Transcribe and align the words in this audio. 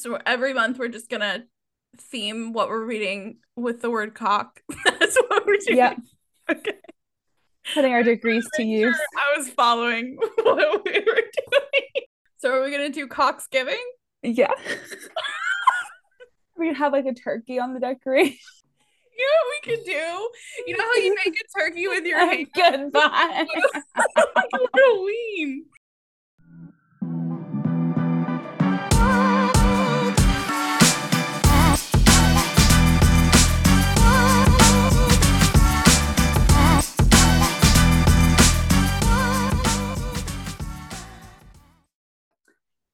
So 0.00 0.18
every 0.24 0.54
month 0.54 0.78
we're 0.78 0.88
just 0.88 1.10
gonna 1.10 1.44
theme 1.98 2.54
what 2.54 2.68
we're 2.70 2.84
reading 2.84 3.38
with 3.54 3.82
the 3.82 3.90
word 3.90 4.14
cock. 4.14 4.60
That's 4.84 5.16
what 5.16 5.44
we're 5.46 5.58
doing. 5.58 5.76
Yeah. 5.76 5.94
Okay. 6.50 6.72
Putting 7.74 7.92
our 7.92 8.02
degrees 8.02 8.48
to 8.54 8.62
use. 8.62 8.96
sure 8.96 9.06
I 9.18 9.38
was 9.38 9.50
following 9.50 10.16
what 10.42 10.84
we 10.84 10.92
were 10.92 11.04
doing. 11.04 12.04
So 12.38 12.50
are 12.54 12.64
we 12.64 12.70
gonna 12.70 12.88
do 12.88 13.06
cocksgiving? 13.06 13.76
Yeah. 14.22 14.52
we 16.56 16.68
could 16.68 16.76
have 16.78 16.92
like 16.92 17.04
a 17.04 17.12
turkey 17.12 17.58
on 17.58 17.74
the 17.74 17.80
decoration. 17.80 18.36
You 19.18 19.26
know 19.26 19.32
what 19.44 19.66
we 19.66 19.76
could 19.76 19.84
do? 19.84 20.30
You 20.66 20.76
know 20.78 20.84
how 20.84 20.94
you 20.94 21.14
make 21.26 21.34
a 21.38 21.60
turkey 21.60 21.88
with 21.88 22.06
your 22.06 22.18
hand? 22.26 22.46
Goodbye. 22.54 23.46
Halloween. 24.74 25.66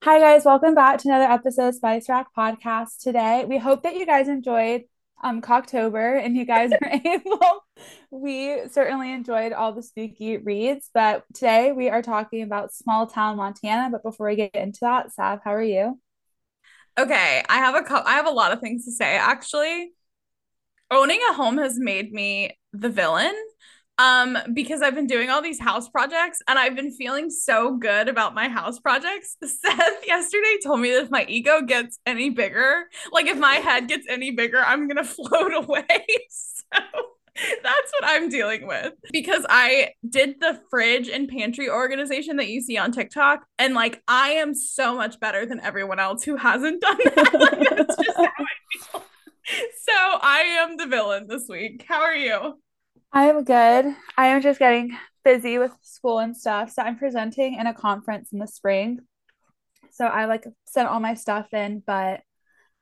Hi 0.07 0.21
guys, 0.21 0.45
welcome 0.45 0.73
back 0.73 0.99
to 0.99 1.09
another 1.09 1.29
episode 1.29 1.67
of 1.67 1.75
Spice 1.75 2.07
Rack 2.07 2.27
Podcast. 2.33 3.01
Today, 3.01 3.43
we 3.43 3.57
hope 3.57 3.83
that 3.83 3.97
you 3.97 4.05
guys 4.05 4.29
enjoyed 4.29 4.83
um 5.21 5.41
Cocktober 5.41 6.23
and 6.23 6.37
you 6.37 6.45
guys 6.45 6.69
were 6.69 6.87
able. 7.05 7.65
We 8.09 8.69
certainly 8.69 9.11
enjoyed 9.11 9.51
all 9.51 9.73
the 9.73 9.83
spooky 9.83 10.37
reads, 10.37 10.89
but 10.93 11.25
today 11.33 11.73
we 11.73 11.89
are 11.89 12.01
talking 12.01 12.41
about 12.41 12.73
small 12.73 13.07
town 13.07 13.35
Montana. 13.35 13.89
But 13.91 14.01
before 14.01 14.27
we 14.29 14.37
get 14.37 14.55
into 14.55 14.79
that, 14.83 15.11
Sav, 15.11 15.41
how 15.43 15.53
are 15.53 15.61
you? 15.61 15.99
Okay, 16.97 17.43
I 17.49 17.57
have 17.57 17.75
a 17.75 17.81
co- 17.81 18.03
I 18.05 18.13
have 18.13 18.27
a 18.27 18.31
lot 18.31 18.53
of 18.53 18.61
things 18.61 18.85
to 18.85 18.93
say 18.93 19.17
actually. 19.17 19.91
Owning 20.89 21.19
a 21.29 21.33
home 21.33 21.57
has 21.57 21.77
made 21.77 22.13
me 22.13 22.57
the 22.71 22.87
villain. 22.87 23.35
Um, 23.99 24.37
because 24.53 24.81
I've 24.83 24.93
been 24.93 25.07
doing 25.07 25.29
all 25.29 25.41
these 25.41 25.59
house 25.59 25.89
projects 25.89 26.39
and 26.47 26.59
I've 26.59 26.75
been 26.75 26.91
feeling 26.91 27.31
so 27.31 27.77
good 27.77 28.07
about 28.07 28.35
my 28.35 28.47
house 28.47 28.79
projects. 28.79 29.37
Seth 29.43 30.05
yesterday 30.05 30.57
told 30.63 30.81
me 30.81 30.91
that 30.91 31.03
if 31.05 31.09
my 31.09 31.25
ego 31.27 31.61
gets 31.61 31.99
any 32.05 32.29
bigger, 32.29 32.85
like 33.11 33.25
if 33.25 33.37
my 33.37 33.55
head 33.55 33.87
gets 33.87 34.05
any 34.07 34.31
bigger, 34.31 34.59
I'm 34.59 34.87
gonna 34.87 35.03
float 35.03 35.53
away. 35.53 35.85
so 36.29 36.79
that's 37.63 37.91
what 37.99 38.03
I'm 38.03 38.29
dealing 38.29 38.67
with 38.67 38.93
because 39.11 39.45
I 39.49 39.91
did 40.07 40.39
the 40.39 40.61
fridge 40.69 41.09
and 41.09 41.27
pantry 41.27 41.69
organization 41.69 42.37
that 42.37 42.49
you 42.49 42.61
see 42.61 42.77
on 42.77 42.91
TikTok, 42.91 43.45
and 43.57 43.73
like 43.73 44.01
I 44.07 44.29
am 44.29 44.53
so 44.53 44.95
much 44.95 45.19
better 45.19 45.45
than 45.45 45.59
everyone 45.59 45.99
else 45.99 46.23
who 46.23 46.35
hasn't 46.35 46.81
done 46.81 46.97
that. 47.15 47.33
like, 47.33 47.69
that's 47.69 47.95
just 48.03 48.17
how 48.17 48.23
I 48.23 48.91
feel. 48.91 49.03
So 49.87 49.93
I 49.93 50.39
am 50.59 50.77
the 50.77 50.87
villain 50.87 51.27
this 51.27 51.45
week. 51.47 51.85
How 51.87 52.01
are 52.01 52.15
you? 52.15 52.59
I 53.17 53.29
am 53.29 53.43
good. 53.45 53.95
I 54.15 54.27
am 54.27 54.43
just 54.43 54.59
getting 54.59 54.95
busy 55.25 55.57
with 55.57 55.71
school 55.81 56.19
and 56.19 56.37
stuff. 56.37 56.69
So 56.69 56.83
I'm 56.83 56.99
presenting 56.99 57.55
in 57.55 57.65
a 57.65 57.73
conference 57.73 58.31
in 58.31 58.37
the 58.37 58.45
spring. 58.45 58.99
So 59.89 60.05
I 60.05 60.25
like 60.25 60.45
sent 60.67 60.87
all 60.87 60.99
my 60.99 61.15
stuff 61.15 61.51
in, 61.51 61.81
but 61.83 62.21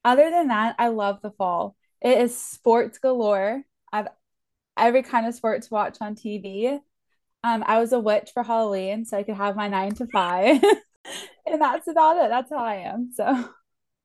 other 0.04 0.30
than 0.30 0.50
that, 0.50 0.76
I 0.78 0.90
love 0.90 1.20
the 1.24 1.32
fall. 1.32 1.78
It 2.02 2.18
is 2.18 2.38
sports 2.38 2.98
galore. 2.98 3.64
I've 3.94 4.10
every 4.78 5.04
kind 5.04 5.26
of 5.26 5.36
sport 5.36 5.62
to 5.62 5.74
watch 5.74 6.00
on 6.02 6.16
TV. 6.16 6.82
Um, 7.46 7.64
I 7.66 7.80
was 7.80 7.94
a 7.94 8.00
witch 8.00 8.32
for 8.34 8.44
Halloween, 8.44 9.06
so 9.06 9.18
I 9.18 9.24
could 9.24 9.38
have 9.38 9.56
my 9.56 9.70
nine 9.70 9.96
to 9.96 10.08
five. 10.08 10.62
and 11.46 11.62
that's 11.62 11.88
about 11.88 12.18
it. 12.18 12.28
That's 12.28 12.50
how 12.50 12.58
I 12.58 12.76
am. 12.88 13.12
So 13.16 13.52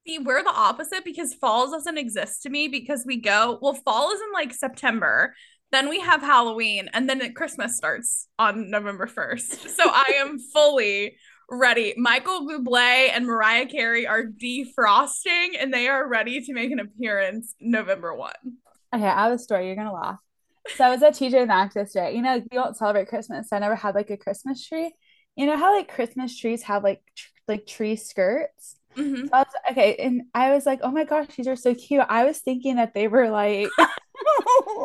See, 0.06 0.18
we're 0.18 0.42
the 0.42 0.50
opposite 0.50 1.04
because 1.04 1.34
fall 1.34 1.70
doesn't 1.70 1.98
exist 1.98 2.42
to 2.42 2.50
me 2.50 2.68
because 2.68 3.04
we 3.06 3.20
go, 3.20 3.58
well, 3.60 3.74
fall 3.74 4.10
is 4.12 4.20
in 4.20 4.32
like 4.32 4.52
September. 4.54 5.34
Then 5.72 5.88
we 5.88 6.00
have 6.00 6.20
Halloween 6.20 6.88
and 6.92 7.08
then 7.08 7.32
Christmas 7.34 7.76
starts 7.76 8.28
on 8.38 8.70
November 8.70 9.06
1st. 9.06 9.68
So 9.76 9.84
I 9.86 10.14
am 10.18 10.38
fully 10.38 11.16
ready. 11.48 11.94
Michael 11.96 12.46
Bublé 12.46 13.10
and 13.12 13.26
Mariah 13.26 13.66
Carey 13.66 14.06
are 14.06 14.24
defrosting 14.24 15.50
and 15.58 15.72
they 15.72 15.88
are 15.88 16.06
ready 16.08 16.40
to 16.40 16.52
make 16.52 16.70
an 16.70 16.80
appearance 16.80 17.54
November 17.60 18.14
1. 18.14 18.32
Okay, 18.94 19.04
I 19.04 19.24
have 19.24 19.32
a 19.32 19.38
story. 19.38 19.66
You're 19.66 19.76
gonna 19.76 19.92
laugh. 19.92 20.18
So 20.76 20.84
I 20.84 20.90
was 20.90 21.02
at 21.02 21.14
TJ 21.14 21.46
Maxx 21.46 21.76
yesterday. 21.76 22.14
You 22.14 22.22
know, 22.22 22.38
we 22.38 22.56
don't 22.56 22.76
celebrate 22.76 23.08
Christmas. 23.08 23.48
So 23.48 23.56
I 23.56 23.60
never 23.60 23.76
had 23.76 23.94
like 23.94 24.10
a 24.10 24.16
Christmas 24.16 24.66
tree. 24.66 24.92
You 25.36 25.46
know 25.46 25.56
how 25.56 25.74
like 25.74 25.92
Christmas 25.92 26.36
trees 26.36 26.62
have 26.64 26.82
like 26.82 27.02
tr- 27.16 27.28
like 27.48 27.66
tree 27.66 27.96
skirts? 27.96 28.76
Mhm. 28.96 29.28
So 29.28 29.30
I 29.32 29.38
was, 29.38 29.54
okay, 29.70 29.94
and 29.96 30.22
I 30.34 30.52
was 30.52 30.66
like, 30.66 30.80
oh 30.82 30.90
my 30.90 31.04
gosh, 31.04 31.28
these 31.36 31.46
are 31.46 31.56
so 31.56 31.74
cute. 31.74 32.04
I 32.08 32.24
was 32.24 32.38
thinking 32.38 32.76
that 32.76 32.92
they 32.92 33.06
were 33.08 33.30
like 33.30 33.68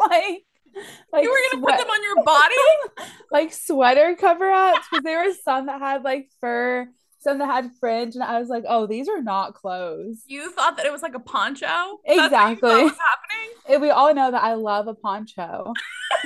like 0.10 0.46
like 1.14 1.24
You 1.24 1.30
were 1.32 1.38
going 1.52 1.62
to 1.64 1.68
put 1.68 1.78
them 1.78 1.90
on 1.90 2.04
your 2.04 2.24
body? 2.24 2.56
like 3.32 3.54
sweater 3.54 4.16
cover 4.20 4.50
ups 4.52 4.88
because 4.90 5.04
there 5.04 5.26
were 5.26 5.34
some 5.44 5.66
that 5.68 5.80
had 5.80 6.04
like 6.04 6.30
fur, 6.42 6.88
some 7.20 7.40
that 7.40 7.48
had 7.48 7.72
fringe, 7.80 8.16
and 8.16 8.24
I 8.24 8.40
was 8.40 8.50
like, 8.50 8.64
oh, 8.68 8.86
these 8.88 9.08
are 9.10 9.22
not 9.22 9.54
clothes. 9.56 10.22
You 10.28 10.52
thought 10.52 10.78
that 10.78 10.86
it 10.86 10.92
was 10.92 11.02
like 11.02 11.16
a 11.16 11.20
poncho? 11.20 11.66
That's 11.66 12.00
what 12.06 12.16
you 12.16 12.24
Exactly. 12.26 12.70
happening? 12.72 12.92
We 13.82 13.90
all 13.90 14.14
know 14.14 14.30
that 14.32 14.44
I 14.44 14.54
love 14.54 14.88
a 14.88 14.94
poncho. 14.94 15.74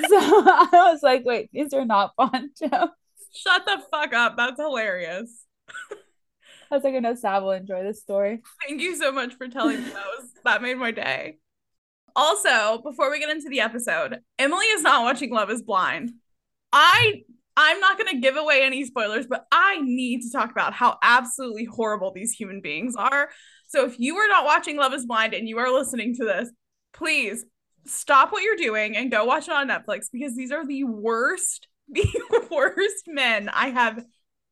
so 0.08 0.18
I 0.18 0.68
was 0.92 1.02
like, 1.02 1.24
wait, 1.26 1.50
these 1.54 1.74
are 1.74 1.86
not 1.86 2.16
ponchos. 2.18 2.90
Shut 3.34 3.66
the 3.66 3.82
fuck 3.92 4.14
up. 4.14 4.36
That's 4.36 4.60
hilarious. 4.60 5.46
I 6.72 6.76
was 6.76 6.84
like, 6.84 6.96
I 6.96 7.00
know 7.00 7.16
Sav 7.16 7.44
will 7.44 7.52
enjoy 7.52 7.84
this 7.84 8.02
story. 8.02 8.42
Thank 8.68 8.82
you 8.82 8.96
so 8.96 9.12
much 9.12 9.34
for 9.36 9.48
telling 9.48 9.78
me 9.84 9.90
that 9.90 10.06
was 10.20 10.30
that 10.44 10.62
made 10.62 10.78
my 10.78 10.92
day. 10.92 11.38
Also, 12.20 12.82
before 12.84 13.10
we 13.10 13.18
get 13.18 13.30
into 13.30 13.48
the 13.48 13.62
episode, 13.62 14.18
Emily 14.38 14.66
is 14.66 14.82
not 14.82 15.04
watching 15.04 15.32
Love 15.32 15.50
is 15.50 15.62
Blind. 15.62 16.12
I 16.74 17.22
I'm 17.56 17.80
not 17.80 17.98
going 17.98 18.14
to 18.14 18.20
give 18.20 18.36
away 18.36 18.62
any 18.62 18.84
spoilers, 18.84 19.26
but 19.26 19.46
I 19.54 19.80
need 19.80 20.24
to 20.24 20.30
talk 20.30 20.52
about 20.52 20.74
how 20.74 20.98
absolutely 21.02 21.64
horrible 21.64 22.12
these 22.12 22.34
human 22.34 22.60
beings 22.60 22.98
are. 22.98 23.30
So 23.68 23.86
if 23.86 24.02
you 24.02 24.18
are 24.18 24.28
not 24.28 24.44
watching 24.44 24.76
Love 24.76 24.94
is 24.94 25.06
Blind 25.06 25.34
and 25.34 25.48
you 25.48 25.60
are 25.60 25.72
listening 25.72 26.14
to 26.16 26.26
this, 26.26 26.52
please 26.92 27.46
stop 27.86 28.34
what 28.34 28.44
you're 28.44 28.58
doing 28.58 28.98
and 28.98 29.10
go 29.10 29.24
watch 29.24 29.48
it 29.48 29.54
on 29.54 29.70
Netflix 29.70 30.08
because 30.12 30.36
these 30.36 30.52
are 30.52 30.68
the 30.68 30.84
worst 30.84 31.70
the 31.88 32.48
worst 32.52 33.06
men 33.08 33.48
I 33.48 33.70
have 33.70 34.04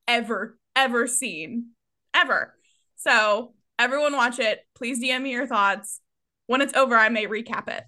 ever 0.08 0.58
ever 0.74 1.06
seen 1.06 1.72
ever. 2.14 2.54
So 2.96 3.56
everyone 3.78 4.14
watch 4.14 4.40
it. 4.40 4.60
Please 4.74 5.04
DM 5.04 5.24
me 5.24 5.32
your 5.32 5.48
thoughts. 5.48 6.00
When 6.48 6.62
it's 6.62 6.76
over, 6.76 6.96
I 6.96 7.10
may 7.10 7.28
recap 7.28 7.68
it. 7.68 7.84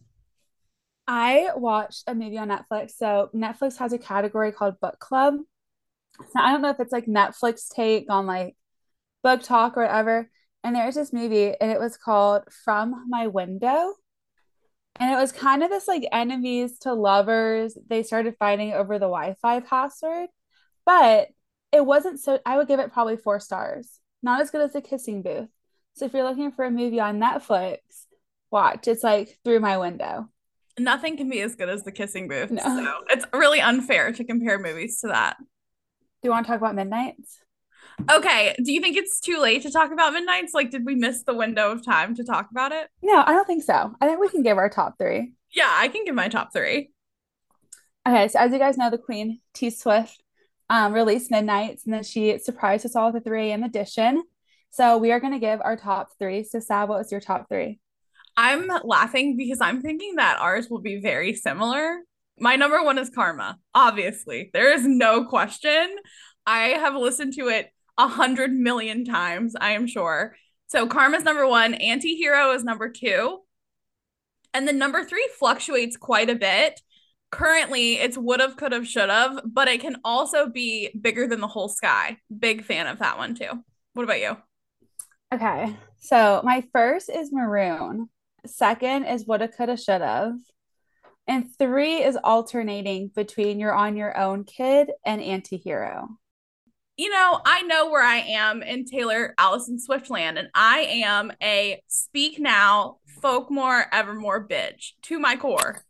I 1.07 1.49
watched 1.55 2.03
a 2.05 2.13
movie 2.13 2.37
on 2.37 2.49
Netflix. 2.49 2.91
So 2.91 3.29
Netflix 3.33 3.77
has 3.77 3.93
a 3.93 3.97
category 3.97 4.51
called 4.51 4.79
book 4.79 4.99
club. 4.99 5.35
So 6.19 6.39
I 6.39 6.51
don't 6.51 6.61
know 6.61 6.69
if 6.69 6.79
it's 6.79 6.91
like 6.91 7.05
Netflix 7.05 7.67
take 7.73 8.05
on 8.09 8.27
like 8.27 8.55
book 9.23 9.41
talk 9.41 9.75
or 9.75 9.81
whatever. 9.83 10.29
And 10.63 10.75
there's 10.75 10.95
this 10.95 11.13
movie 11.13 11.53
and 11.59 11.71
it 11.71 11.79
was 11.79 11.97
called 11.97 12.43
From 12.63 13.05
My 13.09 13.27
Window. 13.27 13.95
And 14.99 15.11
it 15.11 15.15
was 15.15 15.31
kind 15.31 15.63
of 15.63 15.69
this 15.69 15.87
like 15.87 16.07
enemies 16.11 16.77
to 16.79 16.93
lovers. 16.93 17.77
They 17.87 18.03
started 18.03 18.35
fighting 18.37 18.73
over 18.73 18.95
the 18.95 19.05
Wi-Fi 19.05 19.61
password, 19.61 20.27
but 20.85 21.29
it 21.71 21.85
wasn't 21.85 22.19
so 22.19 22.39
I 22.45 22.57
would 22.57 22.67
give 22.67 22.79
it 22.79 22.91
probably 22.91 23.15
four 23.15 23.39
stars. 23.39 23.99
Not 24.21 24.41
as 24.41 24.51
good 24.51 24.61
as 24.61 24.73
the 24.73 24.81
kissing 24.81 25.21
booth. 25.21 25.47
So 25.93 26.05
if 26.05 26.13
you're 26.13 26.27
looking 26.27 26.51
for 26.51 26.65
a 26.65 26.71
movie 26.71 26.99
on 26.99 27.19
Netflix, 27.19 27.77
watch. 28.51 28.87
It's 28.87 29.03
like 29.03 29.37
through 29.43 29.59
my 29.59 29.77
window. 29.77 30.29
Nothing 30.77 31.17
can 31.17 31.29
be 31.29 31.41
as 31.41 31.55
good 31.55 31.69
as 31.69 31.83
the 31.83 31.91
kissing 31.91 32.27
booth. 32.27 32.51
No. 32.51 32.63
So 32.63 32.93
it's 33.09 33.25
really 33.33 33.59
unfair 33.59 34.11
to 34.13 34.23
compare 34.23 34.57
movies 34.57 35.01
to 35.01 35.07
that. 35.07 35.37
Do 35.39 36.27
you 36.27 36.31
want 36.31 36.45
to 36.45 36.51
talk 36.51 36.59
about 36.59 36.75
Midnights? 36.75 37.39
Okay. 38.09 38.55
Do 38.63 38.71
you 38.71 38.79
think 38.81 38.95
it's 38.95 39.19
too 39.19 39.39
late 39.39 39.63
to 39.63 39.71
talk 39.71 39.91
about 39.91 40.13
Midnights? 40.13 40.53
Like, 40.53 40.71
did 40.71 40.85
we 40.85 40.95
miss 40.95 41.23
the 41.23 41.33
window 41.33 41.71
of 41.71 41.83
time 41.83 42.15
to 42.15 42.23
talk 42.23 42.49
about 42.51 42.71
it? 42.71 42.87
No, 43.01 43.23
I 43.25 43.31
don't 43.33 43.45
think 43.45 43.63
so. 43.63 43.93
I 43.99 44.07
think 44.07 44.19
we 44.19 44.29
can 44.29 44.43
give 44.43 44.57
our 44.57 44.69
top 44.69 44.97
three. 44.97 45.33
Yeah, 45.51 45.69
I 45.69 45.87
can 45.87 46.05
give 46.05 46.15
my 46.15 46.29
top 46.29 46.53
three. 46.53 46.91
Okay, 48.07 48.27
so 48.29 48.39
as 48.39 48.51
you 48.51 48.59
guys 48.59 48.77
know, 48.77 48.89
the 48.89 48.97
Queen, 48.97 49.39
T 49.53 49.69
Swift, 49.69 50.23
um, 50.69 50.93
released 50.93 51.31
Midnights, 51.31 51.85
and 51.85 51.93
then 51.93 52.03
she 52.03 52.37
surprised 52.39 52.85
us 52.85 52.95
all 52.95 53.11
with 53.11 53.21
a 53.21 53.23
3 53.23 53.49
a.m. 53.49 53.63
edition. 53.63 54.23
So 54.71 54.97
we 54.97 55.11
are 55.11 55.19
going 55.19 55.33
to 55.33 55.39
give 55.39 55.59
our 55.61 55.75
top 55.75 56.09
three. 56.19 56.43
So, 56.43 56.59
Sav, 56.59 56.89
what 56.89 56.99
was 56.99 57.11
your 57.11 57.21
top 57.21 57.49
three? 57.49 57.79
I'm 58.41 58.71
laughing 58.85 59.35
because 59.35 59.59
I'm 59.59 59.81
thinking 59.81 60.15
that 60.15 60.39
ours 60.39 60.69
will 60.69 60.79
be 60.79 61.01
very 61.01 61.33
similar. 61.33 61.97
My 62.39 62.55
number 62.55 62.81
one 62.81 62.97
is 62.97 63.09
Karma, 63.09 63.57
obviously. 63.75 64.49
There 64.53 64.71
is 64.71 64.87
no 64.87 65.25
question. 65.25 65.93
I 66.47 66.69
have 66.69 66.95
listened 66.95 67.33
to 67.33 67.49
it 67.49 67.67
a 67.97 68.07
hundred 68.07 68.53
million 68.53 69.03
times, 69.03 69.55
I 69.59 69.71
am 69.71 69.87
sure. 69.87 70.37
So 70.67 70.87
Karma's 70.87 71.25
number 71.25 71.45
one, 71.45 71.73
Antihero 71.73 72.55
is 72.55 72.63
number 72.63 72.89
two. 72.89 73.39
And 74.53 74.65
then 74.65 74.77
number 74.77 75.03
three 75.03 75.27
fluctuates 75.37 75.97
quite 75.97 76.29
a 76.29 76.35
bit. 76.35 76.79
Currently, 77.31 77.95
it's 77.95 78.17
would 78.17 78.39
have, 78.39 78.55
could 78.55 78.71
have, 78.71 78.87
should 78.87 79.09
have, 79.09 79.41
but 79.45 79.67
it 79.67 79.81
can 79.81 79.97
also 80.05 80.47
be 80.47 80.91
bigger 81.01 81.27
than 81.27 81.41
the 81.41 81.47
whole 81.47 81.67
sky. 81.67 82.15
Big 82.39 82.63
fan 82.63 82.87
of 82.87 82.99
that 82.99 83.17
one 83.17 83.35
too. 83.35 83.51
What 83.95 84.03
about 84.03 84.21
you? 84.21 84.37
Okay, 85.33 85.75
So 85.99 86.39
my 86.45 86.63
first 86.71 87.09
is 87.09 87.33
Maroon. 87.33 88.07
Second 88.45 89.05
is 89.05 89.25
Woulda, 89.25 89.47
Coulda, 89.47 89.77
Shoulda. 89.77 90.37
And 91.27 91.45
three 91.57 91.97
is 91.97 92.17
alternating 92.23 93.11
between 93.15 93.59
You're 93.59 93.73
on 93.73 93.95
Your 93.95 94.17
Own 94.17 94.43
Kid 94.45 94.89
and 95.05 95.21
Antihero. 95.21 96.07
You 96.97 97.09
know, 97.09 97.39
I 97.45 97.61
know 97.61 97.89
where 97.89 98.03
I 98.03 98.17
am 98.17 98.61
in 98.61 98.83
Taylor 98.83 99.33
Allison 99.37 99.79
Swiftland, 99.79 100.37
and 100.37 100.49
I 100.53 100.79
am 101.05 101.31
a 101.41 101.81
speak 101.87 102.39
now, 102.39 102.97
folklore, 103.21 103.85
evermore 103.93 104.45
bitch 104.45 104.93
to 105.03 105.19
my 105.19 105.37
core. 105.37 105.81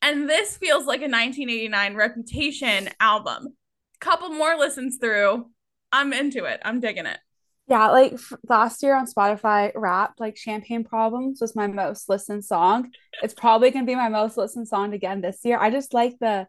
And 0.00 0.28
this 0.28 0.56
feels 0.56 0.84
like 0.84 1.00
a 1.00 1.08
1989 1.08 1.96
Reputation 1.96 2.90
album. 3.00 3.56
Couple 4.00 4.28
more 4.28 4.56
listens 4.56 4.98
through. 4.98 5.50
I'm 5.90 6.12
into 6.12 6.44
it. 6.44 6.60
I'm 6.64 6.78
digging 6.78 7.06
it. 7.06 7.18
Yeah, 7.66 7.88
like 7.88 8.18
last 8.46 8.82
year 8.82 8.94
on 8.94 9.06
Spotify, 9.06 9.72
Wrapped, 9.74 10.20
like 10.20 10.36
Champagne 10.36 10.84
Problems 10.84 11.40
was 11.40 11.56
my 11.56 11.66
most 11.66 12.08
listened 12.08 12.44
song. 12.44 12.90
It's 13.22 13.32
probably 13.32 13.70
gonna 13.70 13.86
be 13.86 13.94
my 13.94 14.10
most 14.10 14.36
listened 14.36 14.68
song 14.68 14.92
again 14.92 15.22
this 15.22 15.40
year. 15.44 15.58
I 15.58 15.70
just 15.70 15.94
like 15.94 16.18
the, 16.20 16.46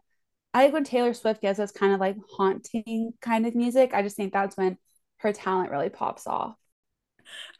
I 0.52 0.64
like 0.64 0.72
when 0.74 0.84
Taylor 0.84 1.14
Swift 1.14 1.40
gives 1.40 1.58
us 1.58 1.72
kind 1.72 1.94
of 1.94 2.00
like 2.00 2.16
haunting 2.36 3.12
kind 3.22 3.46
of 3.46 3.54
music. 3.54 3.92
I 3.94 4.02
just 4.02 4.16
think 4.16 4.32
that's 4.32 4.56
when 4.56 4.76
her 5.18 5.32
talent 5.32 5.70
really 5.70 5.88
pops 5.88 6.26
off. 6.26 6.54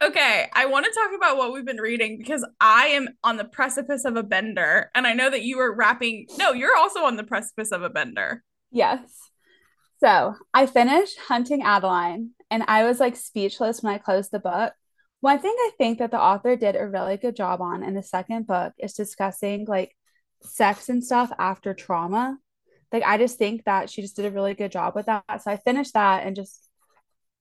Okay, 0.01 0.47
I 0.53 0.67
want 0.67 0.85
to 0.85 0.91
talk 0.91 1.11
about 1.15 1.37
what 1.37 1.51
we've 1.51 1.65
been 1.65 1.81
reading 1.81 2.17
because 2.17 2.45
I 2.61 2.87
am 2.87 3.09
on 3.23 3.37
the 3.37 3.43
precipice 3.45 4.05
of 4.05 4.15
a 4.15 4.23
bender, 4.23 4.91
and 4.95 5.07
I 5.07 5.13
know 5.13 5.29
that 5.29 5.43
you 5.43 5.57
were 5.57 5.73
wrapping. 5.73 6.27
No, 6.37 6.53
you're 6.53 6.75
also 6.77 7.01
on 7.01 7.17
the 7.17 7.23
precipice 7.23 7.71
of 7.71 7.81
a 7.81 7.89
bender. 7.89 8.43
Yes. 8.71 9.01
So 9.99 10.35
I 10.53 10.67
finished 10.67 11.17
Hunting 11.17 11.63
Adeline 11.63 12.31
and 12.51 12.63
I 12.67 12.83
was 12.83 12.99
like 12.99 13.15
speechless 13.15 13.81
when 13.81 13.93
I 13.93 13.97
closed 13.97 14.31
the 14.31 14.39
book. 14.39 14.73
One 15.21 15.39
thing 15.39 15.55
I 15.57 15.71
think 15.77 15.97
that 15.97 16.11
the 16.11 16.21
author 16.21 16.55
did 16.55 16.75
a 16.75 16.87
really 16.87 17.17
good 17.17 17.35
job 17.35 17.61
on 17.61 17.83
in 17.83 17.95
the 17.95 18.03
second 18.03 18.45
book 18.45 18.73
is 18.77 18.93
discussing 18.93 19.65
like 19.65 19.95
sex 20.43 20.89
and 20.89 21.03
stuff 21.03 21.31
after 21.39 21.73
trauma. 21.73 22.37
Like 22.91 23.03
I 23.03 23.17
just 23.17 23.39
think 23.39 23.65
that 23.65 23.89
she 23.89 24.03
just 24.03 24.15
did 24.15 24.25
a 24.25 24.31
really 24.31 24.53
good 24.53 24.71
job 24.71 24.93
with 24.95 25.07
that. 25.07 25.41
So 25.41 25.49
I 25.49 25.57
finished 25.57 25.95
that 25.95 26.25
and 26.25 26.35
just 26.35 26.69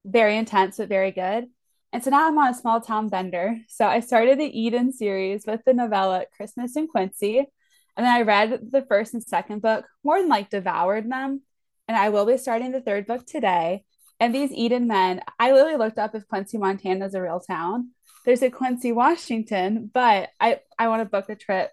very 0.06 0.36
intense 0.36 0.78
but 0.78 0.88
very 0.88 1.10
good. 1.10 1.46
And 1.92 2.02
so 2.02 2.10
now 2.10 2.26
I'm 2.26 2.38
on 2.38 2.48
a 2.48 2.54
small 2.54 2.80
town 2.80 3.08
bender. 3.08 3.58
So 3.68 3.86
I 3.86 4.00
started 4.00 4.40
the 4.40 4.60
Eden 4.60 4.92
series 4.92 5.44
with 5.46 5.60
the 5.66 5.74
novella 5.74 6.24
Christmas 6.34 6.74
in 6.74 6.88
Quincy. 6.88 7.38
And 7.38 8.04
then 8.04 8.12
I 8.12 8.22
read 8.22 8.60
the 8.70 8.82
first 8.82 9.14
and 9.14 9.22
second 9.22 9.60
book, 9.60 9.84
more 10.02 10.18
than 10.18 10.28
like 10.28 10.50
devoured 10.50 11.10
them. 11.10 11.42
And 11.88 11.96
I 11.96 12.08
will 12.08 12.26
be 12.26 12.36
starting 12.36 12.72
the 12.72 12.80
third 12.80 13.06
book 13.06 13.26
today. 13.26 13.84
And 14.18 14.34
these 14.34 14.50
Eden 14.52 14.86
men, 14.86 15.20
I 15.38 15.52
literally 15.52 15.76
looked 15.76 15.98
up 15.98 16.14
if 16.14 16.26
Quincy, 16.26 16.58
Montana 16.58 17.06
is 17.06 17.14
a 17.14 17.22
real 17.22 17.40
town. 17.40 17.90
There's 18.24 18.42
a 18.42 18.50
Quincy, 18.50 18.90
Washington, 18.90 19.90
but 19.92 20.30
I, 20.40 20.60
I 20.78 20.88
want 20.88 21.02
to 21.02 21.08
book 21.08 21.28
a 21.28 21.36
trip 21.36 21.70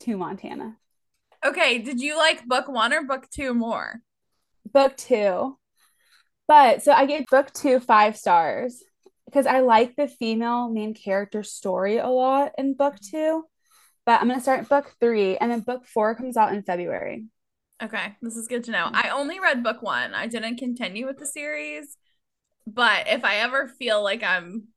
to 0.00 0.16
Montana. 0.16 0.76
Okay. 1.44 1.78
Did 1.78 2.00
you 2.00 2.16
like 2.16 2.46
book 2.46 2.68
one 2.68 2.92
or 2.92 3.02
book 3.02 3.28
two 3.30 3.54
more? 3.54 4.00
Book 4.72 4.96
two. 4.96 5.58
But 6.46 6.82
so 6.82 6.92
I 6.92 7.06
gave 7.06 7.26
book 7.26 7.52
two 7.52 7.80
five 7.80 8.16
stars 8.16 8.82
because 9.26 9.46
I 9.46 9.60
like 9.60 9.94
the 9.94 10.08
female 10.08 10.68
main 10.68 10.94
character 10.94 11.42
story 11.42 11.98
a 11.98 12.08
lot 12.08 12.52
in 12.58 12.74
book 12.74 12.96
two. 13.00 13.44
But 14.06 14.20
I'm 14.20 14.28
going 14.28 14.38
to 14.38 14.42
start 14.42 14.68
book 14.68 14.92
three, 14.98 15.36
and 15.36 15.50
then 15.52 15.60
book 15.60 15.86
four 15.86 16.14
comes 16.14 16.36
out 16.36 16.54
in 16.54 16.62
February. 16.62 17.26
Okay, 17.82 18.14
this 18.20 18.36
is 18.36 18.46
good 18.46 18.64
to 18.64 18.72
know. 18.72 18.86
Mm-hmm. 18.86 18.96
I 19.06 19.10
only 19.10 19.40
read 19.40 19.62
book 19.62 19.82
one. 19.82 20.14
I 20.14 20.26
didn't 20.26 20.58
continue 20.58 21.06
with 21.06 21.18
the 21.18 21.26
series, 21.26 21.96
but 22.66 23.06
if 23.08 23.24
I 23.24 23.36
ever 23.36 23.68
feel 23.68 24.02
like 24.02 24.22
I'm 24.22 24.68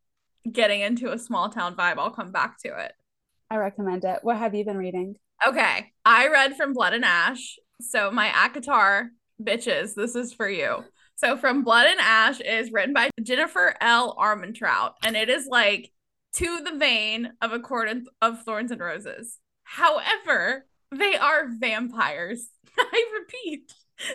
getting 0.50 0.82
into 0.82 1.12
a 1.12 1.20
small 1.20 1.50
town 1.50 1.76
vibe, 1.76 1.98
I'll 1.98 2.12
come 2.12 2.32
back 2.32 2.60
to 2.60 2.70
it. 2.80 2.94
I 3.50 3.58
recommend 3.58 4.06
it. 4.06 4.20
What 4.22 4.38
have 4.38 4.56
you 4.56 4.64
been 4.64 4.78
reading? 4.78 5.16
Okay, 5.46 5.92
I 6.06 6.30
read 6.30 6.56
from 6.56 6.74
Blood 6.74 6.94
and 6.94 7.04
Ash. 7.04 7.58
So 7.82 8.10
my 8.10 8.30
ACOTAR 8.30 9.10
bitches, 9.42 9.96
this 9.96 10.16
is 10.16 10.34
for 10.34 10.50
you. 10.50 10.86
So 11.16 11.36
from 11.38 11.64
Blood 11.64 11.88
and 11.88 12.00
Ash 12.00 12.40
is 12.40 12.72
written 12.72 12.94
by 12.94 13.10
Jennifer 13.22 13.76
L. 13.82 14.16
Armentrout, 14.16 14.94
and 15.06 15.18
it 15.18 15.30
is 15.30 15.46
like 15.48 15.92
to 16.36 16.62
the 16.62 16.78
vein 16.78 17.34
of 17.42 17.52
A 17.52 17.60
Court 17.60 17.90
of 18.22 18.44
Thorns 18.44 18.72
and 18.72 18.82
Roses. 18.82 19.40
However, 19.64 20.66
they 20.98 21.16
are 21.16 21.48
vampires. 21.60 22.48
I 22.80 23.06
repeat, 23.20 23.72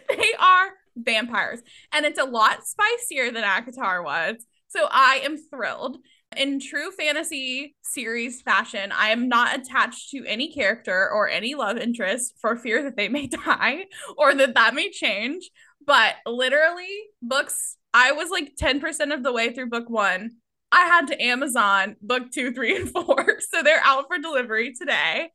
they 0.08 0.32
are 0.38 0.70
vampires. 0.96 1.60
And 1.92 2.04
it's 2.04 2.18
a 2.18 2.24
lot 2.24 2.66
spicier 2.66 3.30
than 3.30 3.44
ACOTAR 3.44 4.04
was. 4.04 4.36
So 4.68 4.86
I 4.90 5.20
am 5.24 5.36
thrilled. 5.36 5.98
In 6.36 6.60
true 6.60 6.90
fantasy 6.90 7.74
series 7.82 8.42
fashion, 8.42 8.92
I 8.92 9.10
am 9.10 9.28
not 9.28 9.58
attached 9.58 10.10
to 10.10 10.26
any 10.26 10.52
character 10.52 11.08
or 11.10 11.28
any 11.28 11.54
love 11.54 11.78
interest 11.78 12.34
for 12.38 12.54
fear 12.54 12.82
that 12.82 12.96
they 12.96 13.08
may 13.08 13.26
die 13.46 13.86
or 14.16 14.34
that 14.34 14.54
that 14.54 14.74
may 14.74 14.90
change. 14.90 15.50
But 15.86 16.16
literally, 16.26 16.94
books, 17.22 17.76
I 17.94 18.12
was 18.12 18.30
like 18.30 18.56
10% 18.60 19.14
of 19.14 19.22
the 19.22 19.32
way 19.32 19.54
through 19.54 19.70
book 19.70 19.88
one. 19.88 20.32
I 20.70 20.84
had 20.84 21.06
to 21.06 21.22
Amazon 21.22 21.96
book 22.02 22.30
two, 22.30 22.52
three, 22.52 22.76
and 22.76 22.90
four. 22.90 23.38
So 23.50 23.62
they're 23.62 23.80
out 23.82 24.04
for 24.08 24.18
delivery 24.18 24.74
today 24.74 25.30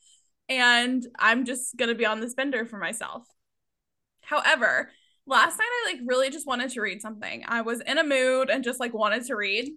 and 0.49 1.05
I'm 1.17 1.45
just 1.45 1.75
gonna 1.77 1.95
be 1.95 2.05
on 2.05 2.19
this 2.19 2.33
bender 2.33 2.65
for 2.65 2.77
myself. 2.77 3.23
However, 4.21 4.91
last 5.25 5.57
night 5.57 5.67
I 5.67 5.91
like 5.93 6.01
really 6.05 6.29
just 6.29 6.47
wanted 6.47 6.71
to 6.71 6.81
read 6.81 7.01
something. 7.01 7.43
I 7.47 7.61
was 7.61 7.81
in 7.81 7.97
a 7.97 8.03
mood 8.03 8.49
and 8.49 8.63
just 8.63 8.79
like 8.79 8.93
wanted 8.93 9.25
to 9.25 9.35
read, 9.35 9.71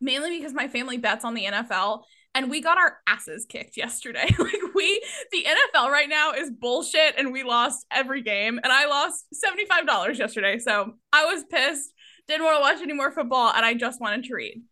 mainly 0.00 0.38
because 0.38 0.52
my 0.52 0.68
family 0.68 0.98
bets 0.98 1.24
on 1.24 1.34
the 1.34 1.44
NFL 1.44 2.02
and 2.34 2.50
we 2.50 2.60
got 2.60 2.78
our 2.78 2.98
asses 3.06 3.44
kicked 3.46 3.76
yesterday. 3.76 4.26
like 4.38 4.74
we 4.74 5.04
the 5.30 5.44
NFL 5.44 5.90
right 5.90 6.08
now 6.08 6.32
is 6.32 6.50
bullshit 6.50 7.14
and 7.18 7.32
we 7.32 7.42
lost 7.42 7.86
every 7.90 8.22
game 8.22 8.58
and 8.62 8.72
I 8.72 8.86
lost 8.86 9.26
$75 9.34 10.18
yesterday. 10.18 10.58
So 10.58 10.94
I 11.12 11.26
was 11.26 11.44
pissed, 11.44 11.92
didn't 12.28 12.44
want 12.44 12.56
to 12.56 12.60
watch 12.60 12.82
any 12.82 12.94
more 12.94 13.10
football 13.10 13.52
and 13.54 13.64
I 13.64 13.74
just 13.74 14.00
wanted 14.00 14.24
to 14.24 14.34
read. 14.34 14.62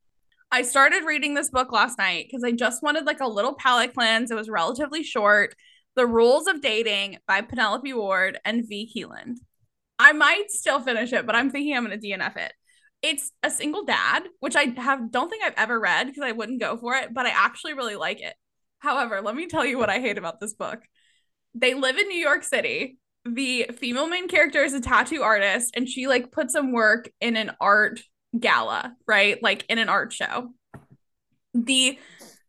I 0.53 0.63
started 0.63 1.05
reading 1.05 1.35
this 1.35 1.49
book 1.49 1.71
last 1.71 1.97
night 1.97 2.27
because 2.27 2.43
I 2.43 2.51
just 2.51 2.83
wanted 2.83 3.05
like 3.05 3.21
a 3.21 3.29
little 3.29 3.55
palate 3.55 3.95
cleanse. 3.95 4.33
It 4.33 4.37
was 4.37 4.49
relatively 4.49 5.05
short. 5.05 5.55
The 5.95 6.07
Rules 6.07 6.49
of 6.49 6.61
Dating 6.61 7.19
by 7.29 7.41
Penelope 7.43 7.93
Ward 7.95 8.39
and 8.45 8.69
Vi 8.69 8.91
Keeland. 8.95 9.37
I 10.01 10.13
might 10.13 10.51
still 10.51 10.81
finish 10.81 11.13
it, 11.13 11.25
but 11.25 11.37
I'm 11.37 11.51
thinking 11.51 11.77
I'm 11.77 11.87
going 11.87 12.01
to 12.01 12.05
DNF 12.05 12.37
it. 12.37 12.53
It's 13.01 13.31
a 13.45 13.51
single 13.51 13.85
dad, 13.85 14.25
which 14.41 14.57
I 14.57 14.75
have 14.77 15.13
don't 15.13 15.29
think 15.29 15.45
I've 15.45 15.55
ever 15.57 15.79
read 15.79 16.09
because 16.09 16.25
I 16.25 16.33
wouldn't 16.33 16.61
go 16.61 16.77
for 16.77 16.97
it, 16.97 17.15
but 17.15 17.27
I 17.27 17.31
actually 17.31 17.75
really 17.75 17.97
like 17.97 18.21
it. 18.21 18.35
However, 18.81 19.21
let 19.21 19.37
me 19.37 19.47
tell 19.47 19.65
you 19.65 19.79
what 19.79 19.91
I 19.91 20.01
hate 20.01 20.19
about 20.19 20.41
this 20.41 20.55
book. 20.55 20.81
They 21.55 21.75
live 21.75 21.97
in 21.97 22.09
New 22.09 22.19
York 22.19 22.43
City. 22.43 22.99
The 23.25 23.71
female 23.79 24.09
main 24.09 24.27
character 24.27 24.65
is 24.65 24.75
a 24.75 24.81
tattoo 24.81 25.23
artist 25.23 25.73
and 25.77 25.89
she 25.89 26.09
like 26.09 26.33
put 26.33 26.51
some 26.51 26.73
work 26.73 27.09
in 27.21 27.37
an 27.37 27.53
art 27.61 28.01
gala, 28.39 28.95
right? 29.07 29.43
Like 29.43 29.65
in 29.69 29.79
an 29.79 29.89
art 29.89 30.13
show. 30.13 30.51
The 31.55 31.99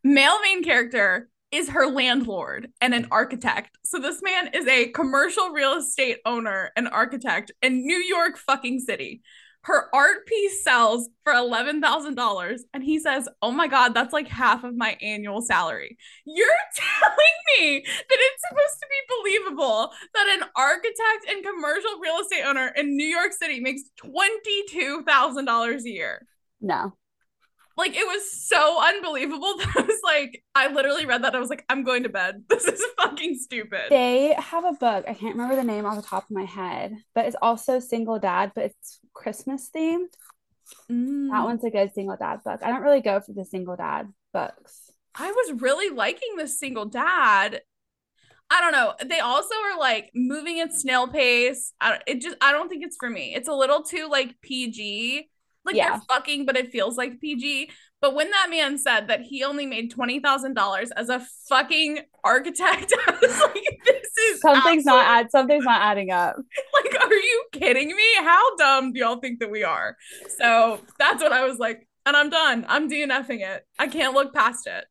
male 0.03 0.39
main 0.41 0.63
character 0.63 1.29
is 1.51 1.69
her 1.69 1.87
landlord 1.87 2.69
and 2.79 2.93
an 2.93 3.07
architect. 3.11 3.77
So 3.83 3.99
this 3.99 4.21
man 4.21 4.51
is 4.53 4.65
a 4.67 4.87
commercial 4.87 5.49
real 5.49 5.73
estate 5.73 6.19
owner 6.25 6.71
and 6.75 6.87
architect 6.87 7.51
in 7.61 7.85
New 7.85 7.97
York 7.97 8.37
fucking 8.37 8.79
city 8.79 9.21
her 9.63 9.93
art 9.93 10.25
piece 10.25 10.63
sells 10.63 11.09
for 11.23 11.33
$11,000 11.33 12.59
and 12.73 12.83
he 12.83 12.99
says, 12.99 13.29
"Oh 13.41 13.51
my 13.51 13.67
god, 13.67 13.93
that's 13.93 14.13
like 14.13 14.27
half 14.27 14.63
of 14.63 14.75
my 14.75 14.97
annual 15.01 15.41
salary." 15.41 15.97
You're 16.25 16.47
telling 16.75 17.37
me 17.59 17.83
that 17.85 18.17
it's 18.19 18.43
supposed 18.49 18.79
to 18.79 18.87
be 18.89 19.39
believable 19.39 19.91
that 20.13 20.39
an 20.39 20.49
architect 20.55 21.29
and 21.29 21.45
commercial 21.45 21.99
real 22.01 22.19
estate 22.21 22.43
owner 22.43 22.67
in 22.75 22.95
New 22.95 23.07
York 23.07 23.33
City 23.33 23.59
makes 23.59 23.83
$22,000 24.03 25.83
a 25.83 25.89
year? 25.89 26.25
No. 26.59 26.93
Like 27.77 27.95
it 27.95 28.05
was 28.05 28.31
so 28.31 28.79
unbelievable 28.83 29.55
that 29.57 29.73
I 29.77 29.81
was 29.81 29.99
like, 30.03 30.43
I 30.55 30.71
literally 30.71 31.05
read 31.05 31.23
that. 31.23 31.35
I 31.35 31.39
was 31.39 31.49
like, 31.49 31.65
I'm 31.69 31.83
going 31.83 32.03
to 32.03 32.09
bed. 32.09 32.43
This 32.49 32.65
is 32.65 32.83
fucking 32.97 33.37
stupid. 33.37 33.85
They 33.89 34.35
have 34.37 34.65
a 34.65 34.73
book. 34.73 35.05
I 35.07 35.13
can't 35.13 35.35
remember 35.35 35.55
the 35.55 35.63
name 35.63 35.85
off 35.85 35.95
the 35.95 36.01
top 36.01 36.25
of 36.25 36.31
my 36.31 36.45
head, 36.45 36.95
but 37.15 37.25
it's 37.25 37.35
also 37.41 37.79
single 37.79 38.19
dad, 38.19 38.51
but 38.53 38.65
it's 38.65 38.99
Christmas 39.21 39.69
themed. 39.75 40.13
Mm. 40.89 41.31
That 41.31 41.43
one's 41.43 41.63
a 41.63 41.69
good 41.69 41.93
single 41.93 42.17
dad 42.17 42.43
book. 42.43 42.61
I 42.63 42.69
don't 42.69 42.81
really 42.81 43.01
go 43.01 43.19
for 43.19 43.33
the 43.33 43.45
single 43.45 43.75
dad 43.75 44.11
books. 44.33 44.91
I 45.15 45.31
was 45.31 45.61
really 45.61 45.93
liking 45.93 46.35
the 46.37 46.47
single 46.47 46.85
dad. 46.85 47.61
I 48.49 48.61
don't 48.61 48.71
know. 48.71 48.93
They 49.07 49.19
also 49.19 49.55
are 49.55 49.79
like 49.79 50.11
moving 50.13 50.59
at 50.59 50.73
snail 50.73 51.07
pace. 51.07 51.73
I 51.79 51.89
don't, 51.89 52.03
it 52.07 52.21
just 52.21 52.37
I 52.41 52.51
don't 52.51 52.69
think 52.69 52.83
it's 52.83 52.97
for 52.99 53.09
me. 53.09 53.33
It's 53.35 53.47
a 53.47 53.53
little 53.53 53.83
too 53.83 54.07
like 54.09 54.35
PG 54.41 55.29
like 55.65 55.75
yeah. 55.75 55.89
they're 55.89 56.01
fucking, 56.09 56.45
but 56.45 56.57
it 56.57 56.71
feels 56.71 56.97
like 56.97 57.19
PG. 57.19 57.69
But 58.01 58.15
when 58.15 58.31
that 58.31 58.47
man 58.49 58.79
said 58.79 59.07
that 59.09 59.21
he 59.21 59.43
only 59.43 59.65
made 59.67 59.91
twenty 59.91 60.19
thousand 60.19 60.55
dollars 60.55 60.89
as 60.91 61.09
a 61.09 61.25
fucking 61.47 61.99
architect, 62.23 62.91
I 63.07 63.17
was 63.21 63.39
like, 63.41 63.81
"This 63.85 64.17
is 64.29 64.41
something's 64.41 64.85
not 64.85 65.05
add 65.05 65.29
something's 65.31 65.65
not 65.65 65.81
adding 65.81 66.09
up." 66.11 66.35
Like, 66.83 67.05
are 67.05 67.13
you 67.13 67.43
kidding 67.51 67.95
me? 67.95 68.15
How 68.17 68.55
dumb 68.55 68.91
do 68.93 68.99
y'all 68.99 69.19
think 69.19 69.39
that 69.39 69.51
we 69.51 69.63
are? 69.63 69.95
So 70.39 70.79
that's 70.97 71.21
what 71.21 71.31
I 71.31 71.45
was 71.45 71.59
like. 71.59 71.87
and 72.05 72.15
I'm 72.17 72.29
done. 72.29 72.65
I'm 72.67 72.89
DNFing 72.89 73.41
it. 73.41 73.65
I 73.77 73.87
can't 73.87 74.13
look 74.15 74.33
past 74.33 74.65
it. 74.67 74.85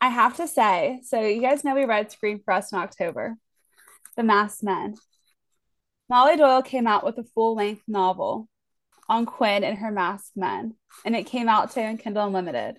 I 0.00 0.08
have 0.08 0.36
to 0.36 0.48
say, 0.48 1.00
so 1.02 1.20
you 1.20 1.42
guys 1.42 1.64
know 1.64 1.74
we 1.74 1.84
read 1.84 2.10
Scream 2.10 2.40
for 2.44 2.52
Us 2.54 2.72
in 2.72 2.78
October, 2.78 3.36
The 4.16 4.22
Masked 4.22 4.62
Men. 4.62 4.94
Molly 6.08 6.36
Doyle 6.36 6.62
came 6.62 6.86
out 6.86 7.04
with 7.04 7.18
a 7.18 7.24
full 7.34 7.54
length 7.56 7.82
novel 7.88 8.48
on 9.08 9.26
Quinn 9.26 9.64
and 9.64 9.78
her 9.78 9.90
masked 9.90 10.36
men, 10.36 10.74
and 11.04 11.14
it 11.14 11.26
came 11.26 11.48
out 11.48 11.70
today 11.70 11.86
on 11.86 11.98
Kindle 11.98 12.26
Unlimited. 12.26 12.78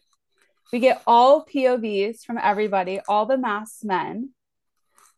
We 0.72 0.80
get 0.80 1.02
all 1.06 1.46
POVs 1.46 2.24
from 2.24 2.40
everybody, 2.42 3.00
all 3.08 3.26
the 3.26 3.38
masked 3.38 3.86
men. 3.86 4.32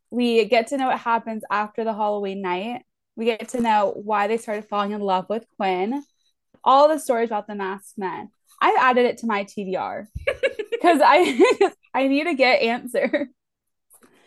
We 0.10 0.46
get 0.46 0.68
to 0.68 0.78
know 0.78 0.88
what 0.88 1.00
happens 1.00 1.44
after 1.50 1.84
the 1.84 1.94
Halloween 1.94 2.42
night. 2.42 2.84
We 3.16 3.26
get 3.26 3.50
to 3.50 3.62
know 3.62 3.94
why 3.96 4.28
they 4.28 4.38
started 4.38 4.66
falling 4.66 4.92
in 4.92 5.02
love 5.02 5.26
with 5.30 5.46
Quinn. 5.56 6.04
All 6.64 6.88
the 6.88 7.00
stories 7.00 7.30
about 7.30 7.48
the 7.48 7.56
masked 7.56 7.98
men. 7.98 8.30
I've 8.62 8.78
added 8.80 9.06
it 9.06 9.20
to 9.20 9.28
my 9.28 9.46
TBR 9.46 10.08
because 10.72 11.02
I 11.04 11.72
I 11.94 12.08
need 12.08 12.26
to 12.26 12.34
get 12.36 12.62
answer. 12.62 13.30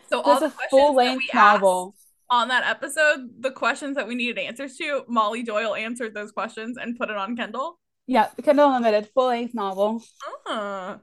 So 0.09 0.21
all 0.21 0.41
There's 0.41 0.53
the 0.53 0.59
a 0.59 0.69
full 0.71 0.95
length 0.95 1.27
novel. 1.33 1.95
On 2.31 2.49
that 2.49 2.65
episode, 2.65 3.29
the 3.41 3.51
questions 3.51 3.97
that 3.97 4.07
we 4.07 4.15
needed 4.15 4.39
answers 4.39 4.77
to, 4.77 5.03
Molly 5.09 5.43
Doyle 5.43 5.75
answered 5.75 6.15
those 6.15 6.31
questions 6.31 6.77
and 6.81 6.97
put 6.97 7.11
it 7.11 7.17
on 7.17 7.37
Kindle. 7.37 7.79
Yeah, 8.07 8.29
Kindle 8.43 8.69
Unlimited, 8.73 9.11
full 9.13 9.27
length 9.27 9.55
novel. 9.55 10.03
Uh, 10.49 10.99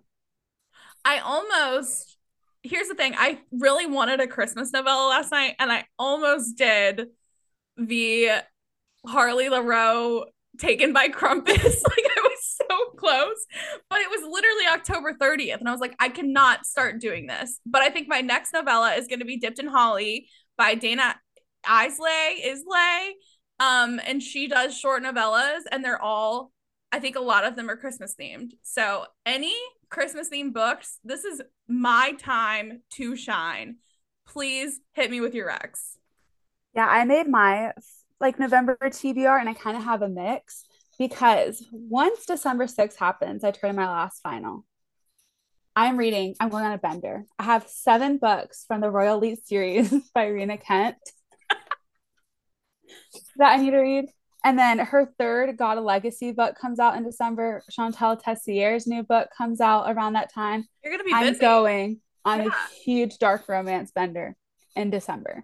I 1.04 1.20
almost 1.20 2.18
here's 2.64 2.88
the 2.88 2.96
thing. 2.96 3.14
I 3.18 3.40
really 3.52 3.86
wanted 3.86 4.20
a 4.20 4.28
Christmas 4.28 4.72
novella 4.72 5.10
last 5.10 5.32
night, 5.32 5.56
and 5.60 5.72
I 5.72 5.86
almost 5.98 6.58
did 6.58 7.08
the 7.78 8.30
Harley 9.06 9.50
Laroux 9.50 10.26
taken 10.60 10.94
by 10.94 11.10
Krampus. 11.10 11.48
like 11.48 12.06
I 12.18 12.22
was 12.22 12.62
so 12.70 12.86
close, 12.98 13.46
but 13.90 14.00
it 14.00 14.10
was 14.10 14.22
literally 14.22 14.66
October 14.72 15.14
30th, 15.14 15.60
and 15.60 15.68
I 15.68 15.72
was 15.72 15.82
like, 15.82 15.96
I 16.00 16.10
cannot 16.10 16.66
start 16.66 17.00
doing 17.00 17.28
this. 17.28 17.60
But 17.66 17.82
I 17.82 17.90
think 17.90 18.08
my 18.08 18.22
next 18.22 18.54
novella 18.54 18.94
is 18.96 19.08
going 19.08 19.20
to 19.20 19.26
be 19.26 19.38
Dipped 19.38 19.60
in 19.60 19.68
Holly 19.68 20.30
by 20.58 20.76
Dana 20.76 21.16
Isaly. 21.66 22.46
Isaly. 22.46 23.12
Um, 23.60 24.00
and 24.06 24.22
she 24.22 24.48
does 24.48 24.78
short 24.78 25.04
novellas, 25.04 25.62
and 25.72 25.84
they're 25.84 26.02
all, 26.02 26.52
I 26.92 27.00
think 27.00 27.16
a 27.16 27.22
lot 27.22 27.44
of 27.44 27.56
them 27.56 27.70
are 27.70 27.78
Christmas 27.78 28.16
themed. 28.20 28.52
So 28.62 29.06
any 29.26 29.56
Christmas 29.90 30.30
themed 30.30 30.54
books, 30.54 31.00
this 31.04 31.24
is 31.24 31.42
my 31.68 32.14
time 32.20 32.84
to 32.92 33.16
shine. 33.16 33.78
Please 34.28 34.80
hit 34.94 35.10
me 35.10 35.22
with 35.22 35.34
your 35.34 35.48
Rex. 35.48 35.98
Yeah, 36.76 36.88
I 36.88 37.06
made 37.06 37.28
my 37.28 37.74
like 38.20 38.40
November 38.40 38.78
TBR 38.82 39.40
and 39.40 39.50
I 39.50 39.54
kind 39.54 39.78
of 39.78 39.84
have 39.84 40.02
a 40.02 40.10
mix 40.10 40.66
because 41.00 41.64
once 41.72 42.26
December 42.26 42.66
6th 42.66 42.98
happens, 42.98 43.44
I 43.44 43.52
turn 43.52 43.72
in 43.72 43.76
my 43.76 43.88
last 43.88 44.22
final. 44.22 44.66
I'm 45.78 45.96
reading, 45.96 46.34
I'm 46.40 46.50
going 46.50 46.66
on 46.66 46.72
a 46.72 46.80
bender. 46.80 47.24
I 47.38 47.44
have 47.44 47.68
seven 47.68 48.18
books 48.18 48.66
from 48.68 48.82
the 48.82 48.90
Royal 48.90 49.18
Elite 49.18 49.46
series 49.46 49.94
by 50.16 50.26
Rina 50.26 50.58
Kent 50.58 50.96
that 53.38 53.52
I 53.52 53.58
need 53.58 53.70
to 53.70 53.78
read. 53.78 54.06
And 54.44 54.58
then 54.58 54.80
her 54.80 55.14
third 55.20 55.56
God 55.56 55.78
of 55.78 55.84
Legacy 55.84 56.32
book 56.32 56.56
comes 56.60 56.80
out 56.80 56.98
in 56.98 57.04
December. 57.04 57.62
Chantal 57.70 58.18
Tessier's 58.18 58.88
new 58.88 59.04
book 59.04 59.30
comes 59.38 59.62
out 59.62 59.96
around 59.96 60.14
that 60.14 60.34
time. 60.34 60.66
You're 60.84 60.94
gonna 60.94 61.04
be 61.04 61.12
busy. 61.14 61.28
I'm 61.28 61.38
going 61.38 62.02
on 62.26 62.42
Yeah. 62.42 62.48
a 62.48 62.74
huge 62.84 63.20
dark 63.20 63.48
romance 63.48 63.92
bender 63.92 64.36
in 64.76 64.90
December. 64.90 65.44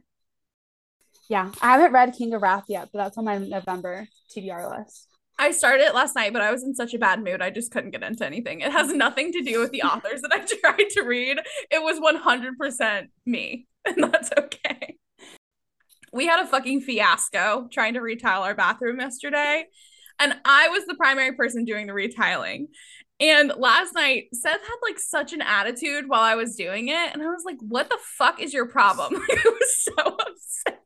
Yeah, 1.30 1.52
I 1.62 1.74
haven't 1.74 1.92
read 1.94 2.16
King 2.16 2.34
of 2.34 2.42
Wrath 2.42 2.66
yet, 2.70 2.90
but 2.92 2.98
that's 3.04 3.20
on 3.20 3.26
my 3.26 3.38
November 3.38 4.08
TBR 4.36 4.80
list. 4.80 5.10
I 5.44 5.52
started 5.52 5.84
it 5.84 5.94
last 5.94 6.16
night, 6.16 6.32
but 6.32 6.42
I 6.42 6.54
was 6.54 6.64
in 6.64 6.74
such 6.74 6.94
a 6.94 6.98
bad 6.98 7.22
mood. 7.22 7.42
I 7.42 7.50
just 7.50 7.70
couldn't 7.70 7.92
get 7.92 8.02
into 8.02 8.26
anything. 8.26 8.62
It 8.62 8.72
has 8.72 8.94
nothing 8.94 9.34
to 9.34 9.42
do 9.42 9.60
with 9.60 9.72
the 9.72 9.82
authors 9.82 10.22
that 10.22 10.32
I 10.32 10.40
tried 10.62 10.90
to 10.92 11.02
read. 11.02 11.38
It 11.70 11.84
was 11.84 12.00
100% 12.00 13.08
me, 13.26 13.68
and 13.86 14.02
that's 14.02 14.30
okay. 14.38 14.96
We 16.14 16.28
had 16.28 16.42
a 16.42 16.48
fucking 16.48 16.82
fiasco 16.82 17.68
trying 17.74 17.96
to 17.96 18.00
retile 18.00 18.44
our 18.44 18.56
bathroom 18.56 19.02
yesterday, 19.02 19.66
and 20.18 20.34
I 20.46 20.70
was 20.70 20.86
the 20.86 20.96
primary 20.96 21.34
person 21.34 21.66
doing 21.66 21.88
the 21.88 21.94
retiling. 21.94 22.70
And 23.20 23.52
last 23.58 23.94
night, 23.94 24.28
Seth 24.32 24.62
had 24.62 24.78
like 24.82 24.98
such 24.98 25.34
an 25.34 25.42
attitude 25.42 26.08
while 26.08 26.22
I 26.22 26.36
was 26.36 26.56
doing 26.56 26.88
it, 26.88 27.14
and 27.14 27.22
I 27.22 27.26
was 27.26 27.44
like, 27.46 27.58
"What 27.60 27.90
the 27.90 28.00
fuck 28.18 28.40
is 28.42 28.54
your 28.54 28.68
problem?" 28.68 29.16
I 29.30 29.42
was 29.44 29.84
so 29.84 29.94
upset. 29.98 30.83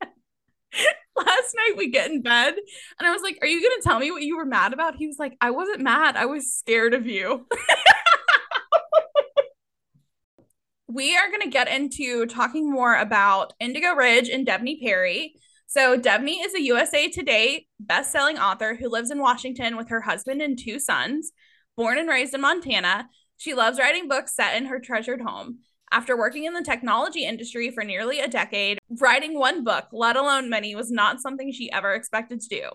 Last 1.15 1.55
night 1.55 1.77
we 1.77 1.89
get 1.89 2.11
in 2.11 2.21
bed 2.21 2.55
and 2.99 3.07
I 3.07 3.11
was 3.11 3.21
like, 3.21 3.39
Are 3.41 3.47
you 3.47 3.61
to 3.61 3.81
tell 3.83 3.99
me 3.99 4.11
what 4.11 4.23
you 4.23 4.37
were 4.37 4.45
mad 4.45 4.73
about? 4.73 4.95
He 4.95 5.07
was 5.07 5.17
like, 5.19 5.35
I 5.41 5.51
wasn't 5.51 5.81
mad. 5.81 6.15
I 6.15 6.25
was 6.25 6.53
scared 6.53 6.93
of 6.93 7.07
you. 7.07 7.47
we 10.87 11.15
are 11.17 11.29
to 11.41 11.49
get 11.49 11.67
into 11.67 12.25
talking 12.25 12.71
more 12.71 12.95
about 12.95 13.53
Indigo 13.59 13.93
Ridge 13.93 14.29
and 14.29 14.47
Devney 14.47 14.81
Perry. 14.81 15.33
So, 15.69 15.97
Devney 15.99 16.45
is 16.45 16.53
a 16.53 16.61
USA 16.61 17.09
Today 17.09 17.67
best-selling 17.79 18.37
author 18.37 18.73
who 18.75 18.89
lives 18.89 19.11
in 19.11 19.19
Washington 19.19 19.75
with 19.75 19.89
her 19.89 19.99
husband 20.01 20.41
and 20.41 20.57
two 20.57 20.79
sons. 20.79 21.33
Born 21.75 21.97
and 21.97 22.07
raised 22.07 22.33
in 22.33 22.41
Montana, 22.41 23.09
she 23.35 23.53
loves 23.53 23.77
writing 23.77 24.07
books 24.07 24.33
set 24.33 24.55
in 24.55 24.67
her 24.67 24.79
treasured 24.79 25.21
home. 25.21 25.59
After 25.91 26.17
working 26.17 26.43
in 26.43 26.53
the 26.53 26.63
technology 26.63 27.23
industry 27.25 27.71
for 27.71 27.83
nearly 27.83 28.19
a 28.19 28.27
decade, 28.27 28.77
writing 28.99 29.39
one 29.39 29.63
book, 29.63 29.85
let 29.91 30.17
alone 30.17 30.49
many, 30.49 30.75
was 30.75 30.91
not 30.91 31.21
something 31.21 31.51
she 31.51 31.71
ever 31.71 31.93
expected 31.93 32.41
to 32.41 32.49
do. 32.49 32.69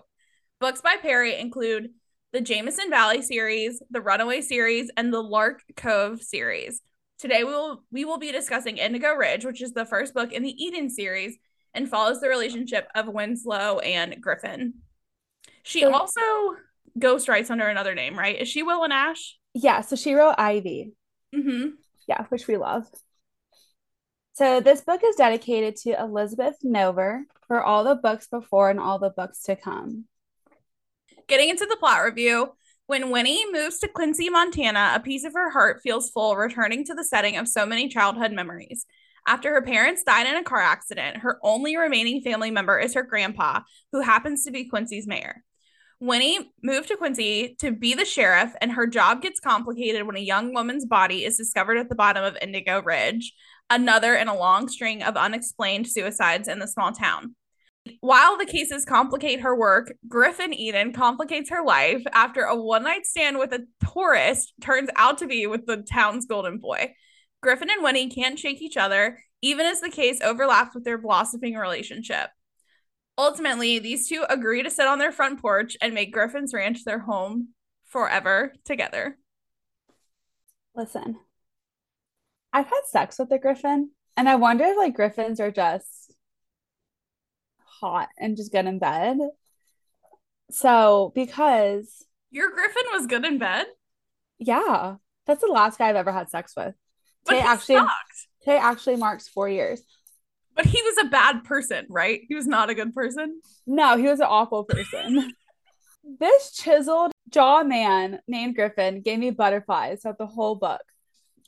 Books 0.59 0.81
by 0.81 0.95
Perry 1.01 1.39
include 1.39 1.91
the 2.31 2.41
Jameson 2.41 2.89
Valley 2.89 3.21
series, 3.21 3.81
the 3.91 4.01
Runaway 4.01 4.41
series, 4.41 4.89
and 4.97 5.13
the 5.13 5.21
Lark 5.21 5.61
Cove 5.75 6.21
series. 6.23 6.81
Today 7.19 7.43
we 7.43 7.51
will 7.51 7.83
we 7.91 8.03
will 8.05 8.17
be 8.17 8.31
discussing 8.31 8.77
Indigo 8.77 9.13
Ridge, 9.13 9.45
which 9.45 9.61
is 9.61 9.73
the 9.73 9.85
first 9.85 10.13
book 10.15 10.33
in 10.33 10.41
the 10.41 10.63
Eden 10.63 10.89
series 10.89 11.37
and 11.75 11.87
follows 11.89 12.19
the 12.19 12.29
relationship 12.29 12.87
of 12.95 13.07
Winslow 13.07 13.79
and 13.79 14.19
Griffin. 14.21 14.73
She 15.63 15.81
So- 15.81 15.93
also 15.93 16.21
ghost 16.97 17.27
writes 17.27 17.49
under 17.51 17.67
another 17.67 17.93
name, 17.95 18.17
right? 18.17 18.39
Is 18.39 18.47
she 18.47 18.63
Willa 18.63 18.87
Nash? 18.87 19.37
Yeah, 19.53 19.81
so 19.81 19.95
she 19.95 20.13
wrote 20.15 20.35
Ivy. 20.37 20.93
Mm-hmm. 21.35 21.67
Yeah, 22.07 22.25
which 22.29 22.47
we 22.47 22.57
love. 22.57 22.85
So 24.33 24.61
this 24.61 24.81
book 24.81 25.01
is 25.05 25.15
dedicated 25.15 25.75
to 25.77 25.99
Elizabeth 25.99 26.55
Nover 26.63 27.21
for 27.47 27.61
all 27.61 27.83
the 27.83 27.95
books 27.95 28.27
before 28.27 28.69
and 28.69 28.79
all 28.79 28.97
the 28.97 29.11
books 29.11 29.43
to 29.43 29.55
come. 29.55 30.05
Getting 31.27 31.49
into 31.49 31.65
the 31.65 31.77
plot 31.77 32.03
review, 32.03 32.53
when 32.87 33.11
Winnie 33.11 33.45
moves 33.51 33.79
to 33.79 33.87
Quincy, 33.87 34.29
Montana, 34.29 34.93
a 34.95 34.99
piece 34.99 35.23
of 35.23 35.33
her 35.33 35.51
heart 35.51 35.81
feels 35.81 36.09
full, 36.09 36.35
returning 36.35 36.83
to 36.85 36.93
the 36.93 37.03
setting 37.03 37.37
of 37.37 37.47
so 37.47 37.65
many 37.65 37.87
childhood 37.87 38.33
memories. 38.33 38.85
After 39.25 39.53
her 39.53 39.61
parents 39.61 40.03
died 40.03 40.27
in 40.27 40.35
a 40.35 40.43
car 40.43 40.59
accident, 40.59 41.17
her 41.17 41.39
only 41.43 41.77
remaining 41.77 42.21
family 42.21 42.51
member 42.51 42.77
is 42.77 42.93
her 42.95 43.03
grandpa, 43.03 43.61
who 43.93 44.01
happens 44.01 44.43
to 44.43 44.51
be 44.51 44.65
Quincy's 44.65 45.07
mayor. 45.07 45.43
Winnie 45.99 46.51
moved 46.61 46.89
to 46.89 46.97
Quincy 46.97 47.55
to 47.59 47.71
be 47.71 47.93
the 47.93 48.05
sheriff, 48.05 48.53
and 48.61 48.71
her 48.71 48.87
job 48.87 49.21
gets 49.21 49.39
complicated 49.39 50.05
when 50.05 50.17
a 50.17 50.19
young 50.19 50.53
woman's 50.53 50.85
body 50.85 51.23
is 51.23 51.37
discovered 51.37 51.77
at 51.77 51.89
the 51.89 51.95
bottom 51.95 52.23
of 52.23 52.37
Indigo 52.41 52.81
Ridge, 52.81 53.33
another 53.69 54.15
in 54.15 54.27
a 54.27 54.37
long 54.37 54.67
string 54.67 55.03
of 55.03 55.15
unexplained 55.15 55.87
suicides 55.87 56.47
in 56.47 56.59
the 56.59 56.67
small 56.67 56.91
town. 56.91 57.35
While 57.99 58.37
the 58.37 58.45
cases 58.45 58.85
complicate 58.85 59.41
her 59.41 59.55
work, 59.55 59.93
Griffin 60.07 60.53
Eden 60.53 60.93
complicates 60.93 61.49
her 61.49 61.63
life 61.63 62.01
after 62.13 62.43
a 62.43 62.55
one 62.55 62.83
night 62.83 63.05
stand 63.05 63.39
with 63.39 63.53
a 63.53 63.65
tourist 63.93 64.53
turns 64.61 64.89
out 64.95 65.17
to 65.17 65.27
be 65.27 65.47
with 65.47 65.65
the 65.65 65.77
town's 65.77 66.25
golden 66.25 66.59
boy. 66.59 66.93
Griffin 67.41 67.69
and 67.69 67.83
Winnie 67.83 68.09
can't 68.09 68.39
shake 68.39 68.61
each 68.61 68.77
other, 68.77 69.19
even 69.41 69.65
as 69.65 69.81
the 69.81 69.89
case 69.89 70.21
overlaps 70.21 70.73
with 70.73 70.85
their 70.85 70.97
blossoming 70.97 71.55
relationship. 71.55 72.29
Ultimately, 73.17 73.79
these 73.79 74.07
two 74.07 74.25
agree 74.29 74.63
to 74.63 74.71
sit 74.71 74.87
on 74.87 74.99
their 74.99 75.11
front 75.11 75.41
porch 75.41 75.77
and 75.81 75.93
make 75.93 76.11
Griffin's 76.11 76.53
ranch 76.53 76.83
their 76.83 76.99
home 76.99 77.49
forever 77.85 78.53
together. 78.65 79.17
Listen, 80.75 81.17
I've 82.51 82.65
had 82.67 82.81
sex 82.87 83.19
with 83.19 83.31
a 83.31 83.37
griffin, 83.37 83.91
and 84.17 84.27
I 84.27 84.35
wonder 84.35 84.63
if 84.65 84.77
like 84.77 84.95
griffins 84.95 85.39
are 85.39 85.51
just 85.51 86.15
hot 87.79 88.09
and 88.17 88.35
just 88.37 88.51
good 88.51 88.65
in 88.65 88.79
bed. 88.79 89.17
So, 90.51 91.11
because 91.15 92.05
Your 92.31 92.49
Griffin 92.51 92.83
was 92.91 93.07
good 93.07 93.25
in 93.25 93.37
bed, 93.37 93.65
yeah, 94.39 94.95
that's 95.25 95.41
the 95.41 95.47
last 95.51 95.77
guy 95.77 95.89
I've 95.89 95.95
ever 95.95 96.11
had 96.11 96.29
sex 96.29 96.53
with. 96.55 96.75
but 97.25 97.33
Today 97.33 97.43
actually, 97.43 97.75
sucked. 97.75 98.27
today 98.43 98.57
actually 98.57 98.95
marks 98.97 99.27
four 99.27 99.49
years. 99.49 99.81
But 100.55 100.65
he 100.65 100.81
was 100.81 100.97
a 101.01 101.09
bad 101.09 101.43
person, 101.43 101.85
right? 101.89 102.21
He 102.27 102.35
was 102.35 102.47
not 102.47 102.69
a 102.69 102.75
good 102.75 102.93
person. 102.93 103.41
No, 103.65 103.97
he 103.97 104.07
was 104.07 104.19
an 104.19 104.27
awful 104.29 104.63
person. 104.63 105.33
this 106.19 106.51
chiseled 106.51 107.11
jaw 107.29 107.63
man 107.63 108.19
named 108.27 108.55
Griffin 108.55 109.01
gave 109.01 109.19
me 109.19 109.31
butterflies 109.31 110.01
throughout 110.01 110.17
the 110.17 110.27
whole 110.27 110.55
book. 110.55 110.81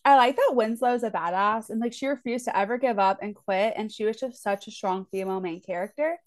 I 0.03 0.15
like 0.15 0.35
that 0.35 0.53
Winslow's 0.53 1.03
a 1.03 1.09
badass 1.09 1.69
and 1.69 1.79
like 1.79 1.93
she 1.93 2.07
refused 2.07 2.45
to 2.45 2.57
ever 2.57 2.77
give 2.77 2.99
up 2.99 3.19
and 3.21 3.35
quit, 3.35 3.73
and 3.75 3.91
she 3.91 4.05
was 4.05 4.17
just 4.17 4.41
such 4.41 4.67
a 4.67 4.71
strong 4.71 5.05
female 5.11 5.41
main 5.41 5.61
character. 5.61 6.17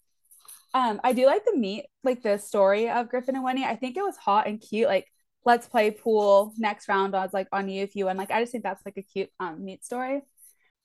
Um, 0.73 1.01
I 1.03 1.13
do 1.13 1.25
like 1.25 1.45
the 1.45 1.55
meet 1.55 1.85
like 2.03 2.21
the 2.21 2.37
story 2.37 2.89
of 2.89 3.09
Griffin 3.09 3.35
and 3.35 3.43
Winnie. 3.43 3.65
I 3.65 3.75
think 3.75 3.97
it 3.97 4.03
was 4.03 4.17
hot 4.17 4.47
and 4.47 4.61
cute. 4.61 4.87
Like 4.87 5.07
let's 5.45 5.67
play 5.67 5.91
pool 5.91 6.53
next 6.57 6.87
round 6.87 7.15
I 7.15 7.23
was 7.23 7.33
like 7.33 7.47
on 7.51 7.69
you 7.69 7.83
if 7.83 7.95
you 7.95 8.05
win 8.05 8.17
like 8.17 8.31
I 8.31 8.41
just 8.41 8.51
think 8.51 8.63
that's 8.63 8.85
like 8.85 8.97
a 8.97 9.01
cute 9.01 9.29
um 9.39 9.63
neat 9.63 9.83
story 9.85 10.21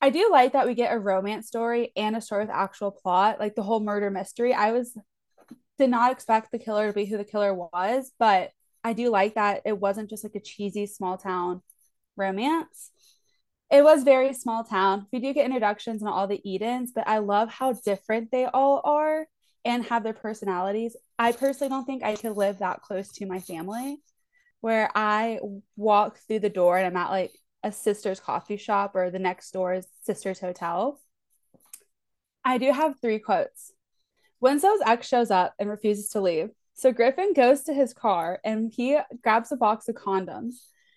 I 0.04 0.11
do 0.11 0.28
like 0.30 0.52
that 0.52 0.66
we 0.66 0.75
get 0.75 0.92
a 0.92 0.99
romance 0.99 1.46
story 1.46 1.90
and 1.96 2.14
a 2.14 2.20
story 2.20 2.44
with 2.44 2.54
actual 2.54 2.90
plot 2.90 3.40
like 3.40 3.54
the 3.54 3.62
whole 3.62 3.80
murder 3.80 4.11
mystery 4.11 4.52
I 4.52 4.73
was 4.73 4.94
did 5.78 5.88
not 5.88 6.12
expect 6.12 6.52
the 6.52 6.58
killer 6.58 6.88
to 6.88 6.92
be 6.92 7.06
who 7.06 7.16
the 7.16 7.25
killer 7.25 7.54
was 7.54 8.12
but 8.18 8.50
I 8.84 8.92
do 8.92 9.08
like 9.08 9.37
that 9.37 9.62
it 9.64 9.80
wasn't 9.80 10.11
just 10.11 10.23
like 10.23 10.34
a 10.34 10.40
cheesy 10.40 10.84
small 10.84 11.16
town 11.16 11.62
romance 12.18 12.90
it 13.70 13.82
was 13.82 14.04
very 14.04 14.34
small 14.34 14.62
town. 14.62 15.06
We 15.11 15.20
do 15.20 15.32
get 15.32 15.46
introductions 15.46 16.02
and 16.02 16.08
all 16.08 16.28
the 16.28 16.40
Edens, 16.49 16.92
but 16.94 17.08
I 17.08 17.18
love 17.18 17.50
how 17.50 17.73
different 17.73 18.30
they 18.30 18.44
all 18.44 18.82
are 18.84 19.26
and 19.64 19.84
have 19.87 20.04
their 20.04 20.12
personalities. 20.12 20.96
I 21.18 21.32
personally 21.32 21.70
don't 21.70 21.87
think 21.87 22.04
I 22.04 22.14
could 22.14 22.37
live 22.37 22.58
that 22.58 22.82
close 22.82 23.08
to 23.14 23.26
my 23.26 23.40
family 23.40 23.96
where 24.61 24.90
I 24.94 25.40
walk 25.76 26.18
through 26.28 26.40
the 26.40 26.50
door 26.50 26.76
and 26.76 26.87
I'm 26.87 26.96
at 26.96 27.11
like 27.11 27.32
a 27.64 27.73
sister's 27.73 28.21
coffee 28.21 28.59
shop 28.59 28.92
or 28.94 29.11
the 29.11 29.18
next 29.18 29.50
door's 29.50 29.87
sister's 30.02 30.38
hotel. 30.38 31.00
I 32.44 32.59
do 32.59 32.71
have 32.71 33.00
three 33.00 33.18
quotes. 33.18 33.73
Winslow's 34.38 34.83
ex 34.85 35.09
shows 35.09 35.30
up 35.30 35.54
and 35.59 35.71
refuses 35.71 36.11
to 36.11 36.21
leave. 36.21 36.50
So 36.75 36.92
Griffin 36.92 37.33
goes 37.33 37.62
to 37.62 37.73
his 37.73 37.94
car 37.94 38.38
and 38.44 38.71
he 38.71 38.99
grabs 39.23 39.50
a 39.50 39.56
box 39.56 39.88
of 39.88 39.94
condoms. 39.94 40.54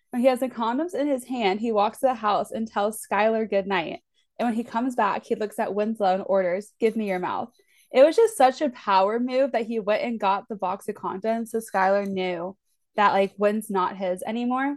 When 0.10 0.22
he 0.22 0.28
has 0.28 0.42
the 0.42 0.50
condoms 0.50 0.94
in 0.94 1.08
his 1.08 1.24
hand, 1.24 1.62
he 1.62 1.72
walks 1.72 2.00
to 2.00 2.08
the 2.08 2.14
house 2.14 2.52
and 2.52 2.68
tells 2.68 3.02
Skylar 3.02 3.50
good 3.50 3.68
night. 3.68 4.02
And 4.38 4.48
when 4.48 4.56
he 4.56 4.64
comes 4.64 4.96
back, 4.96 5.24
he 5.26 5.36
looks 5.36 5.60
at 5.60 5.74
Winslow 5.74 6.16
and 6.16 6.24
orders, 6.26 6.74
Give 6.80 6.96
me 6.98 7.08
your 7.08 7.20
mouth. 7.20 7.50
It 7.94 8.04
was 8.04 8.18
just 8.18 8.36
such 8.36 8.62
a 8.62 8.70
power 8.70 9.20
move 9.20 9.54
that 9.54 9.66
he 9.66 9.80
went 9.80 10.04
and 10.04 10.20
got 10.20 10.50
the 10.50 10.56
box 10.56 10.90
of 10.90 10.96
condoms 10.96 11.50
so 11.50 11.60
Skylar 11.60 12.06
knew 12.06 12.58
that 12.98 13.14
like 13.14 13.34
Win's 13.38 13.70
not 13.70 13.96
his 13.96 14.22
anymore. 14.28 14.76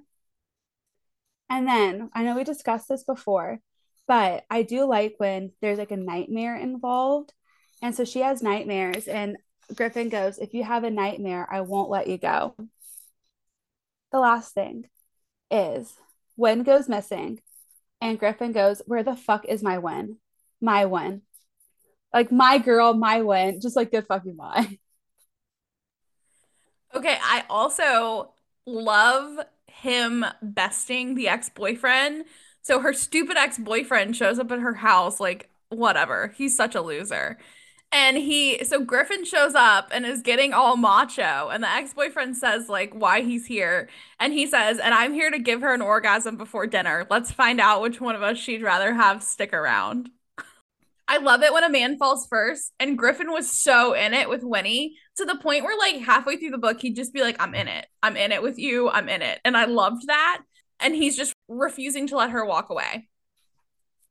And 1.50 1.66
then 1.66 2.10
I 2.14 2.22
know 2.22 2.36
we 2.36 2.44
discussed 2.44 2.88
this 2.88 3.02
before, 3.02 3.58
but 4.06 4.44
I 4.48 4.62
do 4.62 4.84
like 4.84 5.16
when 5.18 5.50
there's 5.60 5.78
like 5.78 5.90
a 5.90 5.96
nightmare 5.96 6.56
involved. 6.56 7.34
And 7.82 7.94
so 7.94 8.04
she 8.04 8.20
has 8.20 8.42
nightmares, 8.42 9.08
and 9.08 9.36
Griffin 9.74 10.08
goes, 10.08 10.38
If 10.38 10.54
you 10.54 10.62
have 10.64 10.84
a 10.84 10.90
nightmare, 10.90 11.46
I 11.50 11.62
won't 11.62 11.90
let 11.90 12.06
you 12.06 12.18
go. 12.18 12.54
The 14.12 14.18
last 14.18 14.54
thing 14.54 14.86
is 15.50 15.92
Win 16.36 16.62
goes 16.62 16.88
missing, 16.88 17.40
and 18.00 18.18
Griffin 18.18 18.52
goes, 18.52 18.80
Where 18.86 19.02
the 19.02 19.16
fuck 19.16 19.44
is 19.46 19.62
my 19.62 19.78
Win? 19.78 20.18
My 20.60 20.86
Win. 20.86 21.22
Like 22.12 22.30
my 22.30 22.58
girl, 22.58 22.94
my 22.94 23.22
Win. 23.22 23.60
Just 23.60 23.76
like 23.76 23.90
good 23.90 24.06
fucking 24.06 24.36
bye. 24.36 24.78
Okay, 26.94 27.16
I 27.22 27.44
also 27.48 28.34
love 28.66 29.38
him 29.70 30.24
besting 30.42 31.14
the 31.14 31.28
ex 31.28 31.48
boyfriend. 31.48 32.24
So 32.62 32.80
her 32.80 32.92
stupid 32.92 33.36
ex 33.36 33.58
boyfriend 33.58 34.16
shows 34.16 34.38
up 34.38 34.50
at 34.52 34.60
her 34.60 34.74
house, 34.74 35.20
like, 35.20 35.48
whatever. 35.70 36.34
He's 36.36 36.56
such 36.56 36.74
a 36.74 36.82
loser. 36.82 37.38
And 37.92 38.16
he, 38.16 38.62
so 38.64 38.84
Griffin 38.84 39.24
shows 39.24 39.54
up 39.56 39.88
and 39.92 40.06
is 40.06 40.22
getting 40.22 40.52
all 40.52 40.76
macho. 40.76 41.48
And 41.48 41.64
the 41.64 41.70
ex 41.70 41.92
boyfriend 41.92 42.36
says, 42.36 42.68
like, 42.68 42.92
why 42.92 43.22
he's 43.22 43.46
here. 43.46 43.88
And 44.20 44.32
he 44.32 44.46
says, 44.46 44.78
and 44.78 44.94
I'm 44.94 45.12
here 45.12 45.30
to 45.30 45.38
give 45.38 45.60
her 45.62 45.74
an 45.74 45.82
orgasm 45.82 46.36
before 46.36 46.66
dinner. 46.68 47.06
Let's 47.10 47.32
find 47.32 47.60
out 47.60 47.82
which 47.82 48.00
one 48.00 48.14
of 48.14 48.22
us 48.22 48.38
she'd 48.38 48.62
rather 48.62 48.94
have 48.94 49.22
stick 49.22 49.52
around. 49.52 50.10
I 51.10 51.18
love 51.18 51.42
it 51.42 51.52
when 51.52 51.64
a 51.64 51.68
man 51.68 51.98
falls 51.98 52.28
first. 52.28 52.72
And 52.78 52.96
Griffin 52.96 53.32
was 53.32 53.50
so 53.50 53.94
in 53.94 54.14
it 54.14 54.28
with 54.28 54.44
Winnie 54.44 54.96
to 55.16 55.24
the 55.24 55.34
point 55.34 55.64
where, 55.64 55.76
like, 55.76 55.96
halfway 55.96 56.36
through 56.36 56.52
the 56.52 56.58
book, 56.58 56.80
he'd 56.80 56.94
just 56.94 57.12
be 57.12 57.20
like, 57.20 57.34
I'm 57.40 57.52
in 57.52 57.66
it. 57.66 57.86
I'm 58.00 58.16
in 58.16 58.30
it 58.30 58.44
with 58.44 58.58
you. 58.58 58.88
I'm 58.88 59.08
in 59.08 59.20
it. 59.20 59.40
And 59.44 59.56
I 59.56 59.64
loved 59.64 60.06
that. 60.06 60.42
And 60.78 60.94
he's 60.94 61.16
just 61.16 61.34
refusing 61.48 62.06
to 62.06 62.16
let 62.16 62.30
her 62.30 62.46
walk 62.46 62.70
away. 62.70 63.08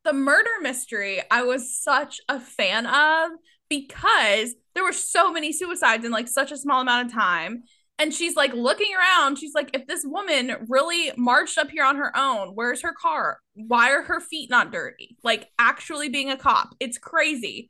The 0.03 0.11
murder 0.11 0.49
mystery, 0.61 1.21
I 1.31 1.43
was 1.43 1.73
such 1.73 2.19
a 2.27 2.37
fan 2.37 2.85
of 2.85 3.31
because 3.69 4.55
there 4.75 4.83
were 4.83 4.91
so 4.91 5.31
many 5.31 5.53
suicides 5.53 6.03
in 6.03 6.11
like 6.11 6.27
such 6.27 6.51
a 6.51 6.57
small 6.57 6.81
amount 6.81 7.07
of 7.07 7.13
time. 7.13 7.63
And 7.99 8.13
she's 8.13 8.37
like 8.37 8.53
looking 8.53 8.91
around. 8.95 9.37
She's 9.37 9.53
like, 9.53 9.71
if 9.73 9.85
this 9.85 10.05
woman 10.05 10.55
really 10.69 11.11
marched 11.17 11.57
up 11.57 11.69
here 11.69 11.83
on 11.83 11.97
her 11.97 12.17
own, 12.17 12.51
where's 12.55 12.81
her 12.81 12.93
car? 12.93 13.39
Why 13.55 13.91
are 13.91 14.03
her 14.03 14.21
feet 14.21 14.49
not 14.49 14.71
dirty? 14.71 15.17
Like, 15.21 15.49
actually 15.59 16.07
being 16.07 16.31
a 16.31 16.37
cop. 16.37 16.73
It's 16.79 16.97
crazy. 16.97 17.69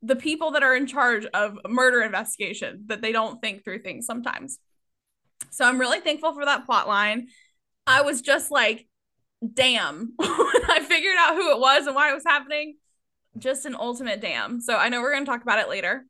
The 0.00 0.16
people 0.16 0.52
that 0.52 0.62
are 0.62 0.74
in 0.74 0.86
charge 0.86 1.26
of 1.26 1.58
murder 1.68 2.00
investigation 2.00 2.84
that 2.86 3.02
they 3.02 3.12
don't 3.12 3.40
think 3.42 3.64
through 3.64 3.82
things 3.82 4.06
sometimes. 4.06 4.58
So 5.50 5.66
I'm 5.66 5.78
really 5.78 6.00
thankful 6.00 6.32
for 6.32 6.46
that 6.46 6.64
plot 6.64 6.88
line. 6.88 7.28
I 7.86 8.00
was 8.00 8.22
just 8.22 8.50
like, 8.50 8.88
damn, 9.54 10.14
when 10.16 10.28
I 10.28 10.80
figured 10.88 11.16
out 11.18 11.34
who 11.34 11.52
it 11.52 11.60
was 11.60 11.86
and 11.86 11.94
why 11.94 12.10
it 12.10 12.14
was 12.14 12.24
happening, 12.26 12.76
just 13.36 13.66
an 13.66 13.76
ultimate 13.78 14.22
damn. 14.22 14.62
So 14.62 14.74
I 14.74 14.88
know 14.88 15.02
we're 15.02 15.12
going 15.12 15.26
to 15.26 15.30
talk 15.30 15.42
about 15.42 15.58
it 15.58 15.68
later 15.68 16.06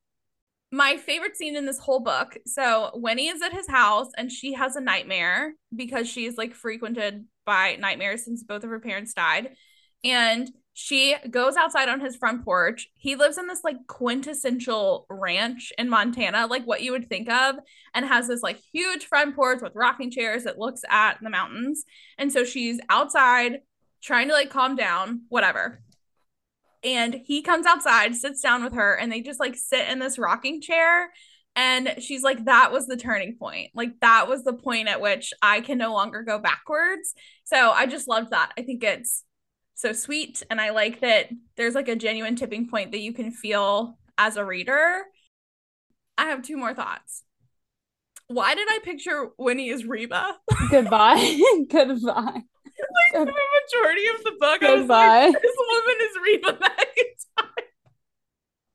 my 0.77 0.99
favorite 0.99 1.39
scene 1.39 1.57
in 1.57 1.65
this 1.65 1.79
whole 1.79 2.01
book. 2.01 2.37
So 2.45 2.91
Winnie 2.93 3.29
is 3.29 3.41
at 3.41 3.55
his 3.55 3.67
house 3.67 4.09
and 4.19 4.31
she 4.31 4.53
has 4.53 4.77
a 4.77 4.81
nightmare 4.81 5.55
because 5.75 6.07
she's 6.07 6.37
like 6.37 6.53
frequented 6.53 7.25
by 7.47 7.77
nightmares 7.77 8.27
since 8.27 8.43
both 8.43 8.63
of 8.63 8.69
her 8.69 8.79
parents 8.79 9.15
died. 9.15 9.55
And 10.05 10.51
she 10.75 11.17
goes 11.31 11.57
outside 11.57 11.89
on 11.89 12.01
his 12.01 12.17
front 12.17 12.45
porch. 12.45 12.89
He 12.93 13.17
lives 13.17 13.39
in 13.39 13.47
this 13.47 13.65
like 13.65 13.87
quintessential 13.87 15.07
ranch 15.09 15.73
in 15.79 15.89
Montana, 15.89 16.47
like 16.47 16.65
what 16.65 16.83
you 16.83 16.93
would 16.93 17.09
think 17.09 17.31
of, 17.31 17.57
and 17.95 18.05
has 18.05 18.29
this 18.29 18.43
like 18.43 18.61
huge 18.71 19.07
front 19.07 19.35
porch 19.35 19.63
with 19.63 19.73
rocking 19.75 20.11
chairs 20.11 20.45
that 20.45 20.59
looks 20.59 20.83
at 20.91 21.17
the 21.23 21.31
mountains. 21.31 21.85
And 22.19 22.31
so 22.31 22.45
she's 22.45 22.79
outside 22.91 23.61
trying 24.03 24.29
to 24.29 24.35
like 24.35 24.51
calm 24.51 24.77
down, 24.77 25.23
whatever 25.31 25.81
and 26.87 27.21
he 27.25 27.43
comes 27.43 27.67
outside, 27.67 28.15
sits 28.15 28.41
down 28.41 28.63
with 28.63 28.75
her, 28.75 28.95
and 28.95 29.11
they 29.11 29.21
just 29.21 29.41
like 29.41 29.57
sit 29.57 29.89
in 29.89 29.99
this 29.99 30.19
rocking 30.19 30.61
chair. 30.61 31.11
And 31.57 31.97
she's 31.99 32.23
like, 32.23 32.45
that 32.45 32.71
was 32.71 32.87
the 32.87 32.97
turning 32.97 33.37
point. 33.37 33.71
Like, 33.75 33.99
that 34.01 34.29
was 34.29 34.45
the 34.45 34.53
point 34.53 34.89
at 34.89 35.01
which 35.01 35.33
I 35.43 35.63
can 35.63 35.79
no 35.79 35.93
longer 35.93 36.23
go 36.23 36.39
backwards. 36.39 37.13
So 37.45 37.71
I 37.71 37.87
just 37.87 38.07
loved 38.07 38.31
that. 38.31 38.53
I 38.57 38.63
think 38.63 38.85
it's 38.85 39.25
so 39.75 39.93
sweet. 39.93 40.43
And 40.49 40.61
I 40.61 40.71
like 40.71 41.01
that 41.01 41.31
there's 41.57 41.75
like 41.75 41.89
a 41.89 41.97
genuine 41.97 42.37
tipping 42.37 42.69
point 42.69 42.93
that 42.93 43.01
you 43.01 43.13
can 43.13 43.33
feel 43.33 43.99
as 44.17 44.37
a 44.37 44.45
reader. 44.45 45.03
I 46.17 46.27
have 46.27 46.43
two 46.43 46.57
more 46.57 46.75
thoughts. 46.75 47.25
Why 48.29 48.55
did 48.55 48.69
I 48.71 48.79
picture 48.85 49.31
Winnie 49.39 49.71
as 49.71 49.85
Reba? 49.85 50.37
Goodbye. 50.71 51.41
Goodbye 51.71 52.43
like 53.15 53.27
the 53.27 53.33
majority 53.33 54.07
of 54.09 54.25
the 54.25 54.33
book, 54.39 54.61
Goodbye. 54.61 54.97
I 54.97 55.27
was 55.27 55.35
like, 55.35 55.43
this 55.43 55.57
woman 55.57 55.97
is 56.03 56.15
Reba 56.25 56.53
McEntire. 56.61 57.67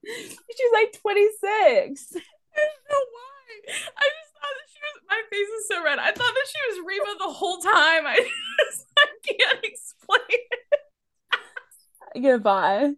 She's 0.06 0.74
like 0.74 0.94
26. 1.02 1.02
I 1.42 2.60
don't 2.60 2.86
know 2.90 3.04
why. 3.12 3.32
I 3.70 4.06
just 4.10 4.32
thought 4.34 4.56
that 4.58 4.70
she 4.74 4.80
was 4.82 4.96
my 5.08 5.22
face 5.30 5.48
is 5.48 5.68
so 5.68 5.84
red. 5.84 6.00
I 6.00 6.12
thought 6.12 6.34
that 6.34 6.48
she 6.48 6.60
was 6.70 6.88
Reba 6.88 7.18
the 7.20 7.34
whole 7.34 7.58
time. 7.58 8.08
I 8.08 8.16
just 8.60 8.88
I 8.98 9.08
can't 9.24 9.64
explain 9.64 10.22
it. 10.30 12.22
Goodbye. 12.22 12.94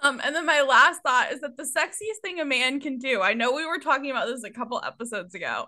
Um, 0.00 0.20
and 0.22 0.34
then 0.34 0.46
my 0.46 0.62
last 0.62 1.02
thought 1.02 1.32
is 1.32 1.40
that 1.40 1.56
the 1.56 1.64
sexiest 1.64 2.22
thing 2.22 2.40
a 2.40 2.44
man 2.44 2.80
can 2.80 2.98
do. 2.98 3.20
I 3.20 3.34
know 3.34 3.52
we 3.52 3.66
were 3.66 3.78
talking 3.78 4.10
about 4.10 4.28
this 4.28 4.44
a 4.44 4.50
couple 4.50 4.80
episodes 4.84 5.34
ago. 5.34 5.66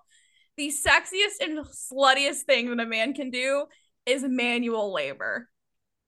The 0.56 0.68
sexiest 0.68 1.42
and 1.42 1.58
sluttiest 1.66 2.42
thing 2.42 2.70
that 2.70 2.84
a 2.84 2.86
man 2.86 3.14
can 3.14 3.30
do 3.30 3.66
is 4.06 4.24
manual 4.24 4.92
labor. 4.92 5.48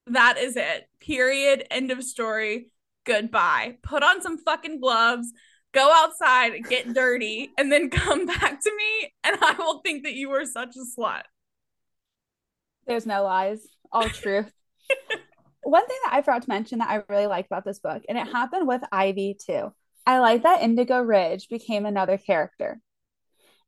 That 0.07 0.39
is 0.39 0.57
it. 0.57 0.89
Period. 1.01 1.67
End 1.71 1.91
of 1.91 2.03
story. 2.03 2.71
Goodbye. 3.05 3.79
Put 3.83 4.03
on 4.03 4.23
some 4.23 4.39
fucking 4.39 4.81
gloves, 4.81 5.33
go 5.73 5.93
outside, 5.93 6.65
get 6.69 6.93
dirty, 6.95 7.51
and 7.59 7.71
then 7.71 7.91
come 7.91 8.27
back 8.27 8.61
to 8.63 8.77
me, 8.77 9.13
and 9.25 9.37
I 9.41 9.55
will 9.59 9.81
think 9.81 10.05
that 10.05 10.15
you 10.15 10.29
were 10.29 10.45
such 10.45 10.77
a 10.77 11.01
slut. 11.01 11.23
There's 12.87 13.07
no 13.07 13.23
lies. 13.25 13.67
All 13.91 14.09
truth. 14.09 14.51
One 15.63 15.87
thing 15.87 15.99
that 16.05 16.15
I 16.15 16.23
forgot 16.23 16.43
to 16.43 16.49
mention 16.49 16.79
that 16.81 16.91
I 16.91 17.03
really 17.09 17.27
liked 17.27 17.47
about 17.47 17.65
this 17.65 17.79
book, 17.79 18.03
and 18.09 18.19
it 18.19 18.27
happened 18.27 18.67
with 18.67 18.83
Ivy 18.91 19.37
too. 19.45 19.73
I 20.07 20.19
like 20.19 20.43
that 20.43 20.63
Indigo 20.63 21.01
Ridge 21.01 21.49
became 21.49 21.87
another 21.87 22.19
character. 22.19 22.81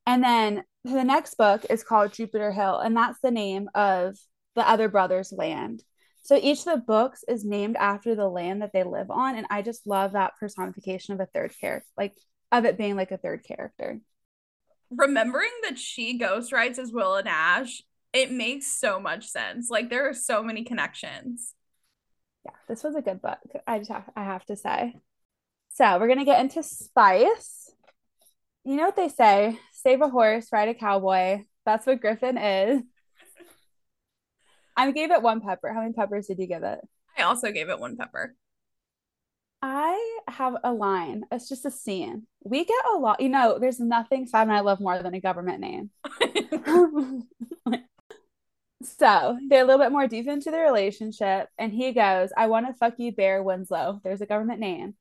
And 0.06 0.22
then 0.22 0.64
the 0.84 1.04
next 1.04 1.36
book 1.36 1.64
is 1.70 1.82
called 1.82 2.12
Jupiter 2.12 2.52
Hill, 2.52 2.78
and 2.78 2.96
that's 2.96 3.18
the 3.20 3.30
name 3.30 3.68
of 3.74 4.18
the 4.54 4.68
other 4.68 4.88
brother's 4.88 5.32
land. 5.32 5.82
So 6.22 6.38
each 6.40 6.60
of 6.60 6.64
the 6.64 6.84
books 6.86 7.22
is 7.28 7.44
named 7.44 7.76
after 7.76 8.14
the 8.14 8.28
land 8.28 8.62
that 8.62 8.72
they 8.72 8.82
live 8.82 9.10
on. 9.10 9.36
And 9.36 9.46
I 9.50 9.60
just 9.60 9.86
love 9.86 10.12
that 10.12 10.32
personification 10.40 11.12
of 11.12 11.20
a 11.20 11.26
third 11.26 11.52
character, 11.60 11.86
like 11.98 12.14
of 12.50 12.64
it 12.64 12.78
being 12.78 12.96
like 12.96 13.10
a 13.10 13.18
third 13.18 13.44
character. 13.44 14.00
Remembering 14.90 15.50
that 15.64 15.78
she 15.78 16.16
ghost 16.16 16.50
writes 16.52 16.78
as 16.78 16.92
Willa 16.92 17.22
Nash, 17.22 17.82
it 18.14 18.30
makes 18.30 18.66
so 18.66 18.98
much 18.98 19.26
sense. 19.26 19.68
Like 19.68 19.90
there 19.90 20.08
are 20.08 20.14
so 20.14 20.42
many 20.42 20.64
connections. 20.64 21.52
Yeah, 22.46 22.52
this 22.68 22.82
was 22.82 22.94
a 22.94 23.02
good 23.02 23.20
book. 23.20 23.38
I 23.66 23.78
just 23.78 23.90
have, 23.90 24.08
I 24.16 24.24
have 24.24 24.44
to 24.46 24.56
say. 24.56 24.94
So 25.70 25.98
we're 25.98 26.08
gonna 26.08 26.24
get 26.24 26.40
into 26.40 26.62
Spice. 26.62 27.70
You 28.64 28.76
know 28.76 28.84
what 28.84 28.96
they 28.96 29.08
say: 29.08 29.58
save 29.84 30.00
a 30.00 30.08
horse, 30.08 30.48
ride 30.50 30.68
a 30.68 30.74
cowboy, 30.74 31.44
That's 31.64 31.86
what 31.86 32.00
Griffin 32.00 32.38
is. 32.38 32.82
I 34.76 34.90
gave 34.90 35.12
it 35.12 35.22
one 35.22 35.40
pepper. 35.40 35.72
How 35.72 35.80
many 35.82 35.92
peppers 35.92 36.26
did 36.26 36.40
you 36.40 36.46
give 36.46 36.64
it? 36.64 36.80
I 37.16 37.22
also 37.22 37.52
gave 37.52 37.68
it 37.68 37.78
one 37.78 37.96
pepper. 37.96 38.34
I 39.62 40.18
have 40.28 40.56
a 40.64 40.72
line. 40.72 41.24
It's 41.30 41.48
just 41.48 41.64
a 41.64 41.70
scene. 41.70 42.26
We 42.42 42.64
get 42.64 42.84
a 42.92 42.98
lot, 42.98 43.20
you 43.20 43.28
know, 43.28 43.58
there's 43.58 43.80
nothing 43.80 44.26
Simon 44.26 44.50
and 44.50 44.58
I 44.58 44.60
love 44.60 44.80
more 44.80 45.00
than 45.02 45.14
a 45.14 45.20
government 45.20 45.60
name. 45.60 45.90
so 48.82 49.38
they're 49.48 49.62
a 49.62 49.64
little 49.64 49.82
bit 49.82 49.92
more 49.92 50.08
deep 50.08 50.28
into 50.28 50.50
the 50.50 50.58
relationship, 50.58 51.48
and 51.56 51.72
he 51.72 51.92
goes, 51.92 52.30
I 52.36 52.48
want 52.48 52.66
to 52.66 52.74
fuck 52.74 52.98
you, 52.98 53.12
Bare 53.12 53.42
Winslow. 53.42 54.00
There's 54.04 54.20
a 54.20 54.26
government 54.26 54.60
name, 54.60 54.96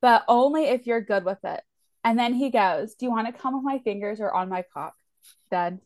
but 0.00 0.24
only 0.26 0.64
if 0.64 0.86
you're 0.86 1.00
good 1.00 1.24
with 1.24 1.38
it. 1.44 1.60
And 2.04 2.18
then 2.18 2.34
he 2.34 2.50
goes, 2.50 2.94
Do 2.94 3.06
you 3.06 3.10
want 3.10 3.26
to 3.26 3.32
come 3.32 3.54
with 3.54 3.64
my 3.64 3.78
fingers 3.78 4.20
or 4.20 4.32
on 4.32 4.48
my 4.48 4.64
cock? 4.72 4.94
Done. 5.50 5.80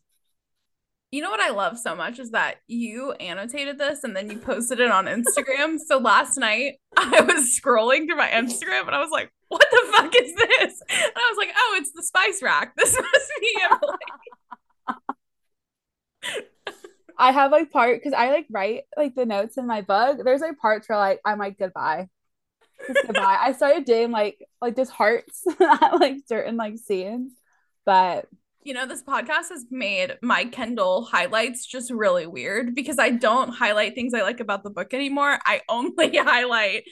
You 1.11 1.21
know 1.21 1.29
what 1.29 1.39
I 1.39 1.51
love 1.51 1.77
so 1.77 1.95
much 1.95 2.17
is 2.17 2.31
that 2.31 2.55
you 2.65 3.11
annotated 3.11 3.77
this 3.77 4.03
and 4.03 4.15
then 4.15 4.31
you 4.31 4.39
posted 4.39 4.79
it 4.79 4.89
on 4.89 5.05
Instagram. 5.05 5.77
so 5.87 5.99
last 5.99 6.37
night 6.37 6.79
I 6.97 7.21
was 7.21 7.59
scrolling 7.59 8.07
through 8.07 8.17
my 8.17 8.29
Instagram 8.29 8.87
and 8.87 8.95
I 8.95 8.99
was 8.99 9.11
like, 9.11 9.31
what 9.47 9.63
the 9.69 9.91
fuck 9.91 10.11
is 10.15 10.33
this? 10.33 10.81
And 10.89 11.11
I 11.15 11.29
was 11.29 11.37
like, 11.37 11.53
oh, 11.55 11.75
it's 11.77 11.91
the 11.91 12.01
spice 12.01 12.41
rack. 12.41 12.73
This 12.77 12.97
must 12.99 13.31
be 13.39 13.55
Emily. 13.63 13.97
I 17.17 17.31
have 17.31 17.51
like 17.51 17.71
part 17.71 17.99
because 18.01 18.13
I 18.13 18.31
like 18.31 18.47
write 18.49 18.85
like 18.97 19.13
the 19.13 19.27
notes 19.27 19.57
in 19.57 19.67
my 19.67 19.81
book. 19.81 20.17
There's 20.23 20.41
like 20.41 20.57
parts 20.57 20.89
where 20.89 20.97
like 20.97 21.19
I'm 21.23 21.37
like 21.37 21.59
goodbye. 21.59 22.09
Goodbye. 22.87 23.37
I 23.41 23.53
started 23.53 23.85
doing 23.85 24.11
like 24.11 24.45
like 24.61 24.75
just 24.75 24.91
hearts 24.91 25.43
at 25.59 25.99
like 25.99 26.17
certain 26.27 26.57
like 26.57 26.77
scenes. 26.77 27.33
But 27.85 28.27
you 28.63 28.73
know, 28.73 28.85
this 28.85 29.03
podcast 29.03 29.49
has 29.49 29.65
made 29.69 30.17
my 30.21 30.45
Kindle 30.45 31.03
highlights 31.03 31.65
just 31.65 31.91
really 31.91 32.25
weird 32.25 32.75
because 32.75 32.97
I 32.97 33.09
don't 33.09 33.49
highlight 33.49 33.93
things 33.93 34.13
I 34.13 34.21
like 34.21 34.39
about 34.39 34.63
the 34.63 34.69
book 34.69 34.93
anymore. 34.93 35.37
I 35.45 35.61
only 35.67 36.17
highlight 36.17 36.83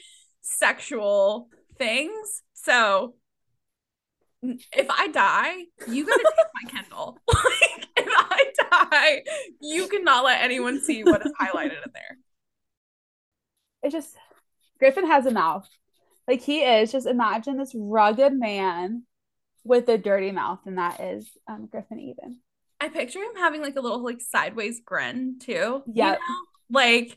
sexual 0.42 1.48
things. 1.78 2.42
So 2.54 3.14
if 4.42 4.86
I 4.90 5.08
die, 5.08 5.64
you 5.88 6.04
gotta 6.04 6.22
take 6.22 6.46
my 6.62 6.70
Kindle. 6.70 7.18
like, 7.28 7.88
if 7.96 8.08
I 8.08 8.44
die, 8.70 9.22
you 9.60 9.88
cannot 9.88 10.24
let 10.24 10.42
anyone 10.42 10.80
see 10.80 11.04
what 11.04 11.24
is 11.24 11.32
highlighted 11.40 11.84
in 11.84 11.92
there. 11.94 12.18
It's 13.82 13.92
just 13.92 14.16
Griffin 14.78 15.06
has 15.06 15.26
a 15.26 15.30
mouth. 15.30 15.68
Like 16.28 16.40
he 16.40 16.60
is. 16.60 16.92
Just 16.92 17.06
imagine 17.06 17.58
this 17.58 17.74
rugged 17.74 18.32
man 18.32 19.04
with 19.64 19.88
a 19.88 19.98
dirty 19.98 20.32
mouth, 20.32 20.60
and 20.66 20.78
that 20.78 21.00
is 21.00 21.30
um, 21.48 21.68
Griffin 21.70 22.00
Eden. 22.00 22.40
I 22.82 22.88
picture 22.88 23.20
him 23.20 23.36
having 23.36 23.62
like 23.62 23.76
a 23.76 23.80
little 23.80 24.02
like 24.02 24.20
sideways 24.20 24.80
grin 24.84 25.38
too. 25.40 25.82
Yeah. 25.86 26.06
You 26.06 26.12
know? 26.12 26.18
Like, 26.70 27.16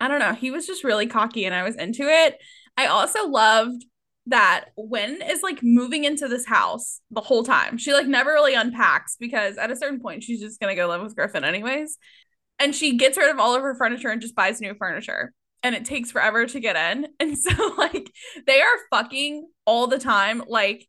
I 0.00 0.08
don't 0.08 0.18
know. 0.18 0.32
He 0.32 0.50
was 0.50 0.66
just 0.66 0.82
really 0.82 1.06
cocky 1.06 1.44
and 1.44 1.54
I 1.54 1.62
was 1.62 1.76
into 1.76 2.02
it. 2.02 2.38
I 2.76 2.86
also 2.86 3.28
loved 3.28 3.84
that 4.26 4.66
Win 4.76 5.22
is 5.22 5.44
like 5.44 5.62
moving 5.62 6.02
into 6.02 6.26
this 6.26 6.44
house 6.44 7.00
the 7.12 7.20
whole 7.20 7.44
time. 7.44 7.78
She 7.78 7.92
like 7.92 8.08
never 8.08 8.32
really 8.32 8.54
unpacks 8.54 9.16
because 9.20 9.56
at 9.58 9.70
a 9.70 9.76
certain 9.76 10.00
point 10.00 10.24
she's 10.24 10.40
just 10.40 10.58
gonna 10.58 10.74
go 10.74 10.88
live 10.88 11.02
with 11.02 11.14
Griffin 11.14 11.44
anyways. 11.44 11.98
And 12.58 12.74
she 12.74 12.96
gets 12.96 13.16
rid 13.16 13.30
of 13.30 13.38
all 13.38 13.54
of 13.54 13.62
her 13.62 13.76
furniture 13.76 14.08
and 14.08 14.20
just 14.20 14.34
buys 14.34 14.60
new 14.60 14.74
furniture. 14.74 15.32
And 15.62 15.74
it 15.74 15.84
takes 15.84 16.12
forever 16.12 16.46
to 16.46 16.60
get 16.60 16.76
in. 16.76 17.08
And 17.20 17.36
so 17.36 17.74
like 17.76 18.12
they 18.46 18.60
are 18.60 18.76
fucking 18.90 19.48
all 19.64 19.86
the 19.86 19.98
time. 19.98 20.42
Like 20.46 20.86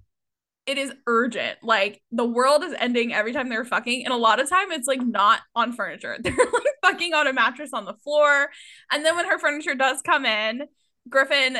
it 0.67 0.77
is 0.77 0.93
urgent. 1.07 1.59
Like 1.63 2.01
the 2.11 2.25
world 2.25 2.63
is 2.63 2.73
ending 2.77 3.13
every 3.13 3.31
time 3.31 3.49
they're 3.49 3.65
fucking. 3.65 4.03
And 4.03 4.13
a 4.13 4.17
lot 4.17 4.39
of 4.39 4.49
time 4.49 4.71
it's 4.71 4.87
like 4.87 5.01
not 5.01 5.39
on 5.55 5.71
furniture. 5.71 6.17
They're 6.21 6.35
like 6.35 6.63
fucking 6.83 7.13
on 7.13 7.25
a 7.25 7.33
mattress 7.33 7.71
on 7.73 7.85
the 7.85 7.95
floor. 8.03 8.49
And 8.91 9.05
then 9.05 9.15
when 9.15 9.25
her 9.25 9.39
furniture 9.39 9.75
does 9.75 10.01
come 10.01 10.25
in, 10.25 10.63
Griffin 11.09 11.57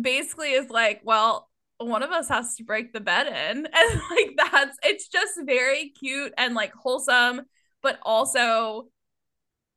basically 0.00 0.52
is 0.52 0.70
like, 0.70 1.00
well, 1.02 1.50
one 1.78 2.04
of 2.04 2.10
us 2.10 2.28
has 2.28 2.54
to 2.56 2.64
break 2.64 2.92
the 2.92 3.00
bed 3.00 3.26
in. 3.26 3.66
And 3.74 4.00
like 4.10 4.36
that's 4.36 4.78
it's 4.84 5.08
just 5.08 5.32
very 5.44 5.90
cute 5.98 6.32
and 6.38 6.54
like 6.54 6.72
wholesome, 6.72 7.42
but 7.82 7.98
also 8.02 8.86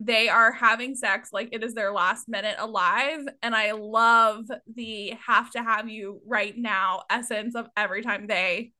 they 0.01 0.29
are 0.29 0.51
having 0.51 0.95
sex 0.95 1.29
like 1.33 1.49
it 1.51 1.63
is 1.63 1.73
their 1.73 1.91
last 1.91 2.29
minute 2.29 2.55
alive 2.57 3.19
and 3.43 3.53
i 3.53 3.71
love 3.71 4.45
the 4.73 5.13
have 5.25 5.51
to 5.51 5.61
have 5.61 5.89
you 5.89 6.21
right 6.25 6.57
now 6.57 7.03
essence 7.09 7.53
of 7.55 7.67
every 7.75 8.01
time 8.01 8.27
they 8.27 8.71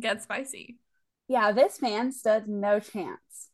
get 0.00 0.22
spicy. 0.22 0.78
Yeah 1.28 1.52
this 1.52 1.80
man 1.80 2.12
stood 2.12 2.48
no 2.48 2.80
chance 2.80 3.50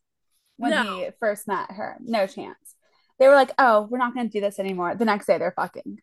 when 0.57 0.71
no. 0.71 0.83
he 0.83 1.09
first 1.19 1.47
met 1.47 1.71
her. 1.71 1.97
No 2.01 2.27
chance. 2.27 2.75
They 3.19 3.27
were 3.27 3.35
like 3.35 3.51
oh 3.57 3.87
we're 3.89 3.97
not 3.97 4.13
going 4.13 4.27
to 4.27 4.31
do 4.31 4.41
this 4.41 4.59
anymore. 4.59 4.95
The 4.95 5.05
next 5.05 5.27
day 5.27 5.37
they're 5.37 5.53
fucking. 5.55 5.99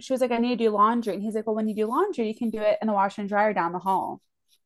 She 0.00 0.12
was 0.12 0.20
like 0.20 0.32
i 0.32 0.38
need 0.38 0.58
to 0.58 0.64
do 0.64 0.70
laundry. 0.70 1.14
And 1.14 1.22
he's 1.22 1.34
like 1.34 1.46
well 1.46 1.56
when 1.56 1.68
you 1.68 1.74
do 1.74 1.86
laundry 1.86 2.28
you 2.28 2.34
can 2.34 2.50
do 2.50 2.60
it 2.60 2.78
in 2.80 2.86
the 2.86 2.92
washer 2.92 3.20
and 3.22 3.28
dryer 3.28 3.52
down 3.52 3.72
the 3.72 3.78
hall. 3.78 4.20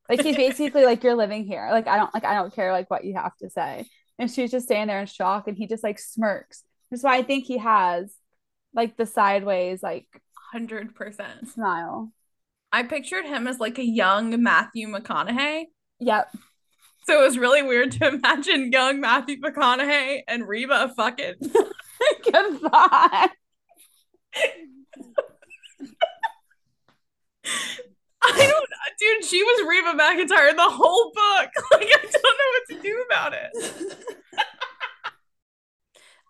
Like 0.08 0.22
he's 0.22 0.36
basically 0.36 0.84
like 0.86 1.02
you're 1.02 1.14
living 1.14 1.44
here. 1.44 1.68
Like 1.70 1.86
i 1.86 1.96
don't 1.96 2.12
like 2.14 2.24
i 2.24 2.34
don't 2.34 2.54
care 2.54 2.72
like 2.72 2.90
what 2.90 3.04
you 3.04 3.14
have 3.14 3.36
to 3.38 3.50
say 3.50 3.86
and 4.20 4.30
she's 4.30 4.50
just 4.50 4.66
standing 4.66 4.88
there 4.88 5.00
in 5.00 5.06
shock 5.06 5.48
and 5.48 5.56
he 5.56 5.66
just 5.66 5.82
like 5.82 5.98
smirks. 5.98 6.62
That's 6.90 7.02
why 7.02 7.16
i 7.16 7.22
think 7.22 7.44
he 7.44 7.58
has 7.58 8.12
like 8.74 8.96
the 8.96 9.06
sideways 9.06 9.82
like 9.82 10.06
100% 10.54 11.48
smile. 11.48 12.12
I 12.72 12.84
pictured 12.84 13.24
him 13.24 13.48
as 13.48 13.58
like 13.58 13.78
a 13.78 13.84
young 13.84 14.42
matthew 14.42 14.86
mcconaughey. 14.88 15.64
Yep. 15.98 16.32
So 17.04 17.20
it 17.20 17.24
was 17.24 17.38
really 17.38 17.62
weird 17.62 17.92
to 17.92 18.08
imagine 18.14 18.70
young 18.70 19.00
matthew 19.00 19.40
mcconaughey 19.40 20.20
and 20.28 20.46
reba 20.46 20.92
fucking. 20.96 21.34
Goodbye 22.32 23.30
dude. 28.98 29.24
She 29.24 29.42
was 29.42 29.66
Reba 29.68 29.98
McEntire 29.98 30.54
the 30.54 30.70
whole 30.70 31.12
book. 31.14 31.50
Like 31.72 31.88
I 31.88 32.02
don't 32.02 32.22
know 32.22 32.50
what 32.52 32.68
to 32.70 32.82
do 32.82 33.04
about 33.06 33.32
it. 33.32 33.96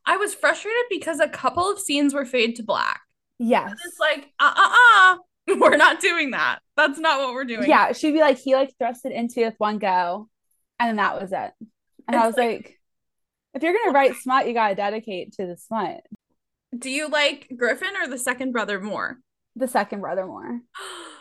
I 0.07 0.17
was 0.17 0.35
frustrated 0.35 0.83
because 0.91 1.21
a 1.21 1.29
couple 1.29 1.71
of 1.71 1.79
scenes 1.79 2.13
were 2.13 2.25
fade 2.25 2.57
to 2.57 2.63
black. 2.63 3.01
Yes, 3.39 3.73
it's 3.73 3.99
like 3.99 4.29
uh 4.39 4.53
uh 4.55 4.77
uh, 4.95 5.57
we're 5.59 5.77
not 5.77 6.01
doing 6.01 6.33
that. 6.33 6.59
That's 6.77 6.99
not 6.99 7.21
what 7.21 7.33
we're 7.33 7.45
doing. 7.45 7.69
Yeah, 7.69 7.93
she'd 7.93 8.13
be 8.13 8.21
like, 8.21 8.39
he 8.39 8.55
like 8.55 8.73
thrust 8.79 9.07
it 9.07 9.13
into 9.13 9.41
with 9.41 9.55
one 9.59 9.79
go, 9.79 10.29
and 10.79 10.89
then 10.89 10.97
that 10.97 11.21
was 11.21 11.33
it. 11.33 11.53
And 12.07 12.17
it's 12.17 12.17
I 12.17 12.27
was 12.27 12.37
like, 12.37 12.51
like, 12.51 12.81
if 13.55 13.63
you're 13.63 13.73
gonna 13.73 13.93
write 13.93 14.15
smut, 14.17 14.47
you 14.47 14.55
gotta 14.55 14.75
dedicate 14.75 15.33
to 15.35 15.47
the 15.47 15.57
smut. 15.57 16.03
Do 16.77 16.91
you 16.91 17.09
like 17.09 17.49
Griffin 17.57 17.97
or 18.01 18.09
the 18.09 18.19
second 18.19 18.53
brother 18.53 18.81
more? 18.81 19.19
The 19.57 19.69
second 19.69 20.01
brother 20.01 20.27
more. 20.27 20.61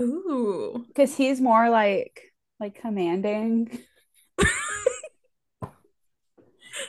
Ooh. 0.00 0.84
Because 0.88 1.16
he's 1.16 1.40
more 1.40 1.70
like 1.70 2.32
like 2.60 2.80
commanding. 2.80 3.78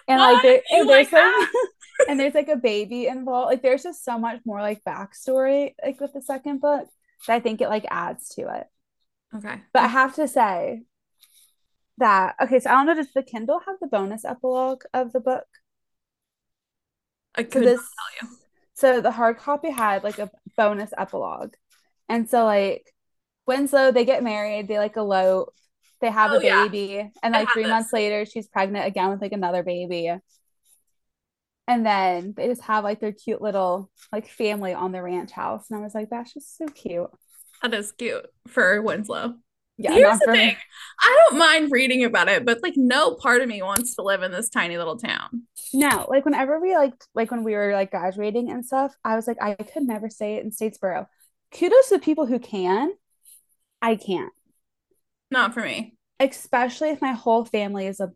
and 0.07 0.19
like, 0.19 0.41
there, 0.41 0.61
and 0.71 0.89
there's 0.89 1.11
like, 1.11 1.47
and 2.09 2.19
there's 2.19 2.33
like 2.33 2.49
a 2.49 2.55
baby 2.55 3.07
involved. 3.07 3.47
Like 3.47 3.61
there's 3.61 3.83
just 3.83 4.03
so 4.03 4.17
much 4.17 4.41
more 4.45 4.61
like 4.61 4.83
backstory 4.83 5.73
like 5.83 5.99
with 5.99 6.13
the 6.13 6.21
second 6.21 6.61
book 6.61 6.87
that 7.27 7.33
I 7.33 7.39
think 7.39 7.61
it 7.61 7.69
like 7.69 7.85
adds 7.89 8.29
to 8.35 8.41
it. 8.53 8.67
Okay. 9.35 9.61
But 9.73 9.83
I 9.83 9.87
have 9.87 10.15
to 10.15 10.27
say 10.27 10.83
that 11.97 12.35
okay, 12.41 12.59
so 12.59 12.69
I 12.69 12.73
don't 12.73 12.85
know, 12.87 12.95
does 12.95 13.11
the 13.13 13.23
Kindle 13.23 13.59
have 13.65 13.77
the 13.81 13.87
bonus 13.87 14.25
epilogue 14.25 14.83
of 14.93 15.13
the 15.13 15.19
book? 15.19 15.47
I 17.35 17.43
could 17.43 17.53
so 17.53 17.59
this, 17.61 17.79
tell 17.79 18.29
you. 18.29 18.35
So 18.73 19.01
the 19.01 19.11
hard 19.11 19.37
copy 19.37 19.69
had 19.69 20.03
like 20.03 20.19
a 20.19 20.29
bonus 20.55 20.91
epilogue. 20.97 21.53
And 22.09 22.29
so 22.29 22.45
like 22.45 22.93
Winslow, 23.47 23.91
they 23.91 24.05
get 24.05 24.23
married, 24.23 24.67
they 24.67 24.77
like 24.77 24.97
elope, 24.97 25.53
they 26.01 26.12
have 26.12 26.31
oh, 26.31 26.38
a 26.38 26.41
baby, 26.41 26.93
yeah. 26.93 27.07
and 27.23 27.33
like 27.33 27.49
three 27.51 27.63
this. 27.63 27.69
months 27.69 27.93
later, 27.93 28.25
she's 28.25 28.47
pregnant 28.47 28.86
again 28.86 29.10
with 29.10 29.21
like 29.21 29.31
another 29.31 29.63
baby. 29.63 30.13
And 31.69 31.86
then 31.86 32.33
they 32.38 32.47
just 32.47 32.62
have 32.63 32.83
like 32.83 32.99
their 32.99 33.12
cute 33.12 33.41
little 33.41 33.89
like 34.12 34.27
family 34.27 34.73
on 34.73 34.91
the 34.91 35.01
ranch 35.01 35.31
house. 35.31 35.65
And 35.69 35.79
I 35.79 35.83
was 35.83 35.93
like, 35.93 36.10
that's 36.10 36.33
just 36.33 36.57
so 36.57 36.65
cute. 36.67 37.10
That 37.62 37.73
is 37.73 37.91
cute 37.91 38.25
for 38.47 38.81
Winslow. 38.81 39.36
Yeah, 39.77 39.91
here's 39.91 40.19
the 40.19 40.25
thing. 40.25 40.47
Me. 40.47 40.57
I 41.01 41.27
don't 41.29 41.39
mind 41.39 41.71
reading 41.71 42.03
about 42.03 42.29
it, 42.29 42.45
but 42.45 42.63
like 42.63 42.73
no 42.77 43.13
part 43.15 43.41
of 43.41 43.47
me 43.47 43.62
wants 43.62 43.95
to 43.95 44.01
live 44.01 44.23
in 44.23 44.31
this 44.31 44.49
tiny 44.49 44.77
little 44.77 44.97
town. 44.97 45.43
No, 45.73 46.07
like 46.10 46.25
whenever 46.25 46.60
we 46.60 46.75
like 46.75 46.93
like 47.13 47.29
when 47.29 47.43
we 47.43 47.53
were 47.53 47.73
like 47.73 47.91
graduating 47.91 48.49
and 48.49 48.65
stuff, 48.65 48.95
I 49.03 49.15
was 49.15 49.27
like, 49.27 49.38
I 49.41 49.53
could 49.53 49.83
never 49.83 50.10
say 50.10 50.36
it 50.36 50.43
in 50.43 50.51
Statesboro. 50.51 51.05
Kudos 51.51 51.89
to 51.89 51.97
the 51.97 52.03
people 52.03 52.25
who 52.25 52.39
can, 52.39 52.91
I 53.81 53.95
can't. 53.95 54.33
Not 55.31 55.53
for 55.53 55.61
me. 55.61 55.95
Especially 56.19 56.89
if 56.89 57.01
my 57.01 57.11
whole 57.11 57.45
family 57.45 57.87
is 57.87 57.99
a 57.99 58.11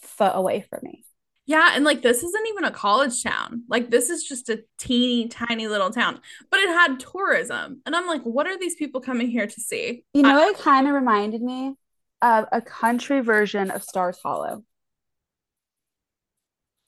foot 0.00 0.32
away 0.34 0.64
from 0.68 0.80
me. 0.82 1.04
Yeah, 1.46 1.70
and 1.74 1.84
like 1.84 2.02
this 2.02 2.22
isn't 2.22 2.48
even 2.48 2.64
a 2.64 2.70
college 2.70 3.24
town. 3.24 3.64
Like 3.68 3.90
this 3.90 4.08
is 4.08 4.22
just 4.22 4.48
a 4.48 4.62
teeny 4.78 5.28
tiny 5.28 5.66
little 5.66 5.90
town. 5.90 6.20
But 6.50 6.60
it 6.60 6.68
had 6.68 7.00
tourism. 7.00 7.82
And 7.84 7.96
I'm 7.96 8.06
like, 8.06 8.22
what 8.22 8.46
are 8.46 8.56
these 8.58 8.76
people 8.76 9.00
coming 9.00 9.28
here 9.28 9.46
to 9.46 9.60
see? 9.60 10.04
You 10.14 10.22
know, 10.22 10.38
I- 10.38 10.50
it 10.50 10.58
kind 10.58 10.86
of 10.86 10.94
reminded 10.94 11.42
me 11.42 11.74
of 12.22 12.44
a 12.52 12.60
country 12.60 13.20
version 13.20 13.70
of 13.70 13.82
Stars 13.82 14.18
Hollow. 14.22 14.64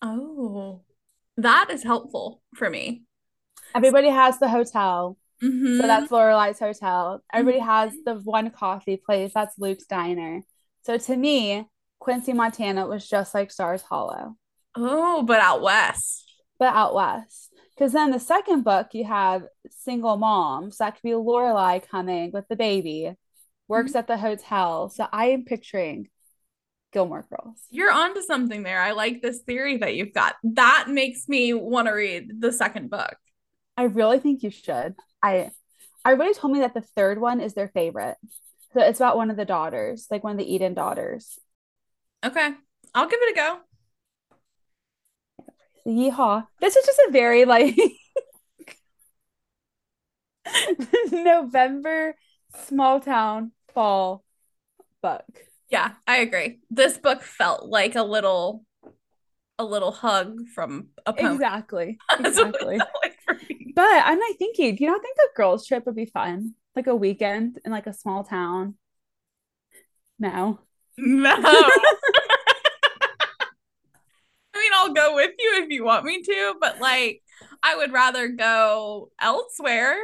Oh, 0.00 0.82
that 1.36 1.70
is 1.70 1.82
helpful 1.82 2.42
for 2.54 2.68
me. 2.68 3.02
Everybody 3.74 4.10
has 4.10 4.38
the 4.38 4.48
hotel. 4.48 5.16
Mm-hmm. 5.42 5.80
So 5.80 5.86
that's 5.86 6.10
Lorelai's 6.10 6.58
hotel. 6.58 7.22
Everybody 7.32 7.60
Mhm. 7.62 7.66
has 7.66 7.92
the 8.04 8.14
one 8.16 8.50
coffee 8.50 8.96
place. 8.96 9.32
That's 9.34 9.58
Luke's 9.58 9.86
diner. 9.86 10.42
So 10.84 10.98
to 10.98 11.16
me, 11.16 11.66
Quincy, 11.98 12.32
Montana 12.32 12.86
was 12.86 13.08
just 13.08 13.34
like 13.34 13.50
Stars 13.50 13.82
Hollow, 13.82 14.36
oh, 14.76 15.22
but 15.22 15.40
out 15.40 15.62
west. 15.62 16.24
but 16.58 16.74
out 16.74 16.94
west. 16.94 17.50
Because 17.76 17.92
then 17.92 18.10
the 18.10 18.20
second 18.20 18.62
book, 18.64 18.88
you 18.92 19.04
have 19.04 19.44
single 19.70 20.16
moms. 20.16 20.78
That 20.78 20.94
could 20.94 21.02
be 21.02 21.10
Lorelai 21.10 21.86
coming 21.88 22.30
with 22.32 22.46
the 22.48 22.56
baby, 22.56 23.14
works 23.66 23.94
at 23.94 24.06
the 24.06 24.16
hotel. 24.16 24.88
So 24.90 25.06
I 25.12 25.26
am 25.30 25.44
picturing 25.44 26.08
Gilmore 26.92 27.24
Girls. 27.30 27.58
You're 27.70 27.90
onto 27.90 28.20
something 28.20 28.62
there. 28.62 28.80
I 28.80 28.92
like 28.92 29.22
this 29.22 29.40
theory 29.40 29.78
that 29.78 29.94
you've 29.94 30.12
got. 30.12 30.36
That 30.44 30.86
makes 30.88 31.28
me 31.28 31.54
want 31.54 31.88
to 31.88 31.92
read 31.92 32.40
the 32.40 32.52
second 32.52 32.90
book. 32.90 33.16
I 33.76 33.84
really 33.84 34.18
think 34.18 34.42
you 34.42 34.50
should. 34.50 34.94
I 35.22 35.50
everybody 36.04 36.34
told 36.34 36.52
me 36.52 36.60
that 36.60 36.74
the 36.74 36.80
third 36.82 37.20
one 37.20 37.40
is 37.40 37.54
their 37.54 37.68
favorite. 37.68 38.16
So 38.74 38.80
it's 38.80 39.00
about 39.00 39.16
one 39.16 39.30
of 39.30 39.36
the 39.36 39.44
daughters, 39.44 40.06
like 40.10 40.24
one 40.24 40.32
of 40.32 40.38
the 40.38 40.52
Eden 40.52 40.74
daughters. 40.74 41.38
Okay, 42.24 42.54
I'll 42.94 43.08
give 43.08 43.20
it 43.22 43.32
a 43.32 43.34
go. 43.36 43.60
Yeehaw. 45.86 46.46
This 46.60 46.76
is 46.76 46.86
just 46.86 46.98
a 47.08 47.10
very 47.10 47.44
like 47.44 47.76
November 51.12 52.14
small 52.66 53.00
town 53.00 53.52
fall 53.74 54.24
book. 55.02 55.24
Yeah, 55.68 55.92
I 56.06 56.18
agree. 56.18 56.60
This 56.70 56.98
book 56.98 57.22
felt 57.22 57.66
like 57.66 57.94
a 57.94 58.02
little 58.02 58.64
a 59.58 59.64
little 59.64 59.92
hug 59.92 60.48
from 60.54 60.88
a 61.06 61.12
pony. 61.12 61.34
Exactly. 61.34 61.98
That's 62.22 62.38
what 62.38 62.48
it 62.48 62.56
Exactly. 62.58 62.78
like. 63.02 63.18
But 63.74 64.02
I'm 64.04 64.18
like 64.18 64.36
thinking, 64.38 64.76
do 64.76 64.84
you 64.84 64.90
not 64.90 65.00
think 65.00 65.16
a 65.16 65.36
girls' 65.36 65.66
trip 65.66 65.86
would 65.86 65.96
be 65.96 66.06
fun? 66.06 66.54
Like 66.76 66.86
a 66.86 66.96
weekend 66.96 67.58
in 67.64 67.72
like 67.72 67.86
a 67.86 67.92
small 67.92 68.24
town? 68.24 68.74
No. 70.18 70.60
No. 70.98 71.34
I 74.54 74.58
mean, 74.58 74.72
I'll 74.74 74.92
go 74.92 75.14
with 75.14 75.32
you 75.38 75.62
if 75.62 75.70
you 75.70 75.84
want 75.84 76.04
me 76.04 76.22
to, 76.22 76.54
but 76.60 76.80
like 76.80 77.22
I 77.62 77.76
would 77.76 77.92
rather 77.92 78.28
go 78.28 79.10
elsewhere. 79.20 79.96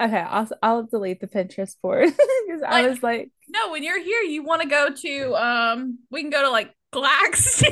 Okay, 0.00 0.18
I'll 0.18 0.48
I'll 0.62 0.82
delete 0.84 1.20
the 1.20 1.28
Pinterest 1.28 1.76
board 1.80 2.08
because 2.46 2.62
I 2.66 2.88
was 2.88 3.02
like, 3.02 3.30
No, 3.48 3.70
when 3.70 3.82
you're 3.82 4.02
here, 4.02 4.20
you 4.22 4.42
want 4.42 4.62
to 4.62 4.68
go 4.68 4.90
to 4.90 5.34
um 5.36 5.98
we 6.10 6.20
can 6.20 6.30
go 6.30 6.42
to 6.42 6.50
like 6.50 6.74
Claxton. 6.92 7.70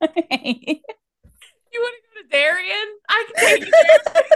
You 1.72 1.80
want 1.80 1.94
to 1.94 2.14
go 2.14 2.22
to 2.22 2.28
Darien? 2.28 2.88
I 3.08 3.24
can 3.26 3.44
take 3.44 3.66
you 3.66 3.74
there. 3.82 4.22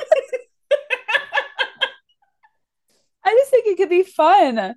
I 3.24 3.30
just 3.32 3.50
think 3.50 3.66
it 3.66 3.76
could 3.76 3.88
be 3.88 4.02
fun. 4.02 4.74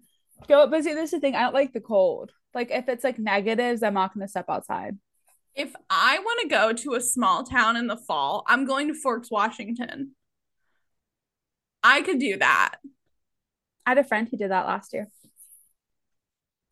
Go, 0.48 0.68
but 0.68 0.84
see, 0.84 0.94
this 0.94 1.06
is 1.06 1.12
the 1.12 1.20
thing. 1.20 1.36
I 1.36 1.42
don't 1.42 1.54
like 1.54 1.74
the 1.74 1.82
cold. 1.82 2.32
Like 2.54 2.72
if 2.72 2.88
it's 2.90 3.04
like 3.04 3.20
negatives, 3.20 3.84
I'm 3.84 3.94
not 3.94 4.14
gonna 4.14 4.28
step 4.28 4.46
outside. 4.50 4.98
if 5.56 5.74
I 5.90 6.20
want 6.20 6.42
to 6.42 6.48
go 6.50 6.74
to 6.74 6.94
a 6.96 7.02
small 7.02 7.44
town 7.44 7.76
in 7.78 7.88
the 7.88 7.98
fall, 7.98 8.44
I'm 8.48 8.66
going 8.66 8.88
to 8.90 8.94
Forks, 8.94 9.32
Washington. 9.32 10.16
I 11.84 12.02
could 12.02 12.20
do 12.20 12.38
that. 12.38 12.76
I 13.86 13.92
had 13.92 13.98
a 13.98 14.04
friend 14.04 14.28
who 14.30 14.38
did 14.38 14.52
that 14.52 14.68
last 14.68 14.94
year. 14.94 15.08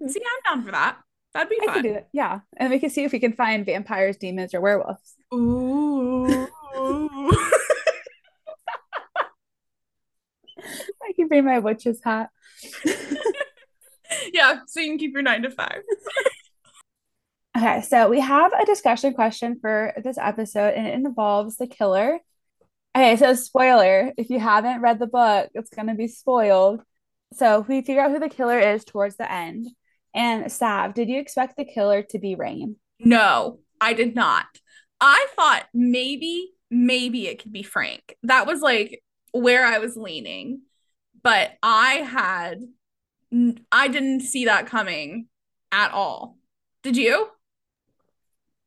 Hmm. 0.02 0.08
See, 0.08 0.22
I'm 0.22 0.58
down 0.58 0.66
for 0.66 0.72
that. 0.72 0.98
That'd 1.34 1.50
be 1.50 1.60
I 1.62 1.68
could 1.68 1.84
do 1.84 1.94
it. 1.96 2.08
Yeah. 2.14 2.40
And 2.58 2.70
we 2.72 2.80
can 2.80 2.90
see 2.90 3.04
if 3.04 3.12
we 3.12 3.20
can 3.20 3.34
find 3.34 3.66
vampires, 3.66 4.18
demons, 4.18 4.54
or 4.54 4.62
werewolves. 4.62 5.16
Ooh. 5.36 6.48
I 11.04 11.14
can 11.16 11.28
bring 11.28 11.46
my 11.46 11.60
witch's 11.60 12.02
hat. 12.04 12.30
yeah, 14.34 14.62
so 14.68 14.80
you 14.80 14.90
can 14.90 14.98
keep 14.98 15.14
your 15.14 15.22
nine 15.22 15.44
to 15.44 15.52
five. 15.52 15.82
Okay, 17.58 17.84
so 17.84 18.10
we 18.10 18.20
have 18.20 18.52
a 18.52 18.66
discussion 18.66 19.14
question 19.14 19.58
for 19.62 19.94
this 20.04 20.18
episode, 20.18 20.74
and 20.74 20.88
it 20.88 20.94
involves 20.94 21.56
the 21.56 21.68
killer. 21.68 22.20
Okay, 22.94 23.16
so 23.16 23.34
spoiler, 23.34 24.12
if 24.18 24.30
you 24.30 24.42
haven't 24.42 24.82
read 24.82 25.00
the 25.00 25.08
book, 25.08 25.50
it's 25.54 25.70
gonna 25.70 25.96
be 25.96 26.10
spoiled. 26.10 26.82
So 27.32 27.62
we 27.62 27.82
figure 27.82 28.02
out 28.02 28.12
who 28.12 28.20
the 28.20 28.28
killer 28.28 28.60
is 28.60 28.84
towards 28.84 29.16
the 29.16 29.32
end. 29.32 29.68
And 30.14 30.52
Sav, 30.52 30.94
did 30.94 31.08
you 31.08 31.18
expect 31.18 31.56
the 31.56 31.64
killer 31.64 32.04
to 32.10 32.20
be 32.20 32.36
Rain? 32.36 32.76
No, 33.00 33.60
I 33.80 33.94
did 33.94 34.16
not. 34.16 34.48
I 35.08 35.28
thought 35.36 35.68
maybe, 35.72 36.50
maybe 36.72 37.28
it 37.28 37.42
could 37.44 37.54
be 37.54 37.62
Frank. 37.62 38.18
That 38.24 38.48
was 38.48 38.62
like 38.62 39.04
where 39.32 39.64
I 39.64 39.78
was 39.78 39.96
leaning. 39.96 40.62
But 41.22 41.52
I 41.62 41.94
had, 41.98 42.62
I 43.72 43.88
didn't 43.88 44.22
see 44.22 44.46
that 44.46 44.66
coming 44.66 45.28
at 45.72 45.92
all. 45.92 46.38
Did 46.82 46.98
you? 46.98 47.30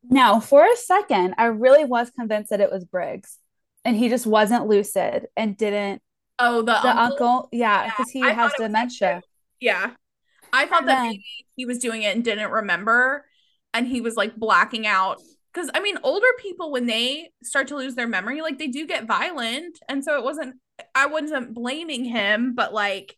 No, 0.05 0.39
for 0.41 0.65
a 0.65 0.77
second, 0.77 1.35
I 1.39 1.47
really 1.47 1.85
was 1.85 2.11
convinced 2.11 2.51
that 2.51 2.61
it 2.61 2.71
was 2.71 2.85
Briggs, 2.85 3.39
and 3.85 3.97
he 3.97 4.09
just 4.09 4.27
wasn't 4.27 4.67
lucid 4.69 5.27
and 5.37 5.57
didn't. 5.57 6.03
Oh, 6.39 6.59
the, 6.63 6.67
The 6.83 6.97
uncle? 6.97 7.27
uncle, 7.27 7.49
yeah, 7.53 7.85
Yeah, 7.85 7.91
because 7.91 8.11
he 8.13 8.23
I 8.23 8.31
has 8.33 8.53
dementia. 8.57 9.23
Yeah. 9.61 9.91
I 10.53 10.67
thought 10.67 10.81
And 10.83 10.89
that 10.89 10.95
then- 11.03 11.07
maybe 11.09 11.25
he 11.57 11.65
was 11.67 11.79
doing 11.79 12.03
it 12.03 12.15
and 12.15 12.25
didn't 12.25 12.51
remember. 12.51 13.27
And 13.75 13.87
he 13.89 14.01
was 14.01 14.15
like 14.17 14.37
blacking 14.37 14.87
out. 14.87 15.19
Because, 15.53 15.71
I 15.75 15.81
mean, 15.81 15.99
older 16.03 16.27
people, 16.39 16.71
when 16.71 16.87
they 16.87 17.31
start 17.43 17.69
to 17.69 17.77
lose 17.77 17.95
their 17.95 18.07
memory, 18.07 18.43
like 18.43 18.59
they 18.59 18.69
do 18.69 18.87
get 18.87 19.07
violent. 19.07 19.79
And 19.89 20.05
so 20.05 20.17
it 20.19 20.25
wasn't, 20.25 20.57
I 20.95 21.07
wasn't 21.07 21.55
blaming 21.55 22.05
him, 22.05 22.55
but 22.55 22.73
like 22.73 23.17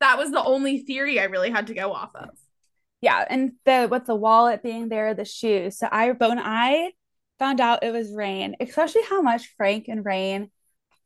that 0.00 0.18
was 0.18 0.30
the 0.30 0.42
only 0.42 0.78
theory 0.78 1.18
I 1.20 1.24
really 1.24 1.50
had 1.50 1.68
to 1.68 1.74
go 1.74 1.92
off 1.92 2.14
of. 2.14 2.30
Yeah, 3.00 3.24
and 3.28 3.52
the 3.64 3.86
with 3.90 4.06
the 4.06 4.14
wallet 4.14 4.62
being 4.62 4.88
there, 4.88 5.14
the 5.14 5.24
shoes. 5.24 5.78
So 5.78 5.88
I, 5.90 6.12
but 6.12 6.30
when 6.30 6.38
I 6.38 6.92
found 7.38 7.60
out 7.60 7.84
it 7.84 7.92
was 7.92 8.12
Rain, 8.12 8.56
especially 8.60 9.02
how 9.08 9.20
much 9.20 9.54
Frank 9.56 9.88
and 9.88 10.04
Rain 10.04 10.50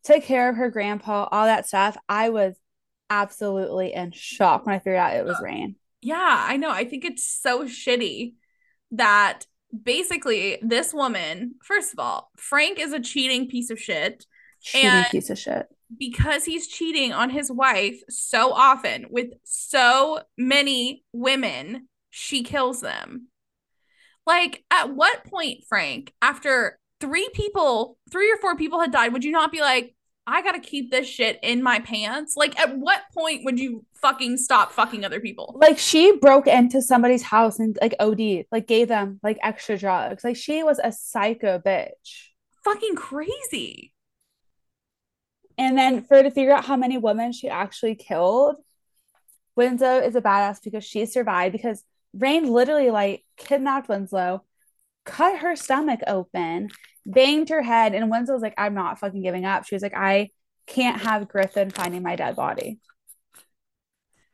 took 0.04 0.22
care 0.22 0.48
of 0.48 0.56
her 0.56 0.70
grandpa, 0.70 1.28
all 1.30 1.46
that 1.46 1.66
stuff, 1.66 1.96
I 2.08 2.30
was 2.30 2.56
absolutely 3.10 3.92
in 3.92 4.12
shock 4.12 4.64
when 4.64 4.74
I 4.74 4.78
figured 4.78 4.96
out 4.96 5.16
it 5.16 5.24
was 5.24 5.40
Rain. 5.42 5.76
Yeah, 6.00 6.44
I 6.46 6.56
know. 6.56 6.70
I 6.70 6.84
think 6.84 7.04
it's 7.04 7.26
so 7.26 7.64
shitty 7.64 8.34
that 8.92 9.44
basically 9.82 10.58
this 10.62 10.92
woman, 10.94 11.54
first 11.62 11.92
of 11.92 11.98
all, 11.98 12.30
Frank 12.36 12.78
is 12.78 12.92
a 12.92 13.00
cheating 13.00 13.48
piece 13.48 13.70
of 13.70 13.78
shit. 13.80 14.26
Cheating 14.60 14.90
And- 14.90 15.06
piece 15.06 15.30
of 15.30 15.38
shit. 15.38 15.66
because 15.96 16.44
he's 16.44 16.66
cheating 16.68 17.12
on 17.12 17.30
his 17.30 17.50
wife 17.50 18.00
so 18.10 18.52
often 18.52 19.06
with 19.10 19.28
so 19.44 20.20
many 20.36 21.02
women, 21.12 21.88
she 22.10 22.42
kills 22.42 22.80
them. 22.80 23.28
Like, 24.26 24.64
at 24.70 24.94
what 24.94 25.24
point, 25.24 25.64
Frank, 25.68 26.12
after 26.20 26.78
three 27.00 27.28
people, 27.32 27.96
three 28.10 28.30
or 28.30 28.36
four 28.36 28.56
people 28.56 28.80
had 28.80 28.90
died, 28.90 29.12
would 29.12 29.24
you 29.24 29.30
not 29.30 29.50
be 29.52 29.60
like, 29.60 29.94
I 30.28 30.42
gotta 30.42 30.60
keep 30.60 30.90
this 30.90 31.08
shit 31.08 31.38
in 31.42 31.62
my 31.62 31.78
pants? 31.78 32.36
Like, 32.36 32.58
at 32.60 32.76
what 32.76 33.00
point 33.14 33.46
would 33.46 33.58
you 33.58 33.86
fucking 33.94 34.36
stop 34.36 34.72
fucking 34.72 35.02
other 35.02 35.20
people? 35.20 35.56
Like 35.58 35.78
she 35.78 36.18
broke 36.18 36.46
into 36.46 36.82
somebody's 36.82 37.22
house 37.22 37.58
and 37.58 37.78
like 37.80 37.94
OD, 37.98 38.44
like 38.52 38.66
gave 38.66 38.88
them 38.88 39.20
like 39.22 39.38
extra 39.42 39.78
drugs. 39.78 40.24
Like 40.24 40.36
she 40.36 40.62
was 40.62 40.78
a 40.84 40.92
psycho 40.92 41.58
bitch. 41.58 42.28
Fucking 42.62 42.94
crazy. 42.94 43.94
And 45.56 45.78
then 45.78 46.04
for 46.04 46.22
to 46.22 46.30
figure 46.30 46.52
out 46.52 46.66
how 46.66 46.76
many 46.76 46.98
women 46.98 47.32
she 47.32 47.48
actually 47.48 47.94
killed, 47.94 48.56
Winslow 49.56 50.00
is 50.00 50.14
a 50.14 50.20
badass 50.20 50.62
because 50.62 50.84
she 50.84 51.06
survived 51.06 51.52
because 51.52 51.82
Rain 52.12 52.46
literally 52.52 52.90
like 52.90 53.24
kidnapped 53.38 53.88
Winslow, 53.88 54.44
cut 55.08 55.38
her 55.38 55.56
stomach 55.56 56.00
open, 56.06 56.68
banged 57.06 57.48
her 57.48 57.62
head, 57.62 57.94
and 57.94 58.10
Winslow's 58.10 58.42
like, 58.42 58.54
I'm 58.58 58.74
not 58.74 58.98
fucking 58.98 59.22
giving 59.22 59.44
up. 59.44 59.66
She 59.66 59.74
was 59.74 59.82
like, 59.82 59.96
I 59.96 60.30
can't 60.66 61.00
have 61.00 61.28
Griffin 61.28 61.70
finding 61.70 62.02
my 62.02 62.14
dead 62.16 62.36
body. 62.36 62.78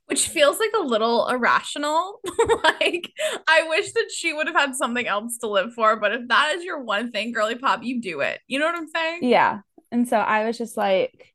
Which 0.07 0.29
feels 0.29 0.59
like 0.59 0.73
a 0.77 0.83
little 0.83 1.29
irrational. 1.29 2.21
like, 2.63 3.11
I 3.49 3.67
wish 3.69 3.93
that 3.93 4.11
she 4.15 4.35
would 4.35 4.47
have 4.47 4.57
had 4.57 4.75
something 4.75 5.07
else 5.07 5.39
to 5.39 5.49
live 5.49 5.73
for, 5.73 5.97
but 5.97 6.13
if 6.13 6.29
that 6.29 6.55
is 6.57 6.65
your 6.65 6.83
one 6.83 7.11
thing, 7.11 7.33
girly 7.33 7.55
pop, 7.55 7.83
you 7.83 8.03
do 8.03 8.21
it. 8.21 8.41
You 8.47 8.59
know 8.59 8.67
what 8.67 8.77
I'm 8.77 8.89
saying? 8.89 9.21
Yeah. 9.23 9.61
And 9.91 10.07
so 10.07 10.19
I 10.19 10.45
was 10.45 10.59
just 10.59 10.77
like, 10.77 11.35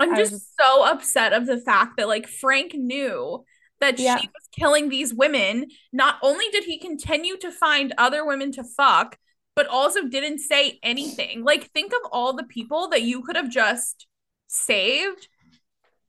I'm 0.00 0.14
was 0.14 0.30
just 0.30 0.52
so 0.60 0.84
upset 0.84 1.32
of 1.32 1.46
the 1.46 1.58
fact 1.58 1.96
that 1.96 2.08
like 2.08 2.28
Frank 2.28 2.74
knew 2.74 3.44
that 3.80 3.98
Yeah. 3.98 4.18
she 4.18 4.26
was 4.28 4.48
killing 4.52 4.88
these 4.88 5.14
women. 5.14 5.66
Not 5.92 6.16
only 6.22 6.48
did 6.50 6.64
he 6.64 6.78
continue 6.78 7.36
to 7.38 7.50
find 7.50 7.94
other 7.98 8.24
women 8.24 8.52
to 8.52 8.64
fuck, 8.64 9.18
but 9.54 9.66
also 9.66 10.04
didn't 10.06 10.38
say 10.38 10.78
anything. 10.82 11.42
Like 11.44 11.70
think 11.72 11.92
of 11.92 12.00
all 12.12 12.32
the 12.32 12.44
people 12.44 12.88
that 12.90 13.02
you 13.02 13.22
could 13.22 13.36
have 13.36 13.50
just 13.50 14.06
saved. 14.46 15.28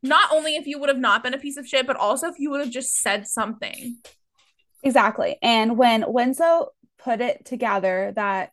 Not 0.02 0.32
only 0.32 0.56
if 0.56 0.66
you 0.68 0.80
would 0.80 0.90
have 0.90 0.98
not 0.98 1.24
been 1.24 1.34
a 1.34 1.40
piece 1.40 1.58
of 1.58 1.68
shit, 1.68 1.86
but 1.88 1.98
also 1.98 2.28
if 2.28 2.40
you 2.40 2.50
would 2.52 2.62
have 2.62 2.70
just 2.70 2.96
said 3.02 3.28
something. 3.28 3.98
Exactly. 4.84 5.38
And 5.42 5.78
when 5.78 6.06
Winslow 6.08 6.70
put 7.00 7.22
it 7.22 7.46
together 7.46 8.14
that 8.16 8.52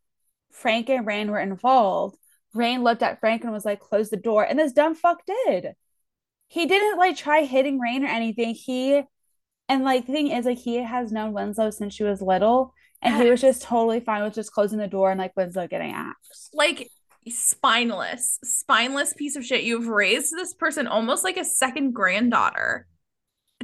Frank 0.50 0.88
and 0.88 1.06
Rain 1.06 1.30
were 1.30 1.38
involved, 1.38 2.16
Rain 2.54 2.82
looked 2.82 3.02
at 3.02 3.20
Frank 3.20 3.44
and 3.44 3.52
was 3.52 3.64
like, 3.64 3.80
close 3.80 4.08
the 4.10 4.16
door. 4.16 4.42
And 4.42 4.58
this 4.58 4.72
dumb 4.72 4.94
fuck 4.94 5.22
did. 5.26 5.74
He 6.48 6.66
didn't 6.66 6.98
like 6.98 7.16
try 7.16 7.42
hitting 7.42 7.78
Rain 7.78 8.04
or 8.04 8.08
anything. 8.08 8.54
He, 8.54 9.02
and 9.68 9.84
like, 9.84 10.06
the 10.06 10.12
thing 10.12 10.28
is, 10.28 10.46
like, 10.46 10.58
he 10.58 10.76
has 10.76 11.12
known 11.12 11.32
Winslow 11.32 11.70
since 11.70 11.94
she 11.94 12.04
was 12.04 12.22
little. 12.22 12.72
And 13.02 13.22
he 13.22 13.30
was 13.30 13.40
just 13.40 13.62
totally 13.62 14.00
fine 14.00 14.22
with 14.22 14.34
just 14.34 14.52
closing 14.52 14.78
the 14.78 14.86
door 14.86 15.10
and 15.10 15.18
like 15.18 15.36
Winslow 15.36 15.66
getting 15.66 15.92
axed. 15.92 16.50
Like, 16.54 16.88
spineless, 17.28 18.38
spineless 18.44 19.12
piece 19.14 19.36
of 19.36 19.44
shit. 19.44 19.64
You've 19.64 19.88
raised 19.88 20.32
this 20.32 20.54
person 20.54 20.86
almost 20.86 21.24
like 21.24 21.36
a 21.36 21.44
second 21.44 21.92
granddaughter 21.92 22.86